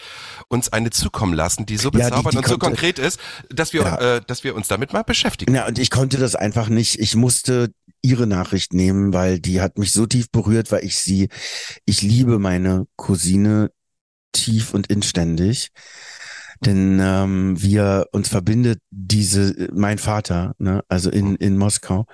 uns 0.47 0.73
eine 0.73 0.91
zukommen 0.91 1.35
lassen, 1.35 1.67
die 1.67 1.79
so 1.79 1.91
bezaubernd 1.91 2.27
die, 2.27 2.31
die 2.31 2.37
und 2.37 2.47
so 2.47 2.59
konkret 2.59 3.01
ist, 3.01 3.19
dass 3.51 3.73
wir, 3.73 3.83
äh, 4.01 4.21
dass 4.25 4.45
wir 4.45 4.55
uns 4.55 4.69
damit 4.69 4.93
mal 4.93 5.03
beschäftigen. 5.03 5.53
Ja, 5.53 5.67
und 5.67 5.81
ich 5.81 5.91
konnte 5.91 6.19
das 6.19 6.37
einfach 6.37 6.69
nicht. 6.69 7.01
Ich 7.01 7.17
musste 7.17 7.73
ihre 8.03 8.27
Nachricht 8.27 8.75
nehmen, 8.75 9.13
weil 9.13 9.39
die 9.39 9.61
hat 9.61 9.79
mich 9.79 9.93
so 9.93 10.07
tief 10.07 10.31
berührt, 10.31 10.73
weil 10.73 10.85
ich 10.85 10.99
sie, 10.99 11.29
ich 11.85 12.03
liebe 12.03 12.39
meine 12.39 12.87
Cousine 12.97 13.71
tief 14.33 14.75
und 14.75 14.89
inständig. 14.89 15.71
Denn 16.65 17.01
ähm, 17.01 17.61
wir 17.61 18.07
uns 18.13 18.29
verbindet 18.29 18.81
diese, 18.91 19.69
mein 19.73 19.99
Vater, 19.99 20.55
ne, 20.59 20.85
also 20.89 21.11
in, 21.11 21.37
in 21.37 21.57
Moskau, 21.57 22.07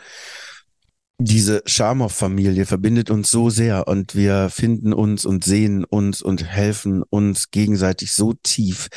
diese 1.20 1.62
Schamow-Familie 1.66 2.64
verbindet 2.64 3.10
uns 3.10 3.28
so 3.30 3.50
sehr 3.50 3.88
und 3.88 4.14
wir 4.14 4.50
finden 4.50 4.92
uns 4.92 5.24
und 5.24 5.44
sehen 5.44 5.84
uns 5.84 6.22
und 6.22 6.44
helfen 6.44 7.02
uns 7.02 7.50
gegenseitig 7.50 8.12
so 8.12 8.34
tief 8.42 8.88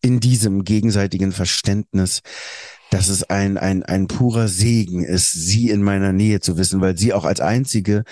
in 0.00 0.20
diesem 0.20 0.62
gegenseitigen 0.62 1.32
Verständnis, 1.32 2.20
dass 2.94 3.08
es 3.08 3.24
ein, 3.24 3.58
ein, 3.58 3.82
ein 3.82 4.06
purer 4.06 4.46
Segen 4.46 5.02
ist, 5.02 5.32
sie 5.32 5.68
in 5.68 5.82
meiner 5.82 6.12
Nähe 6.12 6.38
zu 6.38 6.56
wissen, 6.56 6.80
weil 6.80 6.96
sie 6.96 7.12
auch 7.12 7.24
als 7.24 7.40
einzige 7.40 8.04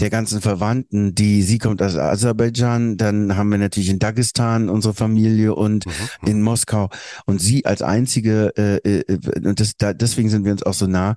der 0.00 0.08
ganzen 0.08 0.40
Verwandten, 0.40 1.14
die, 1.14 1.42
sie 1.42 1.58
kommt 1.58 1.82
aus 1.82 1.96
Aserbaidschan, 1.96 2.96
dann 2.96 3.36
haben 3.36 3.50
wir 3.50 3.58
natürlich 3.58 3.90
in 3.90 3.98
Dagestan 3.98 4.70
unsere 4.70 4.94
Familie 4.94 5.54
und 5.54 5.84
mhm. 5.84 5.92
mhm. 6.22 6.28
in 6.28 6.40
Moskau 6.40 6.88
und 7.26 7.42
sie 7.42 7.66
als 7.66 7.82
einzige, 7.82 8.54
äh, 8.56 9.02
äh, 9.02 9.18
und 9.44 9.60
das, 9.60 9.76
da, 9.76 9.92
deswegen 9.92 10.30
sind 10.30 10.46
wir 10.46 10.52
uns 10.52 10.62
auch 10.62 10.72
so 10.72 10.86
nah, 10.86 11.14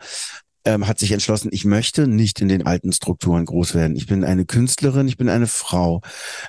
ähm, 0.66 0.86
hat 0.86 0.99
sich 0.99 1.13
entschlossen, 1.13 1.51
ich 1.53 1.63
möchte 1.63 2.07
nicht 2.07 2.41
in 2.41 2.49
den 2.49 2.66
alten 2.66 2.91
Strukturen 2.91 3.45
groß 3.45 3.76
werden. 3.76 3.95
Ich 3.95 4.07
bin 4.07 4.26
eine 4.26 4.43
Künstlerin, 4.43 5.07
ich 5.07 5.16
bin 5.16 5.30
eine 5.30 5.47
Frau. 5.47 6.01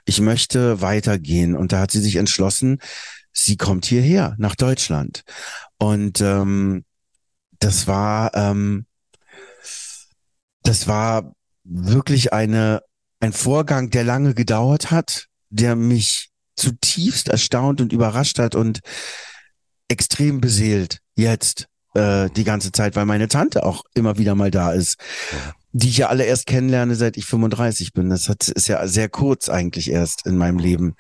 Ich 0.05 0.21
möchte 0.21 0.81
weitergehen. 0.81 1.55
Und 1.55 1.71
da 1.71 1.81
hat 1.81 1.93
sie 1.93 2.01
sich 2.01 2.17
entschlossen, 2.17 2.81
sie 3.33 3.57
kommt 3.57 3.85
hierher, 3.85 4.35
nach 4.39 4.57
Deutschland. 4.57 5.23
Und 5.79 6.21
ähm, 6.21 6.85
das 7.59 7.87
war, 7.87 8.35
ähm, 8.35 8.87
das 10.63 10.89
war 10.89 11.35
wirklich 11.65 12.33
eine, 12.33 12.83
ein 13.21 13.33
Vorgang, 13.33 13.91
der 13.91 14.05
lange 14.05 14.35
gedauert 14.35 14.91
hat, 14.91 15.27
der 15.51 15.77
mich 15.77 16.31
zutiefst 16.57 17.29
erstaunt 17.29 17.81
und 17.81 17.93
überrascht 17.93 18.39
hat 18.39 18.55
und 18.55 18.81
extrem 19.89 20.41
beseelt 20.41 21.01
jetzt 21.17 21.69
äh, 21.95 22.29
die 22.31 22.45
ganze 22.45 22.73
Zeit, 22.73 22.97
weil 22.97 23.07
meine 23.07 23.29
Tante 23.29 23.65
auch 23.65 23.85
immer 23.95 24.19
wieder 24.19 24.35
mal 24.35 24.51
da 24.51 24.73
ist, 24.73 24.99
die 25.73 25.89
ich 25.89 25.99
ja 25.99 26.09
alle 26.09 26.25
erst 26.25 26.47
kennenlerne, 26.47 26.95
seit 26.95 27.17
ich 27.17 27.27
35 27.27 27.93
bin. 27.93 28.09
Das 28.09 28.29
hat, 28.29 28.49
ist 28.49 28.69
ja 28.69 28.87
sehr 28.87 29.09
kurz 29.09 29.49
eigentlich 29.49 29.91
erst 29.91 30.27
in 30.27 30.37
meinem 30.37 30.59
Leben. 30.59 30.95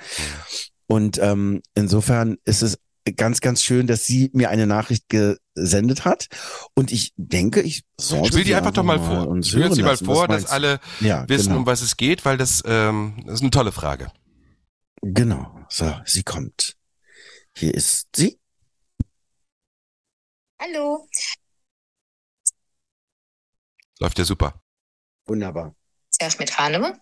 Und 0.86 1.18
ähm, 1.18 1.62
insofern 1.74 2.36
ist 2.44 2.62
es 2.62 2.78
ganz, 3.12 3.40
ganz 3.40 3.62
schön, 3.62 3.86
dass 3.86 4.06
sie 4.06 4.30
mir 4.32 4.50
eine 4.50 4.66
Nachricht 4.66 5.08
gesendet 5.08 6.04
hat. 6.04 6.28
Und 6.74 6.92
ich 6.92 7.12
denke, 7.16 7.60
ich 7.62 7.84
sollte 7.98 8.28
Spiel 8.32 8.44
die 8.44 8.54
einfach 8.54 8.72
doch 8.72 8.82
mal 8.82 8.98
vor. 8.98 9.28
Und 9.28 9.46
Spiel 9.46 9.72
sie 9.72 9.82
mal 9.82 9.96
vor, 9.96 10.28
dass 10.28 10.46
alle 10.46 10.80
ja, 11.00 11.28
wissen, 11.28 11.48
genau. 11.48 11.60
um 11.60 11.66
was 11.66 11.82
es 11.82 11.96
geht, 11.96 12.24
weil 12.24 12.36
das, 12.36 12.62
ähm, 12.66 13.22
das 13.26 13.34
ist 13.34 13.40
eine 13.42 13.50
tolle 13.50 13.72
Frage. 13.72 14.10
Genau. 15.02 15.64
So, 15.68 15.94
sie 16.04 16.22
kommt. 16.22 16.76
Hier 17.54 17.74
ist 17.74 18.08
sie. 18.14 18.38
Hallo. 20.60 21.06
Läuft 23.98 24.18
ja 24.18 24.24
super. 24.24 24.60
Wunderbar. 25.26 25.74
Ahmed 26.20 26.58
Hanova. 26.58 26.98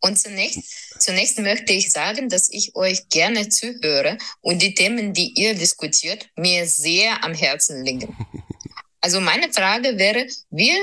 Und 0.00 0.18
zunächst, 0.18 1.00
zunächst 1.00 1.38
möchte 1.38 1.72
ich 1.72 1.90
sagen, 1.90 2.28
dass 2.28 2.48
ich 2.50 2.74
euch 2.76 3.08
gerne 3.08 3.48
zuhöre 3.48 4.18
und 4.40 4.62
die 4.62 4.74
Themen, 4.74 5.12
die 5.12 5.32
ihr 5.36 5.54
diskutiert, 5.54 6.28
mir 6.36 6.66
sehr 6.66 7.24
am 7.24 7.34
Herzen 7.34 7.84
liegen. 7.84 8.16
Also 9.00 9.20
meine 9.20 9.52
Frage 9.52 9.96
wäre, 9.96 10.26
wie 10.50 10.76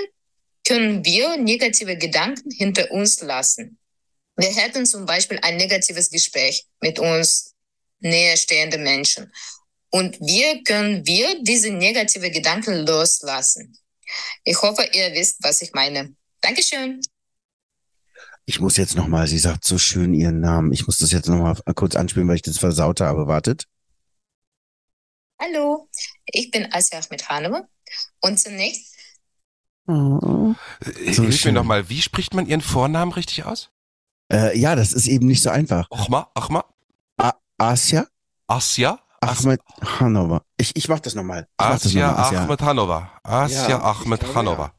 können 0.65 1.03
wir 1.03 1.35
negative 1.35 1.97
Gedanken 1.97 2.49
hinter 2.49 2.89
uns 2.89 3.19
lassen? 3.19 3.77
Wir 4.37 4.53
hätten 4.53 4.85
zum 4.85 5.05
Beispiel 5.05 5.37
ein 5.41 5.57
negatives 5.57 6.09
Gespräch 6.09 6.65
mit 6.81 6.97
uns 6.97 7.53
näherstehenden 7.99 8.83
Menschen. 8.83 9.31
Und 9.91 10.19
wie 10.19 10.63
können 10.63 11.05
wir 11.05 11.41
diese 11.43 11.71
negative 11.71 12.31
Gedanken 12.31 12.85
loslassen? 12.85 13.77
Ich 14.43 14.61
hoffe, 14.61 14.89
ihr 14.93 15.13
wisst, 15.13 15.37
was 15.41 15.61
ich 15.61 15.73
meine. 15.73 16.15
Dankeschön. 16.41 17.01
Ich 18.47 18.59
muss 18.59 18.77
jetzt 18.77 18.95
nochmal, 18.95 19.27
sie 19.27 19.39
sagt 19.39 19.65
so 19.65 19.77
schön 19.77 20.13
ihren 20.13 20.39
Namen. 20.39 20.71
Ich 20.71 20.85
muss 20.85 20.99
das 20.99 21.11
jetzt 21.11 21.27
nochmal 21.27 21.55
kurz 21.75 21.95
anspielen, 21.95 22.27
weil 22.27 22.35
ich 22.35 22.43
das 22.43 22.59
versaut 22.59 23.01
habe. 23.01 23.27
Wartet. 23.27 23.67
Hallo, 25.41 25.89
ich 26.25 26.51
bin 26.51 26.71
Asya 26.71 26.99
Ahmed 26.99 27.27
Hanova 27.27 27.67
und 28.21 28.39
zunächst. 28.39 28.95
Oh, 29.87 30.55
so 30.83 31.23
Hilf 31.23 31.37
schön. 31.37 31.53
mir 31.53 31.59
nochmal, 31.59 31.89
wie 31.89 32.01
spricht 32.01 32.33
man 32.33 32.47
Ihren 32.47 32.61
Vornamen 32.61 33.11
richtig 33.11 33.43
aus? 33.45 33.69
Äh, 34.31 34.57
ja, 34.57 34.75
das 34.75 34.93
ist 34.93 35.07
eben 35.07 35.27
nicht 35.27 35.43
so 35.43 35.49
einfach. 35.49 35.89
Achma, 35.91 36.31
Achma. 36.33 36.65
Asya? 37.57 38.07
Asya? 38.47 38.99
Ahmed 39.21 39.61
Hanova. 39.81 40.43
Ich, 40.57 40.75
ich 40.75 40.87
mach 40.87 40.99
das 40.99 41.15
nochmal. 41.15 41.47
Asya 41.57 42.15
Ahmed 42.15 42.61
Hanova. 42.61 43.11
Asya 43.23 43.69
ja, 43.69 43.81
Ahmed 43.81 44.35
Hanova. 44.35 44.73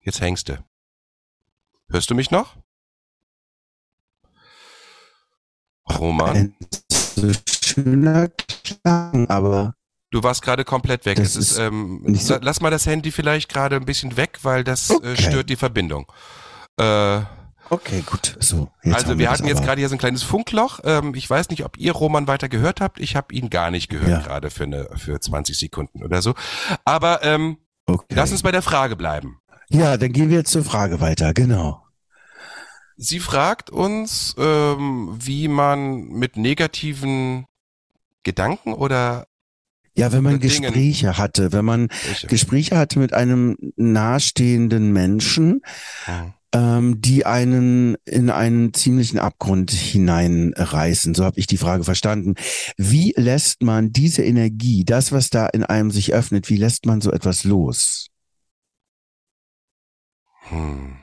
Jetzt 0.00 0.20
hängst 0.20 0.48
du. 0.48 0.64
Hörst 1.90 2.10
du 2.10 2.14
mich 2.14 2.30
noch? 2.30 2.56
Roman, 5.98 6.36
Ein 6.36 6.54
so 6.90 7.30
schöner 7.62 8.28
Klang, 8.28 9.28
aber 9.28 9.74
du 10.10 10.22
warst 10.22 10.40
gerade 10.42 10.64
komplett 10.64 11.04
weg. 11.04 11.18
Es 11.18 11.36
ist, 11.36 11.58
ähm, 11.58 12.02
so- 12.14 12.34
la- 12.34 12.40
lass 12.42 12.60
mal 12.62 12.70
das 12.70 12.86
Handy 12.86 13.10
vielleicht 13.12 13.50
gerade 13.50 13.76
ein 13.76 13.84
bisschen 13.84 14.16
weg, 14.16 14.38
weil 14.42 14.64
das 14.64 14.88
äh, 14.90 14.94
Okay. 14.94 15.16
stört 15.22 15.50
die 15.50 15.56
Verbindung. 15.56 16.10
Äh, 16.80 17.20
okay, 17.68 18.02
gut. 18.06 18.34
So, 18.40 18.70
also 18.82 19.18
wir 19.18 19.30
hatten 19.30 19.46
jetzt 19.46 19.62
gerade 19.62 19.78
hier 19.80 19.88
so 19.90 19.94
ein 19.94 19.98
kleines 19.98 20.22
Funkloch. 20.22 20.80
Ähm, 20.84 21.14
ich 21.14 21.28
weiß 21.28 21.50
nicht, 21.50 21.64
ob 21.66 21.76
ihr 21.76 21.92
Roman 21.92 22.26
weiter 22.26 22.48
gehört 22.48 22.80
habt. 22.80 22.98
Ich 22.98 23.14
habe 23.14 23.34
ihn 23.34 23.50
gar 23.50 23.70
nicht 23.70 23.90
gehört 23.90 24.08
Ja. 24.10 24.20
gerade 24.20 24.50
für 24.50 24.64
eine 24.64 24.88
für 24.96 25.20
20 25.20 25.58
Sekunden 25.58 26.02
oder 26.02 26.22
so. 26.22 26.34
Aber 26.86 27.22
ähm, 27.22 27.58
Okay. 27.86 28.14
lass 28.14 28.32
uns 28.32 28.42
bei 28.42 28.50
der 28.52 28.62
Frage 28.62 28.96
bleiben. 28.96 29.38
Ja, 29.70 29.96
dann 29.96 30.12
gehen 30.12 30.30
wir 30.30 30.38
jetzt 30.38 30.52
zur 30.52 30.64
Frage 30.64 31.00
weiter, 31.00 31.32
genau. 31.34 31.82
Sie 32.96 33.18
fragt 33.18 33.70
uns, 33.70 34.34
ähm, 34.38 35.16
wie 35.18 35.48
man 35.48 36.04
mit 36.08 36.36
negativen 36.36 37.46
Gedanken 38.22 38.72
oder 38.72 39.26
Ja, 39.96 40.12
wenn 40.12 40.22
man 40.22 40.34
Mit 40.34 40.42
Dingen. 40.44 40.62
Gespräche 40.62 41.18
hatte, 41.18 41.52
wenn 41.52 41.64
man 41.64 41.88
welche? 42.06 42.26
Gespräche 42.28 42.76
hatte 42.76 42.98
mit 42.98 43.12
einem 43.12 43.56
nahestehenden 43.76 44.92
Menschen, 44.92 45.62
Hm. 46.04 46.32
ähm, 46.52 47.00
die 47.00 47.26
einen 47.26 47.96
in 48.04 48.30
einen 48.30 48.72
ziemlichen 48.74 49.18
Abgrund 49.18 49.70
hineinreißen. 49.72 51.14
So 51.14 51.24
habe 51.24 51.38
ich 51.40 51.46
die 51.46 51.56
Frage 51.58 51.84
verstanden. 51.84 52.34
Wie 52.76 53.12
lässt 53.16 53.62
man 53.62 53.92
diese 53.92 54.22
Energie, 54.24 54.84
das, 54.84 55.10
was 55.12 55.30
da 55.30 55.46
in 55.46 55.64
einem 55.64 55.90
sich 55.90 56.12
öffnet, 56.14 56.48
wie 56.48 56.56
lässt 56.58 56.86
man 56.86 57.00
so 57.00 57.10
etwas 57.12 57.44
los? 57.44 58.06
Hm. 60.54 60.96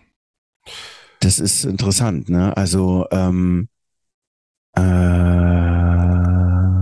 Das 1.20 1.40
ist 1.40 1.66
interessant, 1.66 2.30
ne? 2.30 2.56
Also, 2.58 3.06
ähm, 3.12 3.68
äh, 4.74 4.82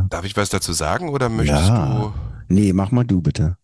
Darf 0.10 0.26
ich 0.26 0.36
was 0.38 0.50
dazu 0.50 0.74
sagen 0.74 1.10
oder 1.10 1.30
möchtest 1.30 1.68
Ja. 1.70 1.86
du? 1.86 2.14
nee, 2.48 2.74
mach 2.74 2.92
mal 2.92 3.04
du 3.06 3.22
bitte. 3.22 3.58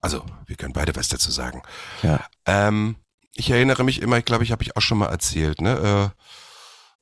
Also, 0.00 0.22
wir 0.46 0.56
können 0.56 0.72
beide 0.72 0.94
was 0.96 1.08
dazu 1.08 1.30
sagen. 1.30 1.62
Ja. 2.02 2.20
Ähm, 2.46 2.96
ich 3.34 3.50
erinnere 3.50 3.84
mich 3.84 4.02
immer, 4.02 4.18
ich 4.18 4.24
glaube, 4.24 4.44
ich 4.44 4.52
habe 4.52 4.62
ich 4.62 4.76
auch 4.76 4.80
schon 4.82 4.98
mal 4.98 5.08
erzählt, 5.08 5.60
ne? 5.60 6.12
Äh, 6.14 6.20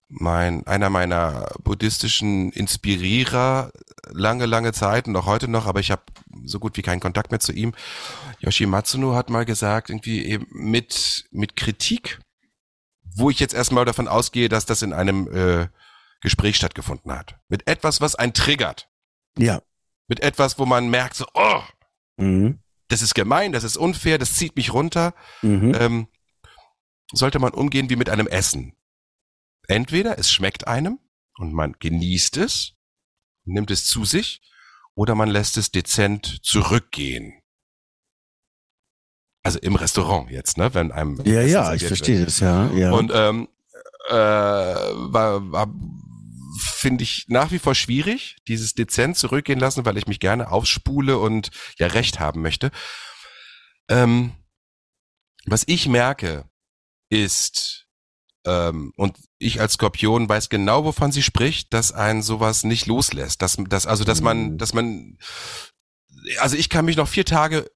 mein, 0.08 0.66
einer 0.66 0.90
meiner 0.90 1.48
buddhistischen 1.64 2.52
Inspirierer, 2.52 3.72
lange, 4.10 4.44
lange 4.46 4.72
Zeit 4.72 5.08
und 5.08 5.16
auch 5.16 5.24
heute 5.26 5.48
noch, 5.48 5.66
aber 5.66 5.80
ich 5.80 5.90
habe 5.90 6.02
so 6.44 6.58
gut 6.58 6.76
wie 6.76 6.82
keinen 6.82 7.00
Kontakt 7.00 7.30
mehr 7.30 7.40
zu 7.40 7.52
ihm. 7.52 7.72
Yoshi 8.42 8.66
Matsuno 8.66 9.14
hat 9.14 9.30
mal 9.30 9.44
gesagt, 9.44 9.88
irgendwie 9.88 10.24
eben 10.26 10.46
mit, 10.50 11.26
mit 11.30 11.54
Kritik, 11.56 12.20
wo 13.14 13.30
ich 13.30 13.38
jetzt 13.38 13.54
erstmal 13.54 13.84
davon 13.84 14.08
ausgehe, 14.08 14.48
dass 14.48 14.66
das 14.66 14.82
in 14.82 14.92
einem 14.92 15.28
äh, 15.32 15.68
Gespräch 16.20 16.56
stattgefunden 16.56 17.12
hat. 17.12 17.38
Mit 17.48 17.66
etwas, 17.68 18.00
was 18.00 18.14
einen 18.16 18.34
triggert. 18.34 18.88
Ja. 19.38 19.62
Mit 20.08 20.20
etwas, 20.20 20.58
wo 20.58 20.66
man 20.66 20.88
merkt, 20.90 21.16
so, 21.16 21.26
oh, 21.34 21.62
Mhm. 22.18 22.58
das 22.88 23.00
ist 23.00 23.14
gemein, 23.14 23.52
das 23.52 23.64
ist 23.64 23.76
unfair, 23.78 24.18
das 24.18 24.34
zieht 24.34 24.54
mich 24.56 24.72
runter 24.74 25.14
Mhm. 25.40 25.74
ähm, 25.78 26.08
sollte 27.14 27.38
man 27.38 27.52
umgehen 27.54 27.88
wie 27.90 27.96
mit 27.96 28.10
einem 28.10 28.26
Essen. 28.26 28.74
Entweder 29.68 30.18
es 30.18 30.30
schmeckt 30.30 30.66
einem 30.66 30.98
und 31.36 31.52
man 31.54 31.74
genießt 31.78 32.36
es, 32.38 32.74
nimmt 33.44 33.70
es 33.70 33.86
zu 33.86 34.04
sich, 34.04 34.42
oder 34.94 35.14
man 35.14 35.28
lässt 35.30 35.56
es 35.56 35.70
dezent 35.70 36.40
zurückgehen. 36.42 37.41
Also 39.42 39.58
im 39.58 39.74
Restaurant 39.74 40.30
jetzt, 40.30 40.56
ne? 40.56 40.72
Wenn 40.74 40.92
einem 40.92 41.20
Ja, 41.24 41.40
Essen 41.40 41.50
ja, 41.52 41.74
ich 41.74 41.80
wird. 41.82 41.88
verstehe 41.88 42.24
das, 42.24 42.38
ja. 42.40 42.70
ja. 42.72 42.92
Und 42.92 43.10
ähm, 43.14 43.48
äh, 44.08 44.14
war, 44.14 45.50
war 45.50 45.68
finde 46.60 47.02
ich 47.02 47.24
nach 47.28 47.50
wie 47.50 47.58
vor 47.58 47.74
schwierig, 47.74 48.36
dieses 48.46 48.74
dezent 48.74 49.16
zurückgehen 49.16 49.58
lassen, 49.58 49.84
weil 49.84 49.96
ich 49.96 50.06
mich 50.06 50.20
gerne 50.20 50.50
aufspule 50.50 51.18
und 51.18 51.50
ja 51.78 51.86
Recht 51.88 52.20
haben 52.20 52.42
möchte. 52.42 52.70
Ähm, 53.88 54.32
was 55.46 55.64
ich 55.66 55.88
merke, 55.88 56.44
ist, 57.08 57.86
ähm, 58.46 58.92
und 58.96 59.16
ich 59.38 59.60
als 59.60 59.72
Skorpion 59.74 60.28
weiß 60.28 60.50
genau, 60.50 60.84
wovon 60.84 61.10
sie 61.10 61.22
spricht, 61.22 61.72
dass 61.74 61.90
ein 61.92 62.22
sowas 62.22 62.62
nicht 62.64 62.86
loslässt. 62.86 63.42
Dass, 63.42 63.56
dass, 63.68 63.86
also, 63.86 64.04
dass 64.04 64.20
man, 64.20 64.52
Mhm. 64.52 64.58
dass 64.58 64.72
man, 64.72 65.18
also 66.38 66.56
ich 66.56 66.68
kann 66.68 66.84
mich 66.84 66.96
noch 66.96 67.08
vier 67.08 67.24
Tage 67.24 67.68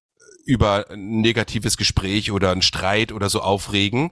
über 0.47 0.89
ein 0.89 1.21
negatives 1.21 1.77
Gespräch 1.77 2.31
oder 2.31 2.51
einen 2.51 2.61
Streit 2.61 3.11
oder 3.11 3.29
so 3.29 3.41
aufregen, 3.41 4.11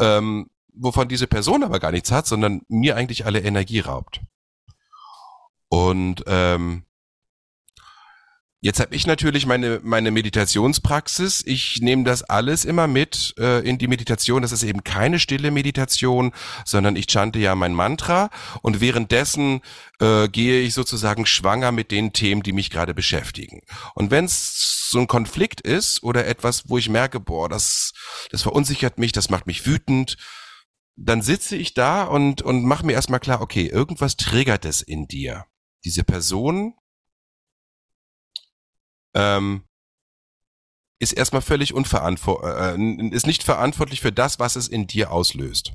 ähm, 0.00 0.50
wovon 0.74 1.08
diese 1.08 1.26
Person 1.26 1.62
aber 1.62 1.78
gar 1.78 1.92
nichts 1.92 2.10
hat, 2.10 2.26
sondern 2.26 2.62
mir 2.68 2.96
eigentlich 2.96 3.24
alle 3.24 3.40
Energie 3.40 3.80
raubt. 3.80 4.20
Und 5.68 6.24
ähm, 6.26 6.85
jetzt 8.60 8.80
habe 8.80 8.94
ich 8.94 9.06
natürlich 9.06 9.46
meine 9.46 9.80
meine 9.82 10.10
Meditationspraxis. 10.10 11.42
Ich 11.46 11.80
nehme 11.80 12.04
das 12.04 12.22
alles 12.22 12.64
immer 12.64 12.86
mit 12.86 13.34
äh, 13.38 13.66
in 13.68 13.78
die 13.78 13.88
Meditation. 13.88 14.42
Das 14.42 14.52
ist 14.52 14.62
eben 14.62 14.84
keine 14.84 15.18
stille 15.18 15.50
Meditation, 15.50 16.32
sondern 16.64 16.96
ich 16.96 17.06
chante 17.08 17.38
ja 17.38 17.54
mein 17.54 17.74
Mantra 17.74 18.30
und 18.62 18.80
währenddessen 18.80 19.60
äh, 20.00 20.28
gehe 20.28 20.62
ich 20.62 20.74
sozusagen 20.74 21.26
schwanger 21.26 21.72
mit 21.72 21.90
den 21.90 22.12
Themen, 22.12 22.42
die 22.42 22.52
mich 22.52 22.70
gerade 22.70 22.94
beschäftigen. 22.94 23.62
Und 23.94 24.10
wenn 24.10 24.24
es 24.24 24.88
so 24.90 24.98
ein 24.98 25.06
Konflikt 25.06 25.60
ist 25.60 26.02
oder 26.02 26.26
etwas, 26.26 26.68
wo 26.68 26.78
ich 26.78 26.88
merke, 26.88 27.20
boah, 27.20 27.48
das 27.48 27.92
das 28.30 28.42
verunsichert 28.42 28.98
mich, 28.98 29.12
das 29.12 29.30
macht 29.30 29.46
mich 29.46 29.66
wütend, 29.66 30.16
dann 30.96 31.22
sitze 31.22 31.56
ich 31.56 31.74
da 31.74 32.04
und, 32.04 32.42
und 32.42 32.64
mache 32.64 32.86
mir 32.86 32.94
erstmal 32.94 33.20
klar, 33.20 33.42
okay, 33.42 33.66
irgendwas 33.66 34.16
triggert 34.16 34.64
es 34.64 34.80
in 34.80 35.06
dir. 35.06 35.44
Diese 35.84 36.04
Person 36.04 36.74
ähm, 39.16 39.62
ist 40.98 41.12
erstmal 41.12 41.42
völlig 41.42 41.74
unverantwortlich, 41.74 43.10
äh, 43.10 43.14
ist 43.14 43.26
nicht 43.26 43.42
verantwortlich 43.42 44.00
für 44.00 44.12
das, 44.12 44.38
was 44.38 44.56
es 44.56 44.68
in 44.68 44.86
dir 44.86 45.10
auslöst. 45.10 45.72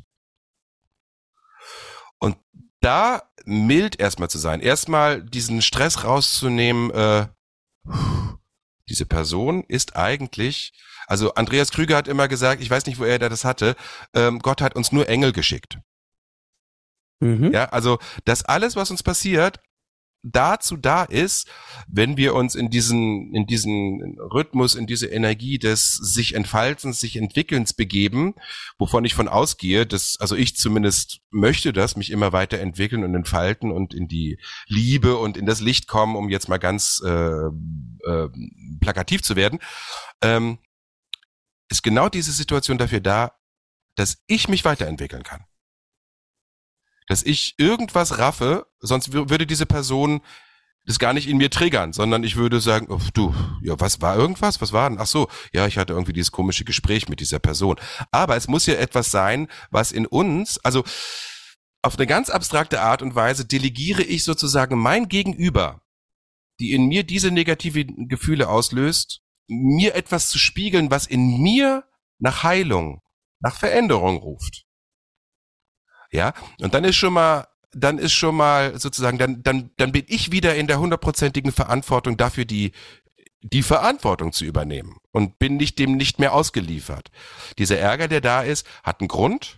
Und 2.19 2.37
da 2.79 3.23
mild 3.43 3.99
erstmal 3.99 4.29
zu 4.29 4.37
sein, 4.37 4.61
erstmal 4.61 5.21
diesen 5.21 5.61
Stress 5.61 6.03
rauszunehmen, 6.03 6.91
äh, 6.91 7.27
diese 8.87 9.05
Person 9.05 9.63
ist 9.67 9.95
eigentlich, 9.95 10.73
also 11.07 11.33
Andreas 11.33 11.71
Krüger 11.71 11.97
hat 11.97 12.07
immer 12.07 12.27
gesagt, 12.27 12.61
ich 12.61 12.69
weiß 12.69 12.85
nicht, 12.85 12.99
wo 12.99 13.03
er 13.03 13.19
das 13.19 13.43
hatte, 13.43 13.75
ähm, 14.13 14.39
Gott 14.39 14.61
hat 14.61 14.75
uns 14.75 14.91
nur 14.91 15.09
Engel 15.09 15.33
geschickt. 15.33 15.79
mhm. 17.19 17.51
Ja, 17.51 17.65
also 17.69 17.99
dass 18.25 18.43
alles, 18.43 18.75
was 18.75 18.91
uns 18.91 19.01
passiert, 19.03 19.59
dazu 20.23 20.77
da 20.77 21.03
ist, 21.03 21.49
wenn 21.87 22.17
wir 22.17 22.35
uns 22.35 22.55
in 22.55 22.69
diesen, 22.69 23.33
in 23.33 23.47
diesen 23.47 24.17
Rhythmus, 24.19 24.75
in 24.75 24.85
diese 24.85 25.07
Energie 25.07 25.57
des 25.57 25.93
sich 25.93 26.35
Entfaltens, 26.35 26.99
sich 26.99 27.15
Entwickelns 27.15 27.73
begeben, 27.73 28.35
wovon 28.77 29.03
ich 29.05 29.13
von 29.13 29.27
ausgehe, 29.27 29.85
dass, 29.85 30.17
also 30.19 30.35
ich 30.35 30.55
zumindest 30.55 31.21
möchte 31.31 31.73
das, 31.73 31.95
mich 31.95 32.11
immer 32.11 32.33
weiterentwickeln 32.33 33.03
und 33.03 33.15
entfalten 33.15 33.71
und 33.71 33.93
in 33.93 34.07
die 34.07 34.37
Liebe 34.67 35.17
und 35.17 35.37
in 35.37 35.45
das 35.45 35.61
Licht 35.61 35.87
kommen, 35.87 36.15
um 36.15 36.29
jetzt 36.29 36.49
mal 36.49 36.59
ganz 36.59 37.01
äh, 37.03 37.09
äh, 37.09 38.29
plakativ 38.79 39.23
zu 39.23 39.35
werden, 39.35 39.59
ähm, 40.21 40.59
ist 41.69 41.83
genau 41.83 42.09
diese 42.09 42.31
Situation 42.31 42.77
dafür 42.77 42.99
da, 42.99 43.33
dass 43.95 44.21
ich 44.27 44.47
mich 44.47 44.65
weiterentwickeln 44.65 45.23
kann 45.23 45.45
dass 47.11 47.23
ich 47.23 47.55
irgendwas 47.57 48.17
raffe, 48.17 48.67
sonst 48.79 49.09
wür- 49.09 49.29
würde 49.29 49.45
diese 49.45 49.65
Person 49.65 50.21
das 50.85 50.97
gar 50.97 51.13
nicht 51.13 51.27
in 51.29 51.37
mir 51.37 51.51
triggern, 51.51 51.93
sondern 51.93 52.23
ich 52.23 52.35
würde 52.37 52.59
sagen, 52.59 52.87
oh, 52.89 52.99
du, 53.13 53.35
ja, 53.61 53.79
was 53.79 54.01
war 54.01 54.15
irgendwas? 54.17 54.61
Was 54.61 54.73
war 54.73 54.89
denn? 54.89 54.97
Ach 54.99 55.05
so, 55.05 55.27
ja, 55.53 55.67
ich 55.67 55.77
hatte 55.77 55.93
irgendwie 55.93 56.13
dieses 56.13 56.31
komische 56.31 56.65
Gespräch 56.65 57.07
mit 57.07 57.19
dieser 57.19 57.37
Person. 57.37 57.75
Aber 58.09 58.35
es 58.35 58.47
muss 58.47 58.65
ja 58.65 58.73
etwas 58.73 59.11
sein, 59.11 59.47
was 59.69 59.91
in 59.91 60.07
uns, 60.07 60.57
also 60.59 60.83
auf 61.83 61.97
eine 61.97 62.07
ganz 62.07 62.31
abstrakte 62.31 62.81
Art 62.81 63.03
und 63.03 63.13
Weise 63.13 63.45
delegiere 63.45 64.01
ich 64.01 64.23
sozusagen 64.23 64.79
mein 64.79 65.07
Gegenüber, 65.07 65.81
die 66.59 66.73
in 66.73 66.87
mir 66.87 67.03
diese 67.03 67.29
negativen 67.29 68.07
Gefühle 68.07 68.49
auslöst, 68.49 69.21
mir 69.47 69.93
etwas 69.95 70.29
zu 70.29 70.39
spiegeln, 70.39 70.89
was 70.89 71.05
in 71.05 71.41
mir 71.41 71.83
nach 72.17 72.41
Heilung, 72.43 73.01
nach 73.39 73.55
Veränderung 73.55 74.17
ruft. 74.17 74.65
Ja, 76.11 76.33
und 76.59 76.73
dann 76.73 76.83
ist 76.83 76.97
schon 76.97 77.13
mal, 77.13 77.47
dann 77.71 77.97
ist 77.97 78.13
schon 78.13 78.35
mal 78.35 78.77
sozusagen, 78.77 79.17
dann, 79.17 79.43
dann, 79.43 79.71
dann 79.77 79.91
bin 79.91 80.03
ich 80.07 80.31
wieder 80.31 80.55
in 80.55 80.67
der 80.67 80.79
hundertprozentigen 80.79 81.51
Verantwortung 81.53 82.17
dafür, 82.17 82.45
die, 82.45 82.73
die 83.41 83.63
Verantwortung 83.63 84.33
zu 84.33 84.45
übernehmen 84.45 84.97
und 85.11 85.39
bin 85.39 85.57
nicht 85.57 85.79
dem 85.79 85.95
nicht 85.95 86.19
mehr 86.19 86.33
ausgeliefert. 86.33 87.09
Dieser 87.57 87.79
Ärger, 87.79 88.07
der 88.07 88.21
da 88.21 88.41
ist, 88.41 88.67
hat 88.83 88.99
einen 88.99 89.07
Grund. 89.07 89.57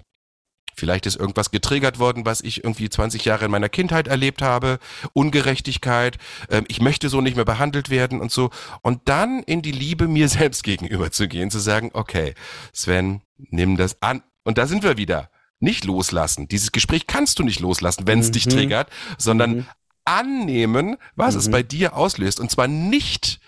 Vielleicht 0.76 1.06
ist 1.06 1.18
irgendwas 1.18 1.52
getriggert 1.52 2.00
worden, 2.00 2.26
was 2.26 2.42
ich 2.42 2.64
irgendwie 2.64 2.90
20 2.90 3.26
Jahre 3.26 3.46
in 3.46 3.52
meiner 3.52 3.70
Kindheit 3.70 4.08
erlebt 4.08 4.42
habe. 4.42 4.80
Ungerechtigkeit. 5.14 6.18
Ähm, 6.50 6.66
ich 6.68 6.82
möchte 6.82 7.10
so 7.10 7.22
nicht 7.22 7.36
mehr 7.36 7.46
behandelt 7.46 7.90
werden 7.90 8.22
und 8.22 8.32
so. 8.32 8.50
Und 8.82 9.02
dann 9.06 9.44
in 9.44 9.62
die 9.62 9.72
Liebe 9.72 10.08
mir 10.08 10.30
selbst 10.30 10.64
gegenüber 10.64 11.12
zu 11.12 11.28
gehen, 11.28 11.52
zu 11.52 11.60
sagen, 11.60 11.92
okay, 11.94 12.34
Sven, 12.74 13.22
nimm 13.38 13.78
das 13.78 14.02
an. 14.02 14.24
Und 14.44 14.58
da 14.58 14.66
sind 14.66 14.84
wir 14.84 14.98
wieder 14.98 15.30
nicht 15.60 15.86
loslassen. 15.86 16.48
Dieses 16.48 16.72
Gespräch 16.72 17.08
kannst 17.08 17.40
du 17.40 17.44
nicht 17.44 17.60
loslassen, 17.60 18.08
wenn 18.08 18.20
es 18.20 18.32
dich 18.32 18.46
Mhm. 18.46 18.52
triggert, 18.52 18.90
sondern 19.18 19.52
Mhm. 19.58 19.66
annehmen, 20.06 20.98
was 21.16 21.36
es 21.36 21.48
Mhm. 21.48 21.52
bei 21.52 21.64
dir 21.64 21.96
auslöst. 21.96 22.40
Und 22.40 22.52
zwar 22.52 22.68
nicht, 22.68 23.40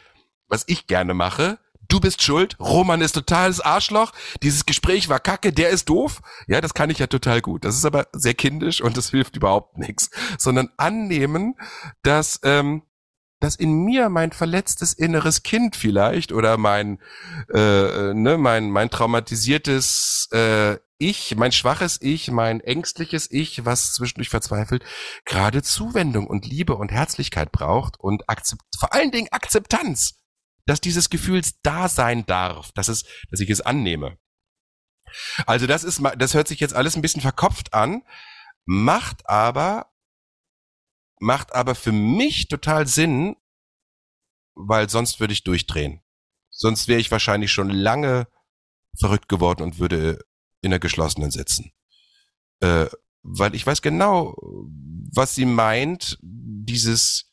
was 0.47 0.63
ich 0.67 0.87
gerne 0.87 1.13
mache. 1.13 1.59
Du 1.87 1.99
bist 1.99 2.23
schuld, 2.23 2.57
Roman 2.59 3.01
ist 3.01 3.11
totales 3.11 3.61
Arschloch, 3.61 4.11
dieses 4.41 4.65
Gespräch 4.65 5.07
war 5.07 5.19
kacke, 5.19 5.53
der 5.53 5.69
ist 5.69 5.87
doof. 5.87 6.21
Ja, 6.47 6.59
das 6.59 6.73
kann 6.73 6.89
ich 6.89 6.97
ja 6.97 7.05
total 7.05 7.41
gut. 7.41 7.63
Das 7.63 7.75
ist 7.75 7.85
aber 7.85 8.07
sehr 8.11 8.33
kindisch 8.33 8.81
und 8.81 8.97
das 8.97 9.11
hilft 9.11 9.35
überhaupt 9.35 9.77
nichts. 9.77 10.09
Sondern 10.39 10.69
annehmen, 10.77 11.53
dass, 12.01 12.39
ähm, 12.43 12.81
dass 13.45 13.55
in 13.55 13.83
mir 13.85 14.09
mein 14.09 14.31
verletztes 14.31 14.93
inneres 14.93 15.43
Kind 15.43 15.75
vielleicht 15.75 16.31
oder 16.31 16.57
mein, 16.57 16.99
äh, 17.53 17.59
äh, 18.09 18.13
ne, 18.15 18.39
mein, 18.39 18.71
mein 18.71 18.89
traumatisiertes 18.89 20.29
äh, 20.33 20.79
Ich, 20.97 21.35
mein 21.35 21.51
schwaches 21.51 22.01
Ich, 22.01 22.31
mein 22.31 22.59
ängstliches 22.59 23.29
Ich, 23.29 23.63
was 23.63 23.93
zwischendurch 23.93 24.29
verzweifelt, 24.29 24.83
gerade 25.25 25.61
Zuwendung 25.61 26.25
und 26.25 26.47
Liebe 26.47 26.75
und 26.75 26.91
Herzlichkeit 26.91 27.51
braucht 27.51 27.99
und 27.99 28.27
Akzept, 28.27 28.63
vor 28.79 28.93
allen 28.95 29.11
Dingen 29.11 29.27
Akzeptanz, 29.29 30.15
dass 30.65 30.81
dieses 30.81 31.11
Gefühls 31.11 31.61
da 31.61 31.87
sein 31.87 32.25
darf, 32.25 32.71
dass 32.71 32.87
es, 32.87 33.03
dass 33.29 33.41
ich 33.41 33.51
es 33.51 33.61
annehme. 33.61 34.17
Also 35.45 35.67
das 35.67 35.83
ist, 35.83 36.01
das 36.17 36.33
hört 36.33 36.47
sich 36.47 36.59
jetzt 36.59 36.73
alles 36.73 36.95
ein 36.95 37.03
bisschen 37.03 37.21
verkopft 37.21 37.75
an, 37.75 38.01
macht 38.65 39.29
aber, 39.29 39.91
macht 41.19 41.53
aber 41.53 41.75
für 41.75 41.91
mich 41.91 42.47
total 42.47 42.87
Sinn, 42.87 43.35
weil 44.55 44.89
sonst 44.89 45.19
würde 45.19 45.33
ich 45.33 45.43
durchdrehen. 45.43 46.01
Sonst 46.49 46.87
wäre 46.87 46.99
ich 46.99 47.11
wahrscheinlich 47.11 47.51
schon 47.51 47.69
lange 47.69 48.27
verrückt 48.97 49.27
geworden 49.27 49.61
und 49.63 49.79
würde 49.79 50.19
in 50.61 50.71
der 50.71 50.79
geschlossenen 50.79 51.31
sitzen. 51.31 51.73
Äh, 52.61 52.87
weil 53.23 53.55
ich 53.55 53.65
weiß 53.65 53.81
genau, 53.81 54.35
was 55.13 55.35
sie 55.35 55.45
meint, 55.45 56.17
dieses 56.21 57.31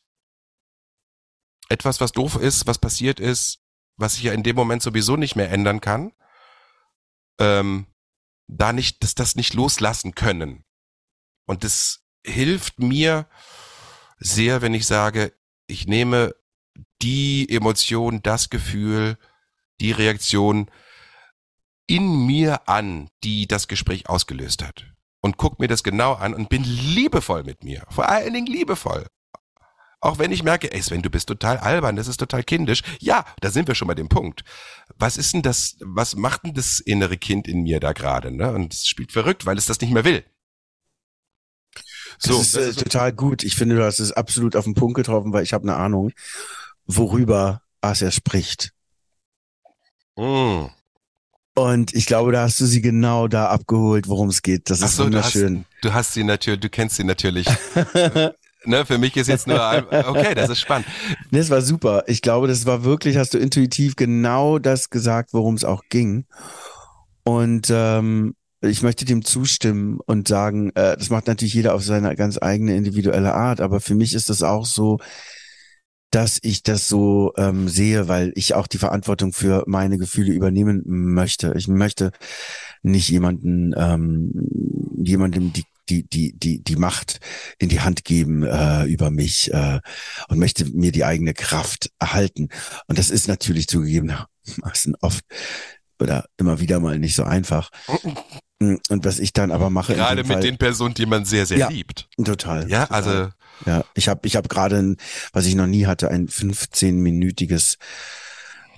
etwas, 1.69 2.01
was 2.01 2.11
doof 2.11 2.35
ist, 2.35 2.67
was 2.67 2.79
passiert 2.79 3.19
ist, 3.19 3.63
was 3.95 4.17
ich 4.17 4.23
ja 4.23 4.33
in 4.33 4.43
dem 4.43 4.55
Moment 4.55 4.81
sowieso 4.81 5.15
nicht 5.15 5.35
mehr 5.35 5.51
ändern 5.51 5.81
kann, 5.81 6.13
ähm, 7.39 7.87
da 8.47 8.73
nicht, 8.73 9.03
dass 9.03 9.15
das 9.15 9.35
nicht 9.35 9.53
loslassen 9.53 10.15
können. 10.15 10.65
Und 11.45 11.63
das 11.63 12.03
hilft 12.25 12.79
mir 12.79 13.27
sehr, 14.23 14.61
wenn 14.61 14.73
ich 14.73 14.87
sage, 14.87 15.33
ich 15.67 15.87
nehme 15.87 16.33
die 17.01 17.47
Emotion, 17.49 18.21
das 18.23 18.49
Gefühl, 18.49 19.17
die 19.79 19.91
Reaktion 19.91 20.69
in 21.87 22.25
mir 22.25 22.67
an, 22.69 23.09
die 23.23 23.47
das 23.47 23.67
Gespräch 23.67 24.09
ausgelöst 24.09 24.63
hat. 24.63 24.85
Und 25.21 25.37
guck 25.37 25.59
mir 25.59 25.67
das 25.67 25.83
genau 25.83 26.13
an 26.13 26.33
und 26.33 26.49
bin 26.49 26.63
liebevoll 26.63 27.43
mit 27.43 27.63
mir. 27.63 27.83
Vor 27.89 28.09
allen 28.09 28.33
Dingen 28.33 28.47
liebevoll. 28.47 29.07
Auch 30.01 30.19
wenn 30.19 30.33
ich 30.33 30.43
merke, 30.43 30.73
ey 30.73 30.81
Sven, 30.81 31.01
du 31.01 31.09
bist 31.09 31.29
total 31.29 31.57
albern, 31.57 31.95
das 31.95 32.09
ist 32.09 32.17
total 32.17 32.43
kindisch. 32.43 32.81
Ja, 32.99 33.25
da 33.39 33.49
sind 33.49 33.69
wir 33.69 33.75
schon 33.75 33.87
bei 33.87 33.95
dem 33.95 34.09
Punkt. 34.09 34.43
Was 34.97 35.15
ist 35.15 35.33
denn 35.33 35.41
das, 35.41 35.77
was 35.79 36.15
macht 36.15 36.43
denn 36.43 36.53
das 36.53 36.79
innere 36.79 37.17
Kind 37.17 37.47
in 37.47 37.63
mir 37.63 37.79
da 37.79 37.93
gerade? 37.93 38.31
Ne? 38.31 38.51
Und 38.51 38.73
es 38.73 38.85
spielt 38.85 39.13
verrückt, 39.13 39.45
weil 39.45 39.57
es 39.57 39.65
das 39.65 39.79
nicht 39.79 39.93
mehr 39.93 40.03
will. 40.03 40.25
Das 42.21 42.37
ist, 42.39 42.55
äh, 42.55 42.73
total 42.73 43.13
gut. 43.13 43.43
Ich 43.43 43.55
finde, 43.55 43.75
du 43.75 43.83
hast 43.83 43.99
es 43.99 44.11
absolut 44.11 44.55
auf 44.55 44.65
den 44.65 44.75
Punkt 44.75 44.95
getroffen, 44.95 45.33
weil 45.33 45.43
ich 45.43 45.53
habe 45.53 45.63
eine 45.63 45.77
Ahnung, 45.77 46.11
worüber 46.85 47.61
Asia 47.81 48.11
spricht. 48.11 48.71
Mm. 50.15 50.65
Und 51.55 51.93
ich 51.93 52.07
glaube, 52.07 52.31
da 52.31 52.43
hast 52.43 52.59
du 52.59 52.65
sie 52.65 52.81
genau 52.81 53.27
da 53.27 53.47
abgeholt, 53.47 54.07
worum 54.07 54.29
es 54.29 54.41
geht. 54.41 54.69
Das 54.69 54.81
ist 54.81 54.95
so, 54.95 55.07
du 55.07 55.17
hast, 55.17 55.35
wunderschön. 55.35 55.65
du 55.81 55.93
hast 55.93 56.13
sie 56.13 56.23
natürlich, 56.23 56.61
du 56.61 56.69
kennst 56.69 56.95
sie 56.95 57.03
natürlich. 57.03 57.47
ne, 58.65 58.85
für 58.85 58.97
mich 58.97 59.15
ist 59.17 59.27
jetzt 59.27 59.45
nur, 59.45 59.63
ein, 59.63 59.85
okay, 59.85 60.33
das 60.33 60.49
ist 60.49 60.59
spannend. 60.59 60.87
Das 61.31 61.51
war 61.51 61.61
super. 61.61 62.03
Ich 62.07 62.23
glaube, 62.23 62.47
das 62.47 62.65
war 62.65 62.83
wirklich, 62.83 63.17
hast 63.17 63.35
du 63.35 63.37
intuitiv 63.37 63.95
genau 63.95 64.57
das 64.57 64.89
gesagt, 64.89 65.33
worum 65.33 65.53
es 65.53 65.63
auch 65.63 65.83
ging. 65.89 66.25
Und 67.23 67.67
ähm, 67.69 68.35
ich 68.63 68.81
möchte 68.81 69.05
dem 69.05 69.25
zustimmen 69.25 69.99
und 70.05 70.27
sagen, 70.27 70.69
äh, 70.75 70.95
das 70.97 71.09
macht 71.09 71.27
natürlich 71.27 71.53
jeder 71.53 71.75
auf 71.75 71.83
seine 71.83 72.15
ganz 72.15 72.37
eigene 72.41 72.75
individuelle 72.75 73.33
Art, 73.33 73.61
aber 73.61 73.81
für 73.81 73.95
mich 73.95 74.13
ist 74.13 74.29
das 74.29 74.41
auch 74.41 74.65
so, 74.65 74.99
dass 76.11 76.39
ich 76.43 76.63
das 76.63 76.87
so 76.87 77.33
ähm, 77.37 77.67
sehe, 77.67 78.07
weil 78.07 78.31
ich 78.35 78.53
auch 78.53 78.67
die 78.67 78.77
Verantwortung 78.77 79.33
für 79.33 79.63
meine 79.65 79.97
Gefühle 79.97 80.31
übernehmen 80.31 80.83
möchte. 80.85 81.53
Ich 81.57 81.67
möchte 81.67 82.11
nicht 82.83 83.09
jemanden, 83.09 83.73
ähm, 83.75 84.31
jemandem 85.03 85.53
die 85.53 85.63
die 85.89 86.07
die 86.07 86.37
die 86.37 86.63
die 86.63 86.75
Macht 86.75 87.19
in 87.57 87.67
die 87.67 87.81
Hand 87.81 88.05
geben 88.05 88.43
äh, 88.43 88.85
über 88.85 89.09
mich 89.09 89.51
äh, 89.53 89.79
und 90.29 90.39
möchte 90.39 90.65
mir 90.65 90.91
die 90.91 91.03
eigene 91.03 91.33
Kraft 91.33 91.89
erhalten. 91.99 92.49
Und 92.87 92.99
das 92.99 93.09
ist 93.09 93.27
natürlich 93.27 93.67
zugegebenermaßen 93.67 94.95
oft 95.01 95.25
oder 95.99 96.25
immer 96.37 96.59
wieder 96.59 96.79
mal 96.79 96.99
nicht 96.99 97.15
so 97.15 97.23
einfach. 97.23 97.69
Und 98.89 99.05
was 99.05 99.19
ich 99.19 99.33
dann 99.33 99.51
aber 99.51 99.69
mache, 99.69 99.95
Gerade 99.95 100.23
mit 100.23 100.27
Fall, 100.27 100.41
den 100.41 100.57
Personen, 100.57 100.93
die 100.93 101.05
man 101.05 101.25
sehr, 101.25 101.45
sehr 101.45 101.57
Ja. 101.57 101.69
liebt. 101.69 102.07
total. 102.23 102.69
Ja, 102.69 102.85
total. 102.87 103.03
also 103.03 103.29
Ja, 103.65 103.83
ich 103.95 104.07
habe 104.09 104.27
ich 104.27 104.35
hab 104.35 104.49
gerade, 104.49 104.95
was 105.31 105.45
ich 105.45 105.55
noch 105.55 105.67
nie 105.67 105.85
hatte, 105.85 106.09
ein 106.09 106.27
15-minütiges 106.27 107.77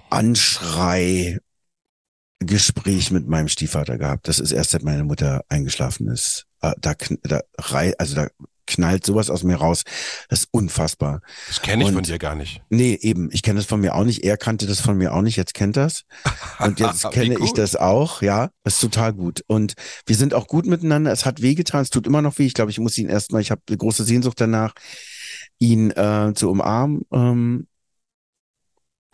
Anschrei 0.09 1.39
Gespräch 2.39 3.11
mit 3.11 3.27
meinem 3.27 3.47
Stiefvater 3.47 3.97
gehabt. 3.97 4.27
Das 4.27 4.39
ist 4.39 4.51
erst 4.51 4.71
seit 4.71 4.83
meine 4.83 5.03
Mutter 5.03 5.43
eingeschlafen 5.49 6.07
ist. 6.09 6.45
Äh, 6.61 6.73
Da, 6.79 6.93
da 7.23 7.41
also 7.97 8.15
da 8.15 8.27
knallt 8.67 9.05
sowas 9.05 9.29
aus 9.29 9.43
mir 9.43 9.55
raus. 9.55 9.83
Das 10.29 10.41
ist 10.41 10.47
unfassbar. 10.51 11.21
das 11.47 11.61
kenne 11.61 11.83
ich 11.83 11.89
Und- 11.89 11.95
von 11.95 12.03
dir 12.03 12.17
gar 12.17 12.35
nicht. 12.35 12.61
Nee, 12.69 12.97
eben. 13.01 13.29
Ich 13.31 13.41
kenne 13.43 13.59
das 13.59 13.65
von 13.67 13.79
mir 13.81 13.95
auch 13.95 14.03
nicht. 14.03 14.23
Er 14.23 14.37
kannte 14.37 14.65
das 14.67 14.81
von 14.81 14.97
mir 14.97 15.13
auch 15.13 15.21
nicht. 15.21 15.35
Jetzt 15.35 15.53
kennt 15.53 15.77
das. 15.77 16.03
Und 16.59 16.79
jetzt 16.79 17.09
kenne 17.11 17.37
ich 17.43 17.53
das 17.53 17.75
auch. 17.75 18.21
Ja, 18.21 18.49
das 18.63 18.75
ist 18.75 18.81
total 18.81 19.13
gut. 19.13 19.43
Und 19.47 19.73
wir 20.05 20.15
sind 20.15 20.33
auch 20.33 20.47
gut 20.47 20.65
miteinander. 20.65 21.11
Es 21.11 21.25
hat 21.25 21.41
wehgetan. 21.41 21.81
Es 21.81 21.89
tut 21.89 22.07
immer 22.07 22.21
noch 22.21 22.37
weh. 22.39 22.45
Ich 22.45 22.53
glaube, 22.53 22.71
ich 22.71 22.79
muss 22.79 22.97
ihn 22.97 23.09
erstmal, 23.09 23.41
ich 23.41 23.51
habe 23.51 23.61
eine 23.67 23.77
große 23.77 24.03
Sehnsucht 24.03 24.39
danach, 24.41 24.73
ihn 25.59 25.91
äh, 25.91 26.33
zu 26.35 26.49
umarmen. 26.49 27.01
Ähm, 27.11 27.67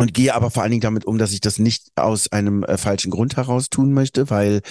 und 0.01 0.15
gehe 0.15 0.33
aber 0.33 0.49
vor 0.49 0.63
allen 0.63 0.71
Dingen 0.71 0.81
damit 0.81 1.05
um, 1.05 1.19
dass 1.19 1.31
ich 1.31 1.41
das 1.41 1.59
nicht 1.59 1.91
aus 1.95 2.31
einem 2.31 2.63
äh, 2.63 2.75
falschen 2.77 3.11
Grund 3.11 3.37
heraus 3.37 3.69
tun 3.69 3.93
möchte, 3.93 4.31
weil 4.31 4.61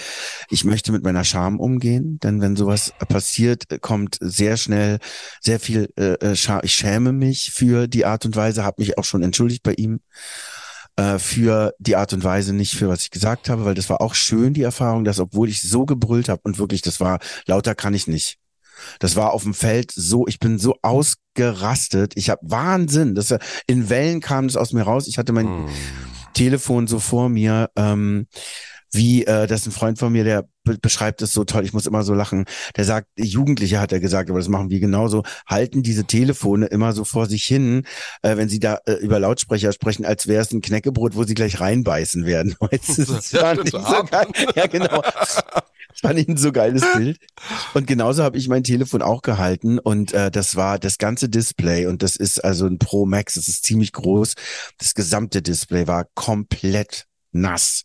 ich 0.49 0.65
möchte 0.65 0.91
mit 0.91 1.05
meiner 1.05 1.23
Scham 1.23 1.57
umgehen. 1.57 2.19
Denn 2.21 2.41
wenn 2.41 2.57
sowas 2.57 2.91
passiert, 3.07 3.71
äh, 3.71 3.79
kommt 3.79 4.17
sehr 4.19 4.57
schnell 4.57 4.99
sehr 5.39 5.61
viel 5.61 5.87
äh, 5.97 6.15
äh, 6.15 6.35
Scham. 6.35 6.59
Ich 6.63 6.73
schäme 6.73 7.13
mich 7.13 7.51
für 7.53 7.87
die 7.87 8.03
Art 8.03 8.25
und 8.25 8.35
Weise, 8.35 8.65
habe 8.65 8.81
mich 8.81 8.97
auch 8.97 9.05
schon 9.05 9.23
entschuldigt 9.23 9.63
bei 9.63 9.71
ihm 9.75 10.01
äh, 10.97 11.17
für 11.17 11.73
die 11.79 11.95
Art 11.95 12.11
und 12.11 12.25
Weise, 12.25 12.51
nicht 12.51 12.75
für 12.75 12.89
was 12.89 13.03
ich 13.03 13.09
gesagt 13.11 13.47
habe, 13.47 13.63
weil 13.63 13.75
das 13.75 13.89
war 13.89 14.01
auch 14.01 14.15
schön, 14.15 14.53
die 14.53 14.63
Erfahrung, 14.63 15.05
dass 15.05 15.17
obwohl 15.17 15.47
ich 15.47 15.61
so 15.61 15.85
gebrüllt 15.85 16.27
habe 16.27 16.41
und 16.43 16.59
wirklich, 16.59 16.81
das 16.81 16.99
war 16.99 17.19
lauter 17.45 17.73
kann 17.73 17.93
ich 17.93 18.05
nicht. 18.05 18.37
Das 18.99 19.15
war 19.15 19.33
auf 19.33 19.43
dem 19.43 19.53
Feld 19.53 19.91
so, 19.91 20.27
ich 20.27 20.39
bin 20.39 20.57
so 20.59 20.75
ausgerastet. 20.81 22.13
Ich 22.15 22.29
habe 22.29 22.41
Wahnsinn. 22.43 23.15
Das, 23.15 23.33
in 23.67 23.89
Wellen 23.89 24.19
kam 24.21 24.45
es 24.45 24.57
aus 24.57 24.73
mir 24.73 24.83
raus. 24.83 25.07
Ich 25.07 25.17
hatte 25.17 25.33
mein 25.33 25.47
Hm. 25.47 25.67
Telefon 26.33 26.87
so 26.87 26.99
vor 26.99 27.29
mir, 27.29 27.69
ähm, 27.75 28.27
wie 28.93 29.25
äh, 29.25 29.47
das 29.47 29.61
ist 29.61 29.67
ein 29.67 29.71
Freund 29.71 29.99
von 29.99 30.11
mir, 30.11 30.23
der 30.25 30.45
be 30.63 30.77
beschreibt 30.77 31.21
es 31.21 31.31
so 31.33 31.43
toll. 31.45 31.63
Ich 31.63 31.71
muss 31.73 31.85
immer 31.85 32.03
so 32.03 32.13
lachen. 32.13 32.45
Der 32.75 32.83
sagt, 32.83 33.07
Jugendliche 33.17 33.79
hat 33.79 33.91
er 33.93 33.99
gesagt, 34.01 34.29
aber 34.29 34.39
das 34.39 34.49
machen 34.49 34.69
wir 34.69 34.79
genauso. 34.81 35.23
Halten 35.47 35.81
diese 35.81 36.03
Telefone 36.05 36.65
immer 36.67 36.91
so 36.93 37.03
vor 37.05 37.25
sich 37.27 37.45
hin, 37.45 37.83
äh, 38.21 38.35
wenn 38.37 38.49
sie 38.49 38.59
da 38.59 38.79
äh, 38.85 38.93
über 38.93 39.19
Lautsprecher 39.19 39.71
sprechen, 39.71 40.05
als 40.05 40.27
wäre 40.27 40.41
es 40.41 40.51
ein 40.51 40.61
Knäckebrot, 40.61 41.15
wo 41.15 41.23
sie 41.23 41.35
gleich 41.35 41.59
reinbeißen 41.61 42.25
werden. 42.25 42.55
Weißt 42.59 42.97
du, 42.97 43.03
das 43.05 43.31
Ja, 43.31 43.53
stimmt, 43.53 43.67
ich 43.73 43.79
so 43.79 44.03
geil. 44.09 44.27
Ja, 44.55 44.67
genau. 44.67 45.01
Fand 46.01 46.17
ich 46.17 46.27
ein 46.27 46.37
so 46.37 46.51
geiles 46.51 46.83
Bild. 46.95 47.19
Und 47.73 47.87
genauso 47.87 48.23
habe 48.23 48.37
ich 48.37 48.47
mein 48.47 48.63
Telefon 48.63 49.01
auch 49.01 49.21
gehalten 49.21 49.79
und 49.79 50.13
äh, 50.13 50.31
das 50.31 50.55
war 50.55 50.79
das 50.79 50.97
ganze 50.97 51.29
Display 51.29 51.85
und 51.85 52.01
das 52.01 52.15
ist 52.15 52.43
also 52.43 52.65
ein 52.65 52.79
Pro 52.79 53.05
Max, 53.05 53.35
das 53.35 53.47
ist 53.47 53.65
ziemlich 53.65 53.93
groß. 53.93 54.33
Das 54.77 54.93
gesamte 54.95 55.41
Display 55.41 55.87
war 55.87 56.07
komplett 56.15 57.05
nass. 57.31 57.83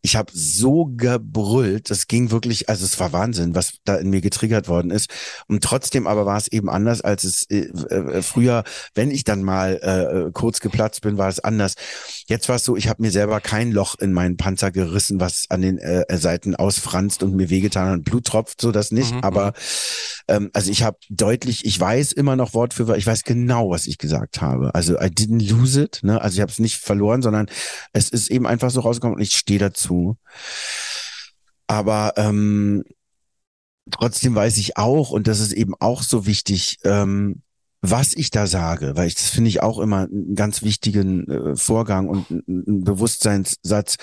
Ich 0.00 0.16
habe 0.16 0.30
so 0.34 0.86
gebrüllt, 0.86 1.90
das 1.90 2.06
ging 2.08 2.30
wirklich, 2.30 2.68
also 2.68 2.84
es 2.84 2.98
war 2.98 3.12
Wahnsinn, 3.12 3.54
was 3.54 3.74
da 3.84 3.96
in 3.96 4.10
mir 4.10 4.20
getriggert 4.20 4.68
worden 4.68 4.90
ist. 4.90 5.10
Und 5.48 5.62
trotzdem 5.62 6.06
aber 6.06 6.26
war 6.26 6.36
es 6.36 6.48
eben 6.48 6.68
anders, 6.68 7.00
als 7.00 7.24
es 7.24 7.42
äh, 7.50 7.66
äh, 7.66 8.22
früher, 8.22 8.64
wenn 8.94 9.10
ich 9.10 9.24
dann 9.24 9.42
mal 9.42 9.76
äh, 9.82 10.30
kurz 10.32 10.60
geplatzt 10.60 11.02
bin, 11.02 11.18
war 11.18 11.28
es 11.28 11.40
anders. 11.40 11.74
Jetzt 12.26 12.48
war 12.48 12.56
es 12.56 12.64
so, 12.64 12.76
ich 12.76 12.88
habe 12.88 13.02
mir 13.02 13.10
selber 13.10 13.40
kein 13.40 13.72
Loch 13.72 13.96
in 13.98 14.12
meinen 14.12 14.36
Panzer 14.36 14.70
gerissen, 14.70 15.20
was 15.20 15.46
an 15.48 15.62
den 15.62 15.78
äh, 15.78 16.04
Seiten 16.16 16.56
ausfranst 16.56 17.22
und 17.22 17.34
mir 17.34 17.50
wehgetan 17.50 17.88
hat 17.88 17.94
und 17.94 18.04
Blut 18.04 18.26
tropft, 18.26 18.60
so 18.60 18.72
das 18.72 18.90
nicht. 18.90 19.14
Mhm, 19.14 19.20
aber 19.20 19.52
ähm, 20.28 20.50
also 20.52 20.70
ich 20.70 20.82
habe 20.82 20.98
deutlich, 21.10 21.64
ich 21.64 21.78
weiß 21.78 22.12
immer 22.12 22.36
noch 22.36 22.54
Wort 22.54 22.74
für 22.74 22.88
Wort, 22.88 22.98
ich 22.98 23.06
weiß 23.06 23.24
genau, 23.24 23.70
was 23.70 23.86
ich 23.86 23.98
gesagt 23.98 24.40
habe. 24.40 24.74
Also 24.74 24.94
I 24.94 25.06
didn't 25.06 25.48
lose 25.48 25.80
it, 25.80 26.00
ne? 26.02 26.20
Also 26.20 26.36
ich 26.36 26.40
habe 26.40 26.52
es 26.52 26.58
nicht 26.58 26.78
verloren, 26.78 27.22
sondern 27.22 27.46
es 27.92 28.08
ist 28.08 28.30
eben 28.30 28.46
einfach 28.46 28.70
so 28.70 28.80
rausgekommen 28.80 29.16
und 29.16 29.22
ich 29.22 29.31
stehe 29.34 29.58
dazu. 29.58 30.16
Aber 31.66 32.14
ähm, 32.16 32.84
trotzdem 33.90 34.34
weiß 34.34 34.58
ich 34.58 34.76
auch, 34.76 35.10
und 35.10 35.26
das 35.26 35.40
ist 35.40 35.52
eben 35.52 35.74
auch 35.80 36.02
so 36.02 36.26
wichtig, 36.26 36.78
ähm, 36.84 37.42
was 37.80 38.14
ich 38.14 38.30
da 38.30 38.46
sage, 38.46 38.96
weil 38.96 39.08
ich 39.08 39.16
das 39.16 39.28
finde 39.28 39.48
ich 39.48 39.60
auch 39.60 39.78
immer 39.80 40.02
einen 40.02 40.36
ganz 40.36 40.62
wichtigen 40.62 41.28
äh, 41.28 41.56
Vorgang 41.56 42.08
und 42.08 42.30
einen 42.30 42.84
Bewusstseinssatz, 42.84 43.96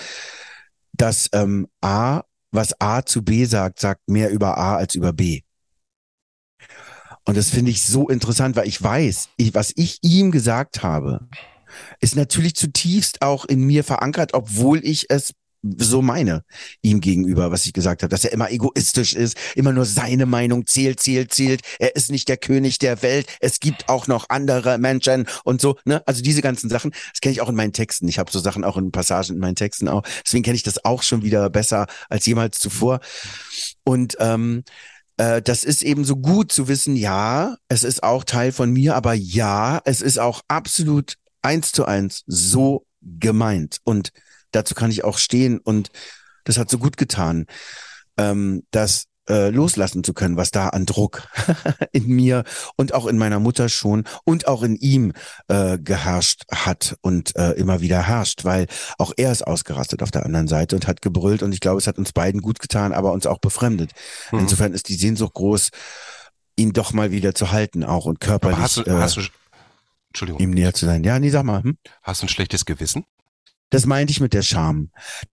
dass 0.92 1.30
ähm, 1.32 1.66
A, 1.80 2.22
was 2.50 2.78
A 2.80 3.02
zu 3.04 3.22
B 3.22 3.46
sagt, 3.46 3.80
sagt 3.80 4.08
mehr 4.08 4.30
über 4.30 4.58
A 4.58 4.76
als 4.76 4.94
über 4.94 5.12
B. 5.12 5.42
Und 7.24 7.36
das 7.36 7.50
finde 7.50 7.70
ich 7.70 7.84
so 7.84 8.08
interessant, 8.08 8.56
weil 8.56 8.68
ich 8.68 8.82
weiß, 8.82 9.30
ich, 9.36 9.54
was 9.54 9.72
ich 9.76 9.98
ihm 10.02 10.30
gesagt 10.30 10.82
habe, 10.82 11.28
ist 12.00 12.16
natürlich 12.16 12.54
zutiefst 12.54 13.22
auch 13.22 13.44
in 13.44 13.62
mir 13.62 13.84
verankert, 13.84 14.34
obwohl 14.34 14.84
ich 14.84 15.06
es 15.08 15.32
so 15.62 16.02
meine 16.02 16.44
ihm 16.82 17.00
gegenüber, 17.00 17.50
was 17.50 17.66
ich 17.66 17.72
gesagt 17.72 18.02
habe, 18.02 18.10
dass 18.10 18.24
er 18.24 18.32
immer 18.32 18.50
egoistisch 18.50 19.12
ist, 19.12 19.36
immer 19.54 19.72
nur 19.72 19.84
seine 19.84 20.26
Meinung 20.26 20.66
zählt, 20.66 21.00
zählt, 21.00 21.34
zählt. 21.34 21.60
Er 21.78 21.96
ist 21.96 22.10
nicht 22.10 22.28
der 22.28 22.36
König 22.36 22.78
der 22.78 23.02
Welt. 23.02 23.26
Es 23.40 23.60
gibt 23.60 23.88
auch 23.88 24.06
noch 24.06 24.26
andere 24.30 24.78
Menschen 24.78 25.26
und 25.44 25.60
so. 25.60 25.76
Ne? 25.84 26.02
Also 26.06 26.22
diese 26.22 26.42
ganzen 26.42 26.70
Sachen, 26.70 26.92
das 27.10 27.20
kenne 27.20 27.32
ich 27.32 27.40
auch 27.40 27.48
in 27.48 27.54
meinen 27.54 27.72
Texten. 27.72 28.08
Ich 28.08 28.18
habe 28.18 28.32
so 28.32 28.38
Sachen 28.38 28.64
auch 28.64 28.76
in 28.76 28.90
Passagen 28.90 29.34
in 29.34 29.40
meinen 29.40 29.56
Texten 29.56 29.88
auch. 29.88 30.02
Deswegen 30.24 30.44
kenne 30.44 30.56
ich 30.56 30.62
das 30.62 30.84
auch 30.84 31.02
schon 31.02 31.22
wieder 31.22 31.50
besser 31.50 31.86
als 32.08 32.24
jemals 32.26 32.58
zuvor. 32.58 33.00
Und 33.84 34.16
ähm, 34.18 34.64
äh, 35.18 35.42
das 35.42 35.64
ist 35.64 35.82
eben 35.82 36.04
so 36.04 36.16
gut 36.16 36.52
zu 36.52 36.68
wissen, 36.68 36.96
ja, 36.96 37.56
es 37.68 37.84
ist 37.84 38.02
auch 38.02 38.24
Teil 38.24 38.52
von 38.52 38.72
mir, 38.72 38.96
aber 38.96 39.12
ja, 39.12 39.80
es 39.84 40.00
ist 40.00 40.18
auch 40.18 40.40
absolut 40.48 41.16
eins 41.42 41.72
zu 41.72 41.84
eins 41.84 42.22
so 42.26 42.86
gemeint. 43.02 43.78
Und 43.84 44.10
dazu 44.52 44.74
kann 44.74 44.90
ich 44.90 45.04
auch 45.04 45.18
stehen 45.18 45.58
und 45.58 45.90
das 46.44 46.58
hat 46.58 46.70
so 46.70 46.78
gut 46.78 46.96
getan, 46.96 47.46
ähm, 48.16 48.64
das 48.70 49.06
äh, 49.28 49.50
loslassen 49.50 50.02
zu 50.02 50.12
können, 50.12 50.36
was 50.36 50.50
da 50.50 50.68
an 50.68 50.86
Druck 50.86 51.28
in 51.92 52.08
mir 52.08 52.44
und 52.76 52.94
auch 52.94 53.06
in 53.06 53.16
meiner 53.16 53.38
Mutter 53.38 53.68
schon 53.68 54.04
und 54.24 54.48
auch 54.48 54.62
in 54.62 54.76
ihm 54.76 55.12
äh, 55.48 55.78
geherrscht 55.78 56.42
hat 56.50 56.96
und 57.00 57.36
äh, 57.36 57.52
immer 57.52 57.80
wieder 57.80 58.02
herrscht, 58.02 58.44
weil 58.44 58.66
auch 58.98 59.12
er 59.16 59.30
ist 59.30 59.46
ausgerastet 59.46 60.02
auf 60.02 60.10
der 60.10 60.26
anderen 60.26 60.48
Seite 60.48 60.74
und 60.74 60.88
hat 60.88 61.00
gebrüllt 61.00 61.42
und 61.42 61.52
ich 61.52 61.60
glaube, 61.60 61.78
es 61.78 61.86
hat 61.86 61.98
uns 61.98 62.12
beiden 62.12 62.40
gut 62.40 62.58
getan, 62.58 62.92
aber 62.92 63.12
uns 63.12 63.26
auch 63.26 63.38
befremdet. 63.38 63.92
Mhm. 64.32 64.40
Insofern 64.40 64.72
ist 64.72 64.88
die 64.88 64.96
Sehnsucht 64.96 65.34
groß, 65.34 65.70
ihn 66.56 66.72
doch 66.72 66.92
mal 66.92 67.12
wieder 67.12 67.34
zu 67.34 67.52
halten, 67.52 67.84
auch 67.84 68.06
und 68.06 68.20
körperlich. 68.20 68.56
Aber 68.56 68.64
hast 68.64 68.76
du, 68.78 68.82
äh, 68.82 68.92
hast 68.92 69.16
du, 69.16 69.22
Entschuldigung. 70.10 70.40
Ihm 70.40 70.50
näher 70.50 70.74
zu 70.74 70.86
sein. 70.86 71.04
Ja, 71.04 71.18
nee, 71.18 71.30
sag 71.30 71.44
mal. 71.44 71.62
Hm? 71.62 71.76
Hast 72.02 72.22
du 72.22 72.26
ein 72.26 72.28
schlechtes 72.28 72.64
Gewissen? 72.64 73.04
Das 73.70 73.86
meinte 73.86 74.10
ich 74.10 74.20
mit 74.20 74.34
der 74.34 74.42
Scham. 74.42 74.90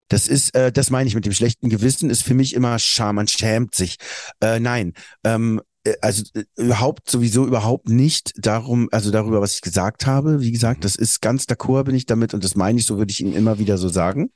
Das 0.09 0.27
ist, 0.27 0.53
äh, 0.53 0.71
das 0.71 0.91
meine 0.91 1.07
ich 1.07 1.15
mit 1.15 1.25
dem 1.25 1.33
schlechten 1.33 1.69
Gewissen, 1.69 2.11
ist 2.11 2.23
für 2.23 2.35
mich 2.35 2.53
immer 2.53 2.77
Scham. 2.77 3.15
Man 3.15 3.27
schämt 3.27 3.73
sich. 3.73 3.97
Äh, 4.39 4.59
nein, 4.59 4.93
ähm, 5.23 5.59
äh, 5.87 5.95
also 6.01 6.23
äh, 6.35 6.43
überhaupt 6.55 7.09
sowieso 7.09 7.45
überhaupt 7.45 7.89
nicht 7.89 8.33
darum, 8.37 8.89
also 8.91 9.11
darüber, 9.11 9.41
was 9.41 9.55
ich 9.55 9.61
gesagt 9.61 10.05
habe. 10.05 10.41
Wie 10.41 10.51
gesagt, 10.51 10.83
das 10.83 10.95
ist 10.95 11.21
ganz 11.21 11.45
d'accord 11.45 11.85
bin 11.85 11.95
ich 11.95 12.05
damit 12.05 12.33
und 12.33 12.43
das 12.43 12.55
meine 12.55 12.79
ich, 12.79 12.85
so 12.85 12.97
würde 12.97 13.11
ich 13.11 13.21
Ihnen 13.21 13.33
immer 13.33 13.57
wieder 13.59 13.77
so 13.77 13.89
sagen. 13.89 14.31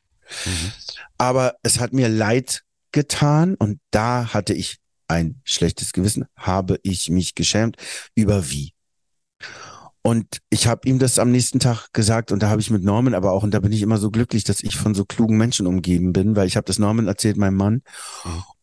Mhm. 0.45 0.71
Aber 1.17 1.55
es 1.61 1.79
hat 1.79 1.93
mir 1.93 2.09
leid 2.09 2.63
getan 2.91 3.55
und 3.55 3.79
da 3.91 4.33
hatte 4.33 4.53
ich 4.53 4.77
ein 5.07 5.41
schlechtes 5.43 5.93
Gewissen, 5.93 6.25
habe 6.35 6.79
ich 6.83 7.09
mich 7.09 7.35
geschämt 7.35 7.77
über 8.15 8.49
wie. 8.49 8.73
Und 10.03 10.39
ich 10.49 10.67
habe 10.67 10.87
ihm 10.87 10.97
das 10.97 11.19
am 11.19 11.31
nächsten 11.31 11.59
Tag 11.59 11.93
gesagt 11.93 12.31
und 12.31 12.41
da 12.41 12.49
habe 12.49 12.59
ich 12.59 12.71
mit 12.71 12.83
Norman 12.83 13.13
aber 13.13 13.31
auch, 13.33 13.43
und 13.43 13.53
da 13.53 13.59
bin 13.59 13.71
ich 13.71 13.83
immer 13.83 13.97
so 13.97 14.09
glücklich, 14.09 14.43
dass 14.43 14.63
ich 14.63 14.75
von 14.75 14.95
so 14.95 15.05
klugen 15.05 15.37
Menschen 15.37 15.67
umgeben 15.67 16.11
bin, 16.11 16.35
weil 16.35 16.47
ich 16.47 16.57
habe 16.57 16.65
das 16.65 16.79
Norman 16.79 17.07
erzählt, 17.07 17.37
meinem 17.37 17.57
Mann, 17.57 17.83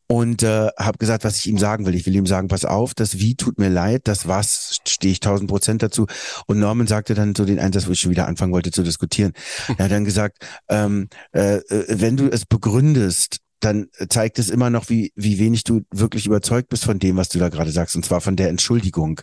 und 0.09 0.43
äh, 0.43 0.68
habe 0.78 0.99
gesagt, 0.99 1.22
was 1.22 1.36
ich 1.36 1.47
ihm 1.47 1.59
sagen 1.59 1.84
will. 1.84 1.95
Ich 1.95 2.07
will 2.07 2.16
ihm 2.16 2.26
sagen, 2.26 2.49
pass 2.49 2.64
auf, 2.64 2.95
das 2.95 3.18
Wie 3.18 3.36
tut 3.36 3.59
mir 3.59 3.68
leid, 3.68 4.03
das 4.05 4.26
Was 4.26 4.80
stehe 4.89 5.12
ich 5.12 5.20
tausend 5.20 5.51
Prozent 5.51 5.82
dazu. 5.82 6.07
Und 6.47 6.59
Norman 6.59 6.86
sagte 6.86 7.14
dann 7.14 7.34
so 7.34 7.45
den 7.45 7.59
Einsatz, 7.59 7.86
wo 7.86 7.93
ich 7.93 8.01
schon 8.01 8.11
wieder 8.11 8.26
anfangen 8.26 8.53
wollte 8.53 8.70
zu 8.70 8.82
diskutieren. 8.82 9.32
er 9.76 9.84
hat 9.84 9.93
dann 9.93 10.07
gesagt, 10.07 10.39
ähm, 10.68 11.09
äh, 11.32 11.57
äh 11.57 11.84
wenn 11.89 12.16
du 12.16 12.26
es 12.26 12.47
begründest, 12.47 13.41
dann 13.61 13.89
zeigt 14.09 14.39
es 14.39 14.51
immer 14.51 14.71
noch, 14.71 14.89
wie, 14.89 15.13
wie 15.17 15.39
wenig 15.39 15.65
du 15.65 15.83
wirklich 15.91 16.27
überzeugt 16.27 16.69
bist 16.69 16.85
von 16.85 16.99
dem, 16.99 17.17
was 17.17 17.29
du 17.29 17.39
da 17.39 17.49
gerade 17.49 17.73
sagst, 17.73 17.97
und 17.97 18.05
zwar 18.05 18.21
von 18.21 18.37
der 18.37 18.49
Entschuldigung. 18.49 19.21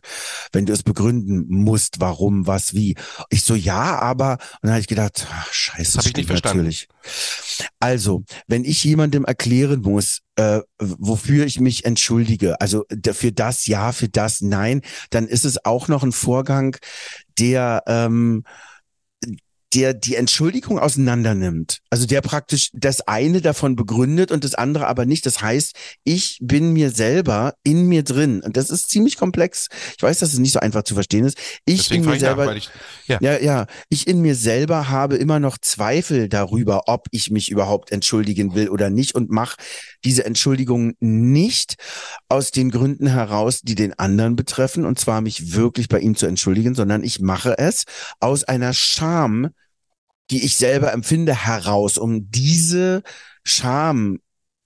Wenn 0.52 0.66
du 0.66 0.74
es 0.74 0.84
begründen 0.84 1.46
musst, 1.48 2.00
warum, 2.00 2.48
was, 2.48 2.74
wie. 2.74 2.96
Ich 3.30 3.44
so, 3.44 3.56
ja, 3.56 4.00
aber, 4.00 4.34
und 4.34 4.64
dann 4.64 4.72
habe 4.72 4.82
ich 4.82 4.88
gedacht, 4.88 5.28
ach, 5.32 5.54
scheiße, 5.54 5.84
das 5.84 5.98
habe 5.98 6.10
ich 6.10 6.16
nicht 6.18 6.28
verstanden. 6.28 6.58
Natürlich. 6.58 6.88
Also, 7.80 8.24
wenn 8.48 8.66
ich 8.66 8.84
jemandem 8.84 9.26
erklären 9.26 9.82
muss, 9.82 10.22
äh, 10.36 10.60
wofür 10.80 11.46
ich 11.46 11.60
mich 11.60 11.86
entschuldige, 11.86 12.60
also 12.60 12.86
für 13.14 13.32
das 13.32 13.68
ja, 13.68 13.92
für 13.92 14.10
das 14.10 14.42
nein, 14.42 14.82
dann 15.10 15.28
ist 15.28 15.46
es 15.46 15.64
auch 15.64 15.88
noch 15.88 16.04
ein 16.04 16.12
Vorgang, 16.12 16.76
der 17.40 17.84
ähm, 17.88 18.44
der 19.74 19.94
die 19.94 20.16
Entschuldigung 20.16 20.80
auseinander 20.80 21.36
nimmt. 21.36 21.80
Also 21.90 22.06
der 22.06 22.22
praktisch 22.22 22.70
das 22.74 23.02
eine 23.02 23.42
davon 23.42 23.76
begründet 23.76 24.32
und 24.32 24.44
das 24.44 24.56
andere 24.56 24.88
aber 24.88 25.06
nicht. 25.06 25.26
Das 25.26 25.42
heißt, 25.42 25.76
ich 26.04 26.38
bin 26.42 26.72
mir 26.72 26.92
selber 26.92 27.56
in 27.64 27.88
mir 27.88 28.04
drin. 28.04 28.42
Und 28.42 28.58
das 28.58 28.70
ist 28.70 28.90
ziemlich 28.90 29.18
komplex. 29.18 29.68
Ich 29.98 30.04
weiß, 30.04 30.20
dass 30.20 30.34
es 30.34 30.40
nicht 30.40 30.54
so 30.54 30.60
einfach 30.60 30.84
zu 30.84 30.94
verstehen 30.94 31.26
ist. 31.26 31.38
Ich 31.66 31.84
Deswegen 31.84 32.04
in 32.04 32.10
mir 32.12 32.20
selber, 32.20 32.46
nach, 32.46 32.56
ich, 32.56 32.70
ja. 33.08 33.18
ja, 33.22 33.40
ja, 33.40 33.68
ich 33.90 34.08
in 34.08 34.22
mir 34.22 34.36
selber 34.36 34.90
habe 34.90 35.18
immer 35.18 35.40
noch 35.40 35.58
Zweifel 35.58 36.30
darüber, 36.30 36.84
ob 36.88 37.08
ich 37.12 37.32
mich 37.32 37.50
überhaupt 37.50 37.92
entschuldigen 37.92 38.56
will 38.56 38.70
oder 38.70 38.90
nicht 38.90 39.16
und 39.16 39.30
mache 39.30 39.58
diese 40.06 40.26
Entschuldigung 40.26 40.94
nicht 41.00 41.76
aus 42.30 42.52
den 42.52 42.70
Gründen 42.72 43.08
heraus, 43.08 43.62
die 43.62 43.76
den 43.76 43.98
anderen 44.00 44.36
betreffen, 44.36 44.86
und 44.86 45.00
zwar 45.00 45.22
mich 45.22 45.54
wirklich 45.54 45.90
bei 45.90 46.00
ihm 46.00 46.16
zu 46.16 46.28
entschuldigen, 46.28 46.76
sondern 46.76 47.04
ich 47.04 47.20
mache 47.20 47.58
es 47.58 47.84
aus 48.20 48.44
einer 48.44 48.74
Scham, 48.74 49.50
die 50.32 50.46
ich 50.46 50.58
selber 50.58 50.94
empfinde, 50.94 51.46
heraus, 51.46 51.98
um 51.98 52.30
diese 52.30 53.04
Scham 53.44 54.20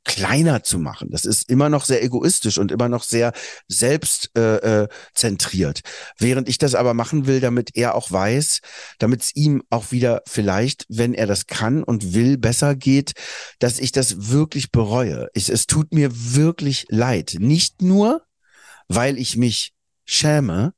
kleiner 0.10 0.64
zu 0.64 0.80
machen. 0.80 1.12
Das 1.12 1.24
ist 1.24 1.48
immer 1.50 1.70
noch 1.70 1.86
sehr 1.86 2.04
egoistisch 2.04 2.58
und 2.58 2.72
immer 2.72 2.90
noch 2.90 3.04
sehr 3.04 3.32
selbstzentriert. 3.68 5.80
Äh, 5.80 5.82
äh, 5.82 5.84
Während 6.18 6.50
ich 6.50 6.58
das 6.58 6.74
aber 6.74 6.96
machen 6.96 7.28
will, 7.28 7.40
damit 7.40 7.76
er 7.76 7.94
auch 7.94 8.12
weiß, 8.12 8.62
damit 8.98 9.22
es 9.22 9.36
ihm 9.36 9.62
auch 9.70 9.92
wieder 9.92 10.24
vielleicht, 10.26 10.88
wenn 10.90 11.14
er 11.14 11.28
das 11.28 11.46
kann 11.46 11.84
und 11.84 12.16
will, 12.16 12.40
besser 12.40 12.76
geht, 12.76 13.12
dass 13.60 13.80
ich 13.80 13.92
das 13.92 14.32
wirklich 14.32 14.72
bereue. 14.72 15.28
Ich, 15.34 15.50
es 15.50 15.68
tut 15.68 15.94
mir 15.94 16.10
wirklich 16.12 16.88
leid. 16.90 17.36
Nicht 17.38 17.84
nur, 17.84 18.24
weil 18.88 19.20
ich 19.20 19.38
mich 19.38 19.74
schäme, 20.06 20.74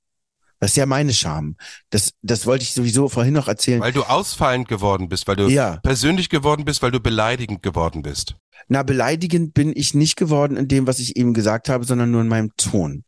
das 0.62 0.72
ist 0.72 0.78
ja 0.78 0.86
meine 0.86 1.12
Scham. 1.12 1.58
Das, 1.90 2.14
das 2.22 2.46
wollte 2.46 2.64
ich 2.64 2.74
sowieso 2.74 3.10
vorhin 3.10 3.34
noch 3.34 3.48
erzählen. 3.48 3.82
Weil 3.82 3.94
du 3.94 4.04
ausfallend 4.04 4.68
geworden 4.68 5.10
bist, 5.10 5.28
weil 5.28 5.36
du 5.36 5.50
ja. 5.50 5.78
persönlich 5.78 6.30
geworden 6.30 6.66
bist, 6.66 6.84
weil 6.84 6.92
du 6.92 7.00
beleidigend 7.00 7.64
geworden 7.64 8.04
bist. 8.04 8.36
Na, 8.68 8.84
beleidigend 8.84 9.56
bin 9.56 9.74
ich 9.76 9.96
nicht 9.96 10.18
geworden 10.18 10.58
in 10.58 10.68
dem, 10.68 10.86
was 10.86 11.00
ich 11.00 11.16
eben 11.16 11.34
gesagt 11.34 11.68
habe, 11.68 11.84
sondern 11.84 12.12
nur 12.12 12.22
in 12.22 12.28
meinem 12.28 12.52
Ton. 12.58 13.04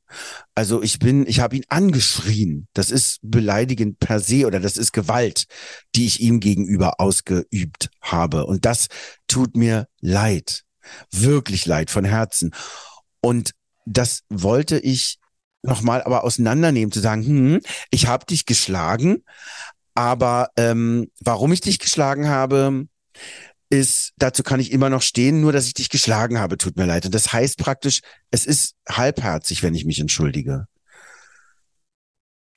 Also 0.56 0.82
ich 0.82 0.98
bin, 0.98 1.28
ich 1.28 1.42
habe 1.42 1.56
ihn 1.56 1.64
angeschrien. 1.70 2.68
Das 2.74 2.90
ist 2.90 3.20
beleidigend 3.22 4.00
per 4.00 4.20
se 4.20 4.48
oder 4.48 4.60
das 4.60 4.76
ist 4.76 4.92
Gewalt, 4.92 5.46
die 5.94 6.08
ich 6.08 6.22
ihm 6.22 6.40
gegenüber 6.40 7.00
ausgeübt 7.00 7.92
habe. 8.02 8.48
Und 8.48 8.66
das 8.66 8.88
tut 9.28 9.56
mir 9.56 9.88
leid. 10.02 10.64
Wirklich 11.12 11.68
leid 11.68 11.92
von 11.92 12.04
Herzen. 12.04 12.50
Und 13.22 13.52
das 13.86 14.24
wollte 14.30 14.80
ich 14.80 15.20
nochmal 15.64 16.04
aber 16.04 16.24
auseinandernehmen, 16.24 16.92
zu 16.92 17.00
sagen, 17.00 17.26
hm, 17.26 17.62
ich 17.90 18.08
habe 18.08 18.26
dich 18.26 18.46
geschlagen, 18.46 19.24
aber 19.96 20.50
ähm, 20.58 21.10
warum 21.20 21.52
ich 21.54 21.62
dich 21.62 21.80
geschlagen 21.80 22.28
habe, 22.28 22.88
ist, 23.70 24.14
dazu 24.18 24.44
kann 24.44 24.60
ich 24.60 24.72
immer 24.72 24.90
noch 24.90 25.02
stehen, 25.02 25.42
nur 25.42 25.52
dass 25.52 25.66
ich 25.66 25.74
dich 25.74 25.90
geschlagen 25.90 26.38
habe, 26.38 26.58
tut 26.58 26.78
mir 26.78 26.86
leid. 26.86 27.06
Und 27.06 27.16
das 27.16 27.34
heißt 27.34 27.58
praktisch, 27.58 28.02
es 28.30 28.46
ist 28.46 28.76
halbherzig, 28.88 29.64
wenn 29.64 29.74
ich 29.74 29.86
mich 29.86 30.00
entschuldige. 30.00 30.68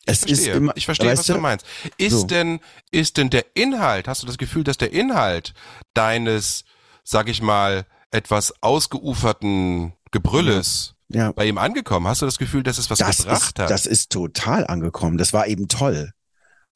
Es 0.04 0.22
ich 0.22 0.26
verstehe, 0.26 0.50
ist 0.52 0.56
immer, 0.56 0.72
ich 0.76 0.84
verstehe 0.84 1.12
was 1.12 1.26
du, 1.26 1.34
du 1.34 1.40
meinst. 1.40 1.66
Ist 1.96 2.12
so. 2.12 2.26
denn, 2.26 2.60
ist 2.90 3.16
denn 3.16 3.30
der 3.30 3.44
Inhalt, 3.54 4.08
hast 4.08 4.22
du 4.22 4.26
das 4.26 4.38
Gefühl, 4.38 4.62
dass 4.62 4.76
der 4.76 4.92
Inhalt 4.92 5.54
deines, 5.94 6.64
sag 7.02 7.28
ich 7.28 7.40
mal, 7.42 7.86
etwas 8.10 8.62
ausgeuferten 8.62 9.94
Gebrülles 10.10 10.95
ja. 11.08 11.32
bei 11.32 11.46
ihm 11.46 11.58
angekommen? 11.58 12.06
Hast 12.06 12.22
du 12.22 12.26
das 12.26 12.38
Gefühl, 12.38 12.62
dass 12.62 12.78
es 12.78 12.90
was 12.90 12.98
das 12.98 13.18
gebracht 13.18 13.58
ist, 13.58 13.62
hat? 13.62 13.70
Das 13.70 13.86
ist 13.86 14.10
total 14.10 14.66
angekommen. 14.66 15.18
Das 15.18 15.32
war 15.32 15.46
eben 15.46 15.68
toll. 15.68 16.12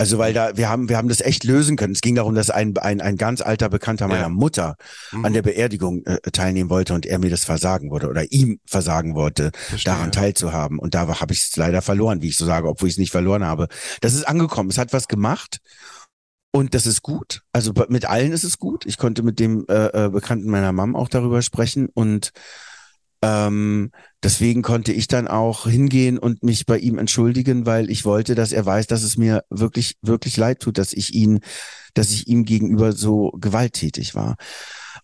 Also 0.01 0.17
weil 0.17 0.33
da 0.33 0.57
wir 0.57 0.71
haben 0.71 0.89
wir 0.89 0.97
haben 0.97 1.11
das 1.11 1.21
echt 1.21 1.45
lösen 1.45 1.77
können. 1.77 1.93
Es 1.93 2.01
ging 2.01 2.15
darum, 2.15 2.35
dass 2.35 2.49
ein 2.49 2.75
ein, 2.79 3.03
ein 3.03 3.19
ganz 3.19 3.43
alter 3.43 3.69
Bekannter 3.69 4.09
meiner 4.09 4.23
ja. 4.23 4.29
Mutter 4.31 4.77
mhm. 5.13 5.27
an 5.27 5.35
der 5.35 5.43
Beerdigung 5.43 6.07
äh, 6.07 6.19
teilnehmen 6.31 6.71
wollte 6.71 6.95
und 6.95 7.05
er 7.05 7.19
mir 7.19 7.29
das 7.29 7.45
versagen 7.45 7.91
wollte 7.91 8.09
oder 8.09 8.33
ihm 8.33 8.61
versagen 8.65 9.15
wollte, 9.15 9.51
Verstehe. 9.53 9.93
daran 9.93 10.11
teilzuhaben. 10.11 10.79
Und 10.79 10.95
da 10.95 11.21
habe 11.21 11.35
ich 11.35 11.43
es 11.43 11.55
leider 11.57 11.83
verloren, 11.83 12.23
wie 12.23 12.29
ich 12.29 12.39
so 12.39 12.47
sage, 12.47 12.67
obwohl 12.67 12.89
ich 12.89 12.95
es 12.95 12.99
nicht 12.99 13.11
verloren 13.11 13.45
habe. 13.45 13.69
Das 14.01 14.15
ist 14.15 14.27
angekommen. 14.27 14.71
Es 14.71 14.79
hat 14.79 14.95
was 14.95 15.07
gemacht. 15.07 15.59
Und 16.51 16.75
das 16.75 16.87
ist 16.87 17.03
gut. 17.03 17.43
Also 17.53 17.75
mit 17.89 18.07
allen 18.07 18.33
ist 18.33 18.43
es 18.43 18.59
gut. 18.59 18.87
Ich 18.87 18.97
konnte 18.97 19.23
mit 19.23 19.39
dem 19.39 19.67
äh, 19.69 20.07
äh 20.07 20.09
Bekannten 20.09 20.49
meiner 20.49 20.73
Mom 20.73 20.97
auch 20.97 21.09
darüber 21.09 21.43
sprechen 21.43 21.91
und 21.93 22.33
Ähm, 23.23 23.91
deswegen 24.23 24.63
konnte 24.63 24.93
ich 24.93 25.07
dann 25.07 25.29
auch 25.29 25.67
hingehen 25.67 26.19
und 26.19 26.43
mich 26.43 26.65
bei 26.65 26.79
ihm 26.79 26.99
entschuldigen, 26.99 27.67
weil 27.67 27.91
ich 27.91 28.05
wollte, 28.05 28.35
dass 28.35 28.53
er 28.53 28.65
weiß, 28.65 28.87
dass 28.87 29.03
es 29.03 29.19
mir 29.19 29.45
wirklich, 29.51 29.97
wirklich 30.01 30.37
leid 30.37 30.61
tut, 30.61 30.79
dass 30.79 30.93
ich 30.93 31.15
ihn, 31.15 31.41
dass 31.95 32.11
ich 32.11 32.29
ihm 32.29 32.45
gegenüber 32.45 32.93
so 32.93 33.31
gewalttätig 33.39 34.15
war. 34.15 34.37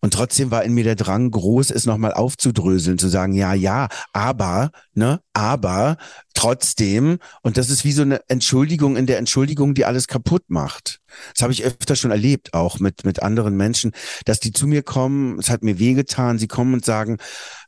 Und 0.01 0.13
trotzdem 0.13 0.51
war 0.51 0.65
in 0.65 0.75
mir 0.75 0.85
der 0.85 0.95
Drang 0.95 1.31
groß, 1.31 1.71
es 1.71 1.87
nochmal 1.87 2.13
aufzudröseln, 2.13 2.99
zu 2.99 3.09
sagen, 3.09 3.33
ja, 3.33 3.55
ja, 3.55 3.89
aber, 4.13 4.71
ne, 4.95 5.21
aber 5.33 5.97
trotzdem, 6.35 7.19
und 7.43 7.57
das 7.57 7.71
ist 7.71 7.85
wie 7.85 7.93
so 7.93 8.03
eine 8.03 8.21
Entschuldigung 8.29 8.97
in 8.97 9.07
der 9.07 9.19
Entschuldigung, 9.19 9.75
die 9.75 9.85
alles 9.85 10.07
kaputt 10.07 10.45
macht. 10.49 11.01
Das 11.35 11.43
habe 11.43 11.53
ich 11.53 11.65
öfter 11.65 11.97
schon 11.97 12.11
erlebt, 12.11 12.53
auch 12.53 12.79
mit, 12.79 13.05
mit 13.05 13.23
anderen 13.23 13.57
Menschen, 13.57 13.93
dass 14.25 14.41
die 14.41 14.53
zu 14.53 14.67
mir 14.67 14.83
kommen, 14.83 15.39
es 15.39 15.51
hat 15.51 15.63
mir 15.63 15.79
wehgetan, 15.79 16.39
sie 16.39 16.49
kommen 16.49 16.75
und 16.75 16.85
sagen, 16.85 17.19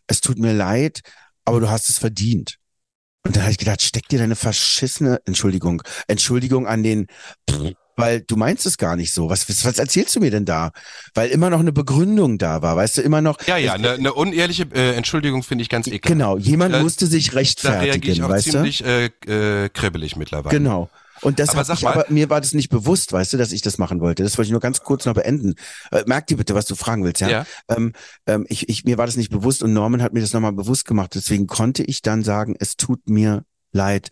es 0.08 0.20
tut 0.20 0.38
mir 0.38 0.52
leid, 0.52 1.00
aber 1.44 1.60
du 1.60 1.70
hast 1.70 1.88
es 1.88 1.98
verdient. 1.98 2.56
Und 3.24 3.36
dann 3.36 3.42
habe 3.42 3.52
ich 3.52 3.58
gedacht, 3.58 3.82
steck 3.82 4.08
dir 4.08 4.18
deine 4.18 4.36
verschissene, 4.36 5.20
Entschuldigung, 5.26 5.82
Entschuldigung 6.06 6.66
an 6.66 6.82
den, 6.82 7.06
weil 7.96 8.20
du 8.22 8.36
meinst 8.36 8.64
es 8.64 8.78
gar 8.78 8.96
nicht 8.96 9.12
so. 9.12 9.28
Was, 9.28 9.48
was, 9.48 9.64
was 9.64 9.78
erzählst 9.78 10.14
du 10.16 10.20
mir 10.20 10.30
denn 10.30 10.44
da? 10.44 10.70
Weil 11.14 11.30
immer 11.30 11.50
noch 11.50 11.58
eine 11.60 11.72
Begründung 11.72 12.38
da 12.38 12.62
war, 12.62 12.76
weißt 12.76 12.98
du, 12.98 13.02
immer 13.02 13.20
noch. 13.20 13.36
Ja, 13.46 13.56
ja, 13.56 13.74
eine, 13.74 13.92
eine 13.92 14.14
unehrliche 14.14 14.66
äh, 14.72 14.94
Entschuldigung 14.94 15.42
finde 15.42 15.62
ich 15.62 15.68
ganz 15.68 15.88
ekelhaft. 15.88 16.04
Genau, 16.06 16.38
jemand 16.38 16.74
Äh, 16.76 16.82
musste 16.82 17.06
sich 17.06 17.30
Da 17.30 17.36
rechtfertigen, 17.38 17.90
reagiere 17.90 18.12
ich 18.14 18.22
auch 18.22 18.28
weißt 18.30 18.46
du? 18.46 18.50
ziemlich 18.52 18.84
äh, 18.84 19.06
äh, 19.26 19.68
kribbelig 19.68 20.16
mittlerweile. 20.16 20.56
Genau. 20.56 20.88
Und 21.22 21.38
das 21.38 21.50
Aber 21.50 21.64
sag 21.64 21.76
ich, 21.78 21.82
mal- 21.82 21.92
aber 21.94 22.04
mir 22.08 22.30
war 22.30 22.40
das 22.40 22.52
nicht 22.54 22.68
bewusst, 22.68 23.12
weißt 23.12 23.32
du, 23.32 23.36
dass 23.36 23.52
ich 23.52 23.62
das 23.62 23.78
machen 23.78 24.00
wollte. 24.00 24.22
Das 24.22 24.38
wollte 24.38 24.46
ich 24.48 24.52
nur 24.52 24.60
ganz 24.60 24.80
kurz 24.80 25.04
noch 25.04 25.14
beenden. 25.14 25.54
Äh, 25.90 26.04
merk 26.06 26.26
dir 26.26 26.36
bitte, 26.36 26.54
was 26.54 26.66
du 26.66 26.74
fragen 26.74 27.04
willst, 27.04 27.20
ja? 27.20 27.28
Ja. 27.28 27.46
Ähm, 27.68 27.92
ähm, 28.26 28.46
ich, 28.48 28.68
ich, 28.68 28.84
mir 28.84 28.98
war 28.98 29.06
das 29.06 29.16
nicht 29.16 29.30
bewusst 29.30 29.62
und 29.62 29.72
Norman 29.72 30.02
hat 30.02 30.12
mir 30.12 30.20
das 30.20 30.32
nochmal 30.32 30.52
bewusst 30.52 30.84
gemacht. 30.84 31.14
Deswegen 31.14 31.46
konnte 31.46 31.82
ich 31.82 32.02
dann 32.02 32.24
sagen, 32.24 32.54
es 32.58 32.76
tut 32.76 33.08
mir 33.08 33.44
leid, 33.72 34.08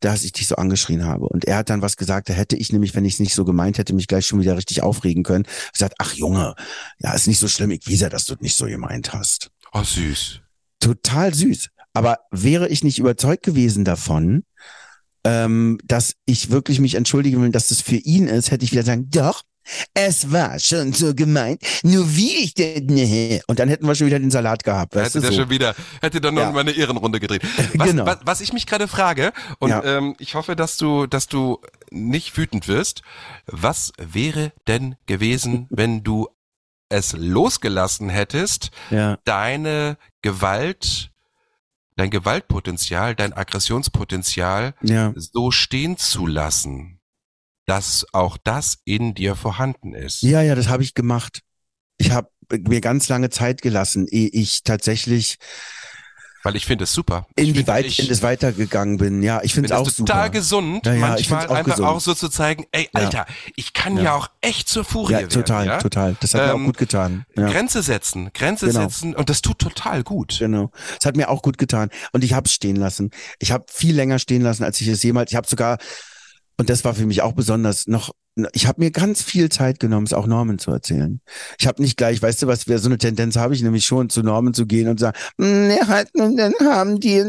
dass 0.00 0.22
ich 0.24 0.32
dich 0.32 0.48
so 0.48 0.56
angeschrien 0.56 1.06
habe. 1.06 1.26
Und 1.26 1.46
er 1.46 1.56
hat 1.56 1.70
dann 1.70 1.80
was 1.80 1.96
gesagt, 1.96 2.28
da 2.28 2.34
hätte 2.34 2.56
ich 2.56 2.72
nämlich, 2.72 2.94
wenn 2.94 3.06
ich 3.06 3.14
es 3.14 3.20
nicht 3.20 3.34
so 3.34 3.44
gemeint 3.46 3.78
hätte, 3.78 3.94
mich 3.94 4.06
gleich 4.06 4.26
schon 4.26 4.40
wieder 4.40 4.56
richtig 4.56 4.82
aufregen 4.82 5.22
können. 5.22 5.44
Er 5.46 5.78
sagt, 5.78 5.94
ach 5.98 6.12
Junge, 6.12 6.54
ja, 6.98 7.12
ist 7.14 7.26
nicht 7.26 7.38
so 7.38 7.48
schlimm. 7.48 7.70
Ich 7.70 7.88
weiß 7.90 8.00
ja, 8.00 8.08
dass 8.10 8.26
du 8.26 8.34
es 8.34 8.40
nicht 8.40 8.56
so 8.56 8.66
gemeint 8.66 9.14
hast. 9.14 9.50
Oh, 9.72 9.82
süß. 9.82 10.40
Total 10.80 11.32
süß. 11.32 11.68
Aber 11.94 12.18
wäre 12.30 12.68
ich 12.68 12.84
nicht 12.84 12.98
überzeugt 12.98 13.44
gewesen 13.44 13.84
davon, 13.84 14.44
ähm, 15.24 15.78
dass 15.84 16.14
ich 16.26 16.50
wirklich 16.50 16.80
mich 16.80 16.94
entschuldigen 16.94 17.40
will, 17.42 17.50
dass 17.50 17.68
das 17.68 17.80
für 17.80 17.96
ihn 17.96 18.28
ist, 18.28 18.50
hätte 18.50 18.64
ich 18.64 18.72
wieder 18.72 18.82
sagen, 18.82 19.08
doch, 19.10 19.42
es 19.94 20.30
war 20.30 20.58
schon 20.58 20.92
so 20.92 21.14
gemeint, 21.14 21.62
nur 21.82 22.14
wie 22.16 22.34
ich 22.36 22.52
denn, 22.52 22.84
nee. 22.84 23.40
und 23.46 23.58
dann 23.58 23.70
hätten 23.70 23.86
wir 23.86 23.94
schon 23.94 24.06
wieder 24.08 24.18
den 24.18 24.30
Salat 24.30 24.62
gehabt, 24.62 24.94
weißt 24.94 25.06
hätte 25.14 25.18
du 25.20 25.22
der 25.22 25.32
so. 25.32 25.40
schon 25.40 25.48
wieder, 25.50 25.74
hätte 26.02 26.20
dann 26.20 26.34
noch 26.34 26.42
Ja. 26.42 26.52
mal 26.52 26.60
eine 26.60 26.72
Ehrenrunde 26.72 27.18
gedreht. 27.18 27.40
Was, 27.74 27.88
Genau. 27.88 28.04
was, 28.04 28.18
was 28.24 28.40
ich 28.42 28.52
mich 28.52 28.66
gerade 28.66 28.88
frage, 28.88 29.32
und 29.60 29.70
Ja. 29.70 29.82
ähm, 29.82 30.14
ich 30.18 30.34
hoffe, 30.34 30.54
dass 30.56 30.76
du, 30.76 31.06
dass 31.06 31.28
du 31.28 31.60
nicht 31.90 32.36
wütend 32.36 32.68
wirst, 32.68 33.00
was 33.46 33.92
wäre 33.96 34.52
denn 34.68 34.96
gewesen, 35.06 35.66
wenn 35.70 36.02
du 36.04 36.28
es 36.90 37.14
losgelassen 37.14 38.10
hättest, 38.10 38.70
Ja, 38.90 39.18
deine 39.24 39.96
Gewalt, 40.20 41.10
dein 41.96 42.10
Gewaltpotenzial, 42.10 43.14
dein 43.14 43.32
Aggressionspotenzial 43.32 44.74
ja, 44.82 45.12
so 45.16 45.50
stehen 45.50 45.96
zu 45.96 46.26
lassen, 46.26 47.00
dass 47.66 48.06
auch 48.12 48.36
das 48.36 48.78
in 48.84 49.14
dir 49.14 49.36
vorhanden 49.36 49.94
ist. 49.94 50.22
ja, 50.22 50.42
ja, 50.42 50.54
das 50.54 50.68
habe 50.68 50.82
ich 50.82 50.94
gemacht. 50.94 51.40
Ich 51.96 52.10
habe 52.10 52.30
mir 52.50 52.80
ganz 52.80 53.08
lange 53.08 53.30
Zeit 53.30 53.62
gelassen, 53.62 54.06
ehe 54.08 54.28
ich 54.28 54.64
tatsächlich 54.64 55.38
Weil 56.44 56.56
ich 56.56 56.66
finde 56.66 56.84
es 56.84 56.92
super. 56.92 57.26
in, 57.36 57.54
ich 57.54 57.64
das 58.08 58.22
weitergegangen 58.22 58.98
bin. 58.98 59.22
Ja, 59.22 59.40
ich 59.42 59.54
finde 59.54 59.68
es 59.68 59.72
auch 59.72 59.86
es 59.88 59.96
total 59.96 60.26
super. 60.26 60.30
gesund, 60.30 60.86
Ja, 60.86 60.92
ja, 60.92 61.00
manchmal 61.00 61.46
auch 61.46 61.50
einfach 61.54 61.72
gesund. 61.72 61.88
auch 61.88 62.00
so 62.00 62.12
zu 62.14 62.28
zeigen, 62.28 62.66
ey, 62.70 62.82
Ja. 62.94 63.00
Alter, 63.00 63.26
ich 63.56 63.72
kann 63.72 63.96
ja, 63.96 64.02
Ja. 64.02 64.14
auch 64.14 64.28
echt 64.42 64.68
zur 64.68 64.84
Furie 64.84 65.14
Ja, 65.14 65.18
werden. 65.20 65.30
total, 65.30 65.66
ja? 65.66 65.78
total. 65.78 66.16
Das 66.20 66.34
hat 66.34 66.42
mir 66.46 66.52
Ähm, 66.52 66.60
auch 66.62 66.66
gut 66.66 66.76
getan. 66.76 67.24
Ja. 67.36 67.50
Grenze 67.50 67.82
setzen, 67.82 68.30
Grenze 68.34 68.66
Genau. 68.66 68.80
setzen 68.82 69.14
und 69.16 69.30
das 69.30 69.40
tut 69.40 69.58
total 69.58 70.02
gut. 70.02 70.36
Genau. 70.38 70.70
Es 71.00 71.06
hat 71.06 71.16
mir 71.16 71.30
auch 71.30 71.40
gut 71.40 71.56
getan. 71.56 71.88
Und 72.12 72.22
ich 72.24 72.34
habe 72.34 72.44
es 72.46 72.52
stehen 72.52 72.76
lassen. 72.76 73.10
Ich 73.38 73.50
habe 73.50 73.64
viel 73.72 73.94
länger 73.96 74.18
stehen 74.18 74.42
lassen, 74.42 74.64
als 74.64 74.78
ich 74.82 74.88
es 74.88 75.02
jemals. 75.02 75.30
Ich 75.32 75.36
habe 75.36 75.48
sogar, 75.48 75.78
und 76.58 76.68
das 76.68 76.84
war 76.84 76.94
für 76.94 77.06
mich 77.06 77.22
auch 77.22 77.32
besonders, 77.32 77.86
noch, 77.86 78.10
ich 78.52 78.66
habe 78.66 78.80
mir 78.82 78.90
ganz 78.90 79.22
viel 79.22 79.48
Zeit 79.48 79.78
genommen, 79.78 80.06
es 80.06 80.12
auch 80.12 80.26
Norman 80.26 80.58
zu 80.58 80.70
erzählen. 80.72 81.20
Ich 81.58 81.66
habe 81.68 81.80
nicht 81.80 81.96
gleich, 81.96 82.20
weißt 82.20 82.42
du 82.42 82.46
was, 82.48 82.62
so 82.62 82.88
eine 82.88 82.98
Tendenz 82.98 83.36
habe 83.36 83.54
ich 83.54 83.62
nämlich 83.62 83.86
schon, 83.86 84.10
zu 84.10 84.22
Norman 84.22 84.54
zu 84.54 84.66
gehen 84.66 84.88
und 84.88 84.98
sagen, 84.98 85.16
"Mm, 85.36 85.70
er 85.70 85.86
hat, 85.86 86.08
und 86.14 86.36
dann 86.36 86.52
haben 86.60 86.98
die, 86.98 87.22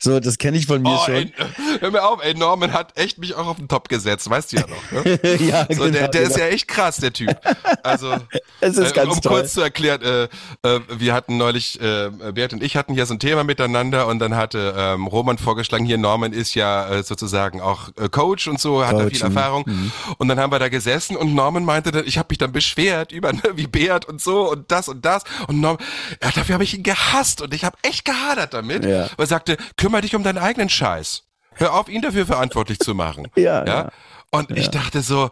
so, 0.00 0.18
das 0.18 0.38
kenne 0.38 0.56
ich 0.56 0.66
von 0.66 0.82
mir 0.82 0.90
Oh, 1.00 1.04
schon. 1.04 1.14
ey, 1.14 1.32
hör 1.80 1.90
mir 1.90 2.02
auf, 2.04 2.22
ey, 2.24 2.34
Norman 2.34 2.72
hat 2.72 2.98
echt 2.98 3.18
mich 3.18 3.34
auch 3.34 3.46
auf 3.46 3.56
den 3.58 3.68
Top 3.68 3.88
gesetzt, 3.88 4.28
weißt 4.28 4.52
du 4.52 4.56
ja 4.56 4.62
noch. 4.66 5.04
Ne? 5.04 5.20
ja, 5.46 5.66
So, 5.70 5.84
der, 5.84 5.92
genau, 5.92 6.10
der 6.10 6.22
ist 6.22 6.34
genau. 6.34 6.38
ja 6.46 6.46
echt 6.52 6.66
krass, 6.68 6.96
der 6.96 7.12
Typ. 7.12 7.36
Also, 7.82 8.14
Es 8.60 8.76
ist 8.76 8.92
äh, 8.92 8.94
ganz 8.94 9.12
um 9.14 9.20
toll. 9.20 9.32
kurz 9.40 9.52
zu 9.54 9.60
erklären, 9.60 10.00
äh, 10.02 10.24
äh, 10.68 10.80
wir 10.98 11.12
hatten 11.14 11.36
neulich, 11.36 11.80
äh, 11.80 12.10
Bert 12.32 12.52
und 12.52 12.62
ich 12.62 12.76
hatten 12.76 12.94
hier 12.94 13.06
so 13.06 13.14
ein 13.14 13.18
Thema 13.20 13.44
miteinander 13.44 14.06
und 14.08 14.18
dann 14.18 14.34
hatte 14.36 14.74
ähm, 14.76 15.06
Roman 15.06 15.38
vorgeschlagen, 15.38 15.84
hier 15.84 15.98
Norman 15.98 16.32
ist 16.32 16.54
ja 16.54 16.88
äh, 16.88 17.02
sozusagen 17.02 17.60
auch 17.60 17.90
äh, 18.00 18.08
Coach 18.08 18.48
und 18.48 18.58
so, 18.60 18.84
hat 18.84 18.94
da 18.96 19.04
Coach, 19.04 19.18
viel 19.18 19.28
mhm. 19.28 19.36
Erfahrung. 19.36 19.62
Mhm. 19.66 19.92
Und 20.24 20.28
dann 20.28 20.40
haben 20.40 20.50
wir 20.52 20.58
da 20.58 20.70
gesessen 20.70 21.18
und 21.18 21.34
Norman 21.34 21.66
meinte, 21.66 21.90
dann, 21.92 22.06
ich 22.06 22.16
habe 22.16 22.28
mich 22.30 22.38
dann 22.38 22.50
beschwert 22.50 23.12
über 23.12 23.30
ne, 23.30 23.42
wie 23.56 23.66
Bert 23.66 24.06
und 24.06 24.22
so 24.22 24.50
und 24.50 24.72
das 24.72 24.88
und 24.88 25.04
das. 25.04 25.22
Und 25.48 25.60
Norman, 25.60 25.84
ja, 26.22 26.30
dafür 26.30 26.54
habe 26.54 26.64
ich 26.64 26.72
ihn 26.72 26.82
gehasst 26.82 27.42
und 27.42 27.52
ich 27.52 27.62
habe 27.62 27.76
echt 27.82 28.06
gehadert 28.06 28.54
damit. 28.54 28.86
Ja. 28.86 29.02
Weil 29.02 29.10
er 29.18 29.26
sagte, 29.26 29.58
kümmere 29.76 30.00
dich 30.00 30.14
um 30.16 30.22
deinen 30.22 30.38
eigenen 30.38 30.70
Scheiß. 30.70 31.24
Hör 31.56 31.74
auf, 31.74 31.90
ihn 31.90 32.00
dafür 32.00 32.24
verantwortlich 32.24 32.78
zu 32.78 32.94
machen. 32.94 33.28
Ja, 33.36 33.66
ja. 33.66 33.66
ja. 33.66 33.90
Und 34.30 34.50
ich 34.52 34.70
dachte 34.70 35.02
so, 35.02 35.28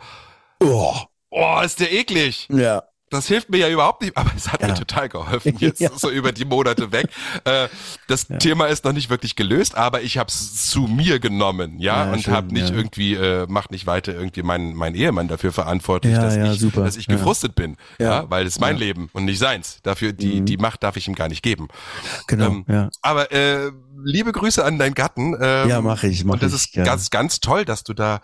Oh, 0.61 0.95
oh, 1.31 1.61
ist 1.65 1.81
der 1.81 1.91
eklig. 1.91 2.49
ja. 2.51 2.83
Das 3.13 3.27
hilft 3.29 3.51
mir 3.51 3.59
ja 3.59 3.69
überhaupt 3.69 4.03
nicht, 4.03 4.17
aber 4.17 4.31
es 4.37 4.51
hat 4.53 4.63
Ja. 4.63 4.69
mir 4.69 4.75
total 4.75 5.09
geholfen 5.09 5.55
jetzt 5.61 5.81
Ja. 5.81 5.91
so 5.95 6.11
über 6.11 6.33
die 6.33 6.45
Monate 6.45 6.91
weg. 6.93 7.07
Äh, 7.45 7.69
das 8.09 8.27
Thema 8.27 8.67
ist 8.67 8.85
noch 8.85 8.93
nicht 8.93 9.11
wirklich 9.11 9.37
gelöst, 9.37 9.77
aber 9.77 10.03
ich 10.03 10.19
habe 10.19 10.29
es 10.29 10.69
zu 10.71 10.83
mir 10.83 11.21
genommen, 11.21 11.79
ja, 11.79 12.07
Ja, 12.07 12.13
und 12.13 12.27
habe 12.29 12.53
nicht 12.53 12.71
ja. 12.71 12.75
irgendwie 12.75 13.15
äh, 13.15 13.47
macht 13.49 13.71
nicht 13.71 13.87
weiter 13.87 14.15
irgendwie 14.15 14.43
meinen 14.43 14.75
mein 14.75 14.95
Ehemann 14.95 15.29
dafür 15.29 15.53
verantwortlich, 15.53 16.15
Ja, 16.15 16.23
dass 16.23 16.37
ja, 16.37 16.53
ich 16.53 16.59
super. 16.61 16.85
dass 16.85 16.97
ich 16.97 17.07
Ja. 17.07 17.15
gefrustet 17.17 17.55
bin, 17.55 17.77
ja, 17.99 18.23
Ja. 18.23 18.31
weil 18.31 18.47
es 18.47 18.59
mein 18.59 18.71
Ja. 18.71 18.75
Mhm. 18.75 18.81
Leben 18.81 19.11
und 19.13 19.27
nicht 19.27 19.39
seins. 19.39 19.79
Dafür 19.83 20.13
die 20.13 20.41
die 20.41 20.57
Macht 20.57 20.83
darf 20.83 20.97
ich 20.97 21.07
ihm 21.07 21.15
gar 21.15 21.29
nicht 21.29 21.43
geben. 21.43 21.69
Genau, 22.27 22.47
Ähm, 22.47 22.65
ja. 22.69 22.89
Aber 23.03 23.31
äh, 23.31 23.71
liebe 24.05 24.33
Grüße 24.33 24.65
an 24.65 24.79
deinen 24.79 24.95
Gatten. 24.95 25.37
Ähm, 25.41 25.69
Ja, 25.69 25.81
mache 25.83 26.07
ich, 26.09 26.25
mach 26.25 26.35
und 26.35 26.43
das 26.43 26.53
ist 26.53 26.75
ja. 26.75 26.83
ganz, 26.85 27.11
ganz 27.11 27.41
toll, 27.41 27.65
dass 27.65 27.85
du 27.85 27.93
da, 27.95 28.21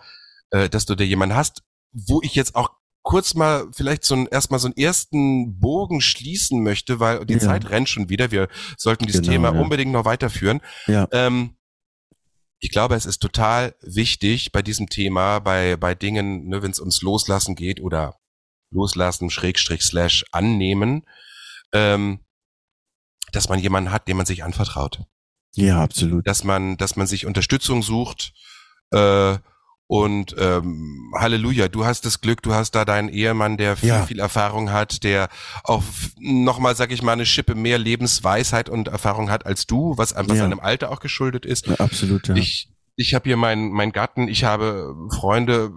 äh, 0.51 0.67
dass 0.67 0.85
du 0.85 0.95
da 0.95 1.03
jemanden 1.03 1.35
hast, 1.35 1.61
wo 1.93 2.21
ich 2.23 2.35
jetzt 2.35 2.55
auch 2.55 2.71
kurz 3.01 3.33
mal 3.33 3.67
vielleicht 3.71 4.03
so 4.03 4.15
ein, 4.15 4.27
erstmal 4.27 4.59
so 4.59 4.67
einen 4.67 4.77
ersten 4.77 5.59
Bogen 5.59 6.01
schließen 6.01 6.61
möchte, 6.61 6.99
weil 6.99 7.25
die 7.25 7.33
Ja. 7.33 7.39
Zeit 7.39 7.69
rennt 7.69 7.89
schon 7.89 8.09
wieder. 8.09 8.31
Wir 8.31 8.47
sollten 8.77 9.05
dieses 9.05 9.21
Genau, 9.21 9.31
Thema 9.33 9.53
ja. 9.53 9.61
unbedingt 9.61 9.91
noch 9.91 10.05
weiterführen. 10.05 10.61
Ja. 10.87 11.07
Ähm, 11.11 11.55
ich 12.59 12.71
glaube, 12.71 12.95
es 12.95 13.05
ist 13.05 13.19
total 13.19 13.73
wichtig 13.81 14.51
bei 14.51 14.61
diesem 14.61 14.89
Thema, 14.89 15.39
bei, 15.39 15.77
bei 15.77 15.95
Dingen, 15.95 16.47
ne, 16.47 16.61
wenn 16.61 16.71
es 16.71 16.79
ums 16.79 17.01
Loslassen 17.01 17.55
geht 17.55 17.79
oder 17.81 18.17
Loslassen, 18.71 19.29
Schrägstrich, 19.29 19.81
Slash, 19.81 20.25
annehmen, 20.31 21.03
ähm, 21.71 22.19
dass 23.31 23.47
man 23.47 23.59
jemanden 23.59 23.91
hat, 23.91 24.07
dem 24.07 24.17
man 24.17 24.25
sich 24.25 24.43
anvertraut 24.43 25.03
Ja, 25.55 25.81
absolut. 25.81 26.27
dass 26.27 26.43
man, 26.43 26.75
dass 26.77 26.95
man 26.97 27.07
sich 27.07 27.25
Unterstützung 27.25 27.81
sucht. 27.81 28.33
Äh, 28.91 29.37
und 29.91 30.35
ähm, 30.37 31.11
Halleluja, 31.17 31.67
du 31.67 31.83
hast 31.83 32.05
das 32.05 32.21
Glück, 32.21 32.43
du 32.43 32.53
hast 32.53 32.75
da 32.75 32.85
deinen 32.85 33.09
Ehemann, 33.09 33.57
der 33.57 33.75
viel, 33.75 33.89
Ja. 33.89 34.05
viel 34.05 34.19
Erfahrung 34.19 34.71
hat, 34.71 35.03
der 35.03 35.29
auch 35.63 35.81
nochmal, 36.19 36.75
sag 36.75 36.91
ich 36.91 37.01
mal, 37.01 37.13
eine 37.13 37.25
Schippe 37.25 37.55
mehr 37.55 37.79
Lebensweisheit 37.79 38.69
und 38.69 38.87
Erfahrung 38.87 39.31
hat 39.31 39.47
als 39.47 39.65
du, 39.65 39.97
was 39.97 40.13
einfach 40.13 40.35
Ja. 40.35 40.41
seinem 40.43 40.59
Alter 40.59 40.91
auch 40.91 40.99
geschuldet 40.99 41.43
ist. 41.43 41.65
Ja, 41.65 41.75
absolut, 41.77 42.27
ja. 42.27 42.35
Ich, 42.35 42.69
ich 42.97 43.15
habe 43.15 43.27
hier 43.27 43.35
meinen 43.37 43.71
mein 43.71 43.91
Gatten, 43.91 44.27
ich 44.27 44.43
habe 44.43 44.93
Freunde 45.11 45.71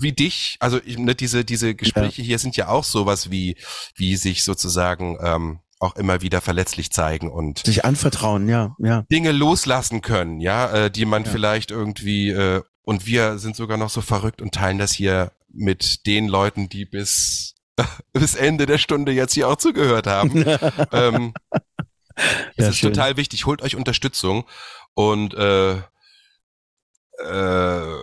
wie 0.00 0.12
dich, 0.12 0.56
also 0.58 0.80
ne, 0.84 1.14
diese 1.14 1.44
diese 1.44 1.76
Gespräche 1.76 2.22
hier 2.22 2.38
sind 2.40 2.56
ja 2.56 2.66
auch 2.68 2.82
sowas 2.84 3.30
wie 3.30 3.56
wie 3.94 4.16
sich 4.16 4.42
sozusagen 4.42 5.16
ähm, 5.22 5.60
auch 5.78 5.94
immer 5.94 6.20
wieder 6.20 6.40
verletzlich 6.40 6.90
zeigen 6.90 7.30
und 7.30 7.60
Sich 7.64 7.84
anvertrauen, 7.84 8.48
ja, 8.48 8.74
ja. 8.80 9.02
Dinge 9.10 9.30
loslassen 9.32 10.00
können, 10.02 10.40
ja, 10.40 10.70
äh, 10.86 10.90
die 10.90 11.04
man 11.06 11.24
Ja. 11.24 11.30
vielleicht 11.30 11.70
irgendwie 11.70 12.30
äh, 12.30 12.62
und 12.90 13.06
wir 13.06 13.38
sind 13.38 13.54
sogar 13.54 13.76
noch 13.78 13.88
so 13.88 14.00
verrückt 14.00 14.42
und 14.42 14.52
teilen 14.52 14.78
das 14.78 14.90
hier 14.90 15.30
mit 15.48 16.06
den 16.06 16.26
Leuten, 16.26 16.68
die 16.68 16.84
bis 16.84 17.54
bis 18.12 18.34
Ende 18.34 18.66
der 18.66 18.78
Stunde 18.78 19.12
jetzt 19.12 19.32
hier 19.34 19.46
auch 19.48 19.54
zugehört 19.56 20.08
haben. 20.08 20.44
ähm, 20.92 21.32
es 22.56 22.64
Ja, 22.64 22.68
ist 22.68 22.78
schön. 22.78 22.92
total 22.92 23.16
wichtig, 23.16 23.46
holt 23.46 23.62
euch 23.62 23.76
Unterstützung 23.76 24.44
und 24.94 25.34
äh, 25.34 25.74
äh, 27.24 27.96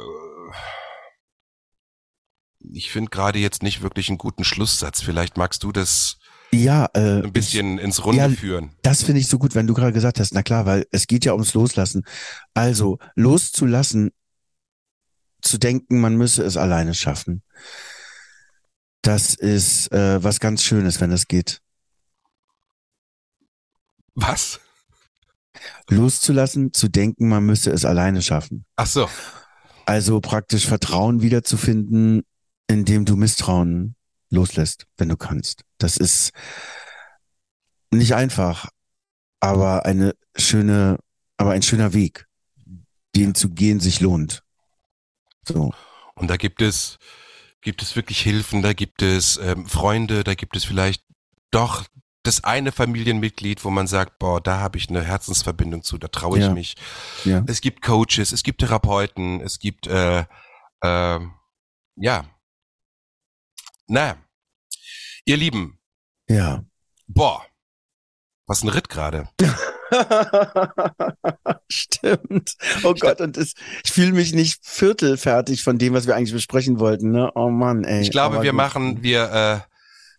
ich 2.71 2.89
finde 2.89 3.09
gerade 3.09 3.39
jetzt 3.39 3.61
nicht 3.61 3.81
wirklich 3.81 4.07
einen 4.07 4.17
guten 4.17 4.45
Schlusssatz. 4.45 5.01
Vielleicht 5.01 5.35
magst 5.35 5.63
du 5.63 5.73
das 5.73 6.17
Ja, 6.53 6.87
äh, 6.93 7.23
ein 7.23 7.33
bisschen 7.33 7.77
ins 7.77 8.05
Runde 8.05 8.19
ja, 8.21 8.29
führen. 8.29 8.71
Das 8.83 9.03
finde 9.03 9.19
ich 9.19 9.27
so 9.27 9.37
gut, 9.37 9.53
wenn 9.53 9.67
du 9.67 9.73
gerade 9.73 9.91
gesagt 9.91 10.21
hast, 10.21 10.33
na 10.33 10.43
klar, 10.43 10.65
weil 10.65 10.87
es 10.91 11.07
geht 11.07 11.25
ja 11.25 11.33
ums 11.33 11.53
Loslassen. 11.53 12.05
Also 12.53 12.99
loszulassen, 13.15 14.11
zu 15.41 15.57
denken, 15.57 15.99
man 15.99 16.15
müsse 16.15 16.43
es 16.43 16.57
alleine 16.57 16.93
schaffen. 16.93 17.43
Das 19.01 19.35
ist 19.35 19.91
äh, 19.91 20.21
was 20.23 20.39
ganz 20.39 20.63
Schönes, 20.63 20.99
wenn 20.99 21.11
es 21.11 21.27
geht. 21.27 21.61
Was? 24.15 24.59
Loszulassen, 25.89 26.73
zu 26.73 26.87
denken, 26.87 27.29
man 27.29 27.45
müsse 27.45 27.71
es 27.71 27.85
alleine 27.85 28.21
schaffen. 28.21 28.65
Ach 28.75 28.87
so. 28.87 29.09
Also 29.85 30.19
praktisch 30.19 30.67
Vertrauen 30.67 31.21
wiederzufinden, 31.21 32.23
indem 32.67 33.05
du 33.05 33.15
Misstrauen 33.15 33.95
loslässt, 34.29 34.85
wenn 34.97 35.09
du 35.09 35.17
kannst. 35.17 35.61
Das 35.77 35.97
ist 35.97 36.31
nicht 37.91 38.13
einfach, 38.13 38.69
aber 39.39 39.85
eine 39.85 40.13
schöne, 40.35 40.97
aber 41.37 41.51
ein 41.51 41.61
schöner 41.61 41.93
Weg, 41.93 42.27
den 43.15 43.35
zu 43.35 43.49
gehen 43.49 43.79
sich 43.79 44.01
lohnt. 44.01 44.43
So. 45.47 45.73
Und 46.15 46.27
da 46.29 46.37
gibt 46.37 46.61
es, 46.61 46.97
gibt 47.61 47.81
es 47.81 47.95
wirklich 47.95 48.19
Hilfen, 48.21 48.61
da 48.61 48.73
gibt 48.73 49.01
es 49.01 49.37
ähm, 49.37 49.67
Freunde, 49.67 50.23
da 50.23 50.35
gibt 50.35 50.55
es 50.55 50.65
vielleicht 50.65 51.03
doch 51.51 51.85
das 52.23 52.43
eine 52.43 52.71
Familienmitglied, 52.73 53.63
wo 53.63 53.69
man 53.69 53.87
sagt, 53.87 54.19
boah, 54.19 54.41
da 54.41 54.59
habe 54.59 54.77
ich 54.77 54.89
eine 54.89 55.03
Herzensverbindung 55.03 55.81
zu, 55.83 55.97
da 55.97 56.07
traue 56.09 56.37
ich 56.39 56.45
Ja. 56.45 56.53
mich. 56.53 56.75
Ja. 57.23 57.43
Es 57.47 57.61
gibt 57.61 57.81
Coaches, 57.81 58.31
es 58.33 58.43
gibt 58.43 58.59
Therapeuten, 58.59 59.39
es 59.41 59.59
gibt, 59.59 59.87
äh, 59.87 60.25
äh, 60.81 61.19
ja. 61.95 62.25
Naja. 63.87 64.17
Ihr 65.25 65.37
Lieben, 65.37 65.79
Ja. 66.27 66.65
boah, 67.07 67.45
was 68.47 68.63
ein 68.63 68.69
Ritt 68.69 68.89
gerade. 68.89 69.27
Stimmt. 71.69 72.55
Oh 72.83 72.93
Gott, 72.93 73.21
und 73.21 73.37
es, 73.37 73.53
ich 73.83 73.91
fühle 73.91 74.11
mich 74.13 74.33
nicht 74.33 74.59
viertelfertig 74.65 75.63
von 75.63 75.77
dem, 75.77 75.93
was 75.93 76.07
wir 76.07 76.15
eigentlich 76.15 76.33
besprechen 76.33 76.79
wollten, 76.79 77.11
ne? 77.11 77.31
Oh 77.35 77.49
Mann, 77.49 77.83
ey. 77.83 78.01
Ich 78.01 78.11
glaube, 78.11 78.35
Aber 78.35 78.43
wir 78.43 78.51
gut. 78.51 78.57
machen, 78.57 79.03
wir, 79.03 79.31
äh, 79.31 79.59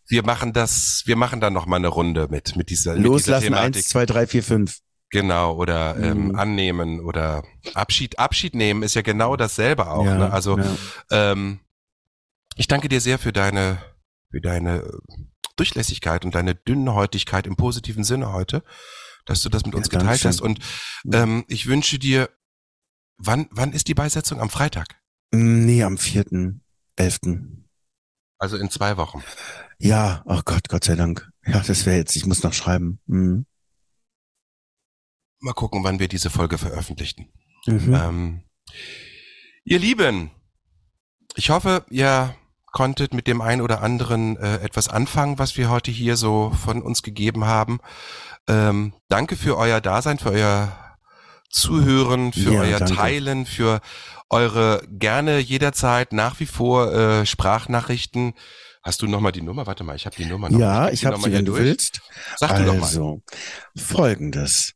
wir 0.08 0.24
machen 0.24 0.52
das, 0.52 1.02
wir 1.06 1.16
machen 1.16 1.40
dann 1.40 1.52
noch 1.52 1.66
mal 1.66 1.76
eine 1.76 1.88
Runde 1.88 2.28
mit, 2.30 2.56
mit 2.56 2.70
dieser, 2.70 2.92
mit 2.92 3.00
dieser 3.00 3.10
Loslassen, 3.10 3.44
Thematik. 3.44 3.76
eins, 3.76 3.88
zwei, 3.88 4.06
drei, 4.06 4.26
vier, 4.26 4.42
fünf. 4.42 4.78
Genau, 5.10 5.54
oder 5.56 5.96
ähm, 5.96 6.28
Mhm. 6.28 6.34
annehmen 6.36 7.00
oder 7.00 7.42
Abschied. 7.74 8.18
Abschied 8.18 8.54
nehmen 8.54 8.82
ist 8.82 8.94
ja 8.94 9.00
genau 9.02 9.36
dasselbe 9.36 9.86
auch. 9.90 10.04
ja, 10.04 10.18
Ne? 10.18 10.30
Also 10.32 10.58
ja. 10.58 10.76
ähm, 11.10 11.60
ich 12.56 12.68
danke 12.68 12.88
dir 12.90 13.00
sehr 13.00 13.18
für 13.18 13.32
deine, 13.32 13.78
für 14.30 14.40
deine 14.40 14.88
Durchlässigkeit 15.56 16.24
und 16.24 16.34
deine 16.34 16.54
Dünnhäutigkeit 16.54 17.46
im 17.46 17.56
positiven 17.56 18.04
Sinne 18.04 18.32
heute, 18.32 18.62
dass 19.24 19.42
du 19.42 19.48
das 19.48 19.64
mit 19.64 19.74
Ja, 19.74 19.78
uns 19.78 19.88
geteilt 19.88 20.24
Dankeschön. 20.24 20.28
hast. 20.30 20.40
Und 20.40 20.58
ähm, 21.12 21.44
ich 21.48 21.66
wünsche 21.66 21.98
dir, 21.98 22.30
wann, 23.16 23.48
wann 23.50 23.72
ist 23.72 23.88
die 23.88 23.94
Beisetzung? 23.94 24.40
Am 24.40 24.50
Freitag? 24.50 25.00
Nee, 25.30 25.82
am 25.82 25.98
vierten, 25.98 26.64
elften. 26.96 27.68
Also 28.38 28.56
in 28.56 28.70
zwei 28.70 28.96
Wochen. 28.96 29.22
Ja, 29.78 30.22
oh 30.26 30.40
Gott, 30.44 30.68
Gott 30.68 30.84
sei 30.84 30.94
Dank. 30.94 31.28
Ja, 31.44 31.60
das 31.60 31.86
wäre 31.86 31.96
jetzt, 31.96 32.14
ich 32.16 32.24
muss 32.26 32.42
noch 32.42 32.52
schreiben. 32.52 33.00
Mhm. 33.06 33.46
Mal 35.40 35.54
gucken, 35.54 35.84
wann 35.84 35.98
wir 35.98 36.08
diese 36.08 36.30
Folge 36.30 36.58
veröffentlichen. 36.58 37.32
Mhm. 37.66 37.94
Ähm, 37.94 38.44
ihr 39.64 39.78
Lieben, 39.78 40.30
ich 41.36 41.50
hoffe, 41.50 41.84
ihr 41.90 42.34
konntet 42.72 43.14
mit 43.14 43.26
dem 43.26 43.40
einen 43.40 43.62
oder 43.62 43.82
anderen 43.82 44.36
äh, 44.36 44.56
etwas 44.56 44.88
anfangen, 44.88 45.38
was 45.38 45.56
wir 45.56 45.70
heute 45.70 45.90
hier 45.90 46.16
so 46.16 46.50
von 46.50 46.82
uns 46.82 47.02
gegeben 47.02 47.44
haben. 47.46 47.78
Ähm, 48.48 48.92
danke 49.08 49.36
für 49.36 49.56
euer 49.56 49.80
Dasein, 49.80 50.18
für 50.18 50.30
euer 50.30 50.72
Zuhören, 51.50 52.32
für 52.32 52.52
Ja, 52.52 52.60
euer 52.60 52.78
danke. 52.78 52.94
Teilen, 52.94 53.46
für 53.46 53.80
eure 54.30 54.82
gerne 54.90 55.38
jederzeit 55.38 56.12
nach 56.12 56.38
wie 56.40 56.46
vor 56.46 56.92
äh, 56.92 57.26
Sprachnachrichten. 57.26 58.34
Hast 58.82 59.02
du 59.02 59.06
nochmal 59.06 59.32
die 59.32 59.42
Nummer? 59.42 59.66
Warte 59.66 59.84
mal, 59.84 59.96
ich 59.96 60.06
habe 60.06 60.16
die 60.16 60.26
Nummer 60.26 60.50
noch. 60.50 60.58
ja, 60.58 60.88
ich 60.90 61.00
sie 61.00 61.06
habe 61.06 61.18
sie, 61.18 61.32
wenn 61.32 61.44
du 61.44 61.52
durch. 61.52 61.64
willst. 61.64 62.00
Sag 62.36 62.56
du 62.56 62.64
doch 62.64 62.74
mal. 62.74 62.82
Also, 62.82 63.22
folgendes. 63.76 64.74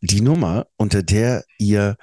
Die 0.00 0.20
Nummer, 0.20 0.66
unter 0.76 1.02
der 1.02 1.44
ihr 1.58 1.96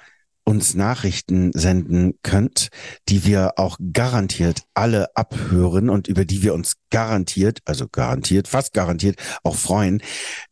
uns 0.46 0.74
Nachrichten 0.74 1.52
senden 1.52 2.18
könnt, 2.22 2.68
die 3.08 3.24
wir 3.24 3.58
auch 3.58 3.78
garantiert 3.92 4.62
alle 4.74 5.16
abhören 5.16 5.90
und 5.90 6.06
über 6.06 6.24
die 6.24 6.42
wir 6.42 6.54
uns 6.54 6.74
garantiert, 6.90 7.58
also 7.64 7.88
garantiert, 7.88 8.46
fast 8.46 8.72
garantiert 8.72 9.20
auch 9.42 9.56
freuen, 9.56 10.00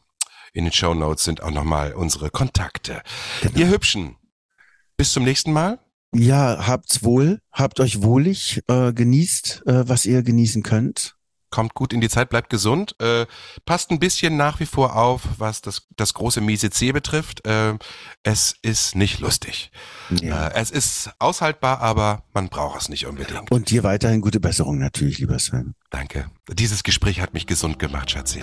in 0.53 0.65
den 0.65 0.73
Show 0.73 0.95
Notes 0.95 1.25
sind 1.25 1.43
auch 1.43 1.51
nochmal 1.51 1.93
unsere 1.93 2.31
Kontakte. 2.31 3.03
Genau. 3.43 3.59
Ihr 3.59 3.69
Hübschen, 3.69 4.17
bis 4.97 5.13
zum 5.13 5.25
nächsten 5.25 5.53
Mal. 5.53 5.79
Ja, 6.15 6.67
habt's 6.67 7.03
wohl, 7.03 7.41
habt 7.53 7.81
euch 7.81 8.03
wohlig, 8.03 8.63
äh, 8.69 8.93
genießt, 8.93 9.65
äh, 9.67 9.89
was 9.89 10.07
ihr 10.07 10.23
genießen 10.23 10.63
könnt. 10.63 11.18
Kommt 11.51 11.75
gut 11.75 11.93
in 11.93 12.01
die 12.01 12.09
Zeit, 12.09 12.29
bleibt 12.29 12.51
gesund. 12.51 12.95
Äh, 13.01 13.27
passt 13.65 13.91
ein 13.91 13.99
bisschen 13.99 14.37
nach 14.37 14.61
wie 14.61 14.67
vor 14.67 14.97
auf, 14.97 15.23
was 15.39 15.63
das, 15.63 15.87
das 15.97 16.15
große 16.15 16.41
miese 16.41 16.71
C 16.71 16.93
betrifft. 16.93 17.47
Äh, 17.47 17.75
es 18.23 18.55
ist 18.63 18.95
nicht 18.95 19.21
lustig. 19.21 19.71
Ja. 20.11 20.49
Äh, 20.49 20.61
es 20.61 20.71
ist 20.71 21.11
aushaltbar, 21.19 21.81
aber 21.81 22.25
man 22.35 22.49
braucht 22.49 22.83
es 22.83 22.89
nicht 22.89 23.07
unbedingt. 23.07 23.51
Und 23.51 23.71
dir 23.71 23.83
weiterhin 23.83 24.21
gute 24.21 24.41
Besserung 24.41 24.79
natürlich, 24.79 25.19
lieber 25.19 25.39
Sven. 25.39 25.75
Danke. 25.91 26.31
Dieses 26.53 26.83
Gespräch 26.83 27.21
hat 27.21 27.33
mich 27.33 27.47
gesund 27.47 27.79
gemacht, 27.79 28.11
Schatzi. 28.11 28.43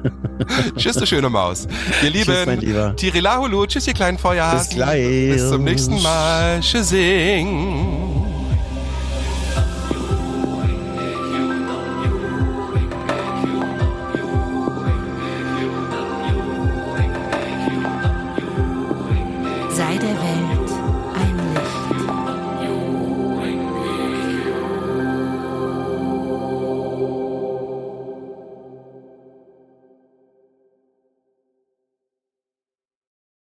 Tschüss, 0.76 0.96
du 0.96 1.06
schöne 1.06 1.30
Maus. 1.30 1.66
Ihr 2.02 2.10
Lieben, 2.10 2.34
Tschüss, 2.34 2.46
mein 2.46 2.60
Lieber. 2.60 2.96
Tirilahulu, 2.96 3.66
tschüss, 3.66 3.86
ihr 3.86 3.94
kleinen 3.94 4.18
Feuerhasen. 4.18 4.68
Bis 4.68 4.76
gleich. 4.76 5.30
Bis 5.32 5.48
zum 5.48 5.64
nächsten 5.64 6.02
Mal. 6.02 6.60
Tschüssing. 6.60 8.27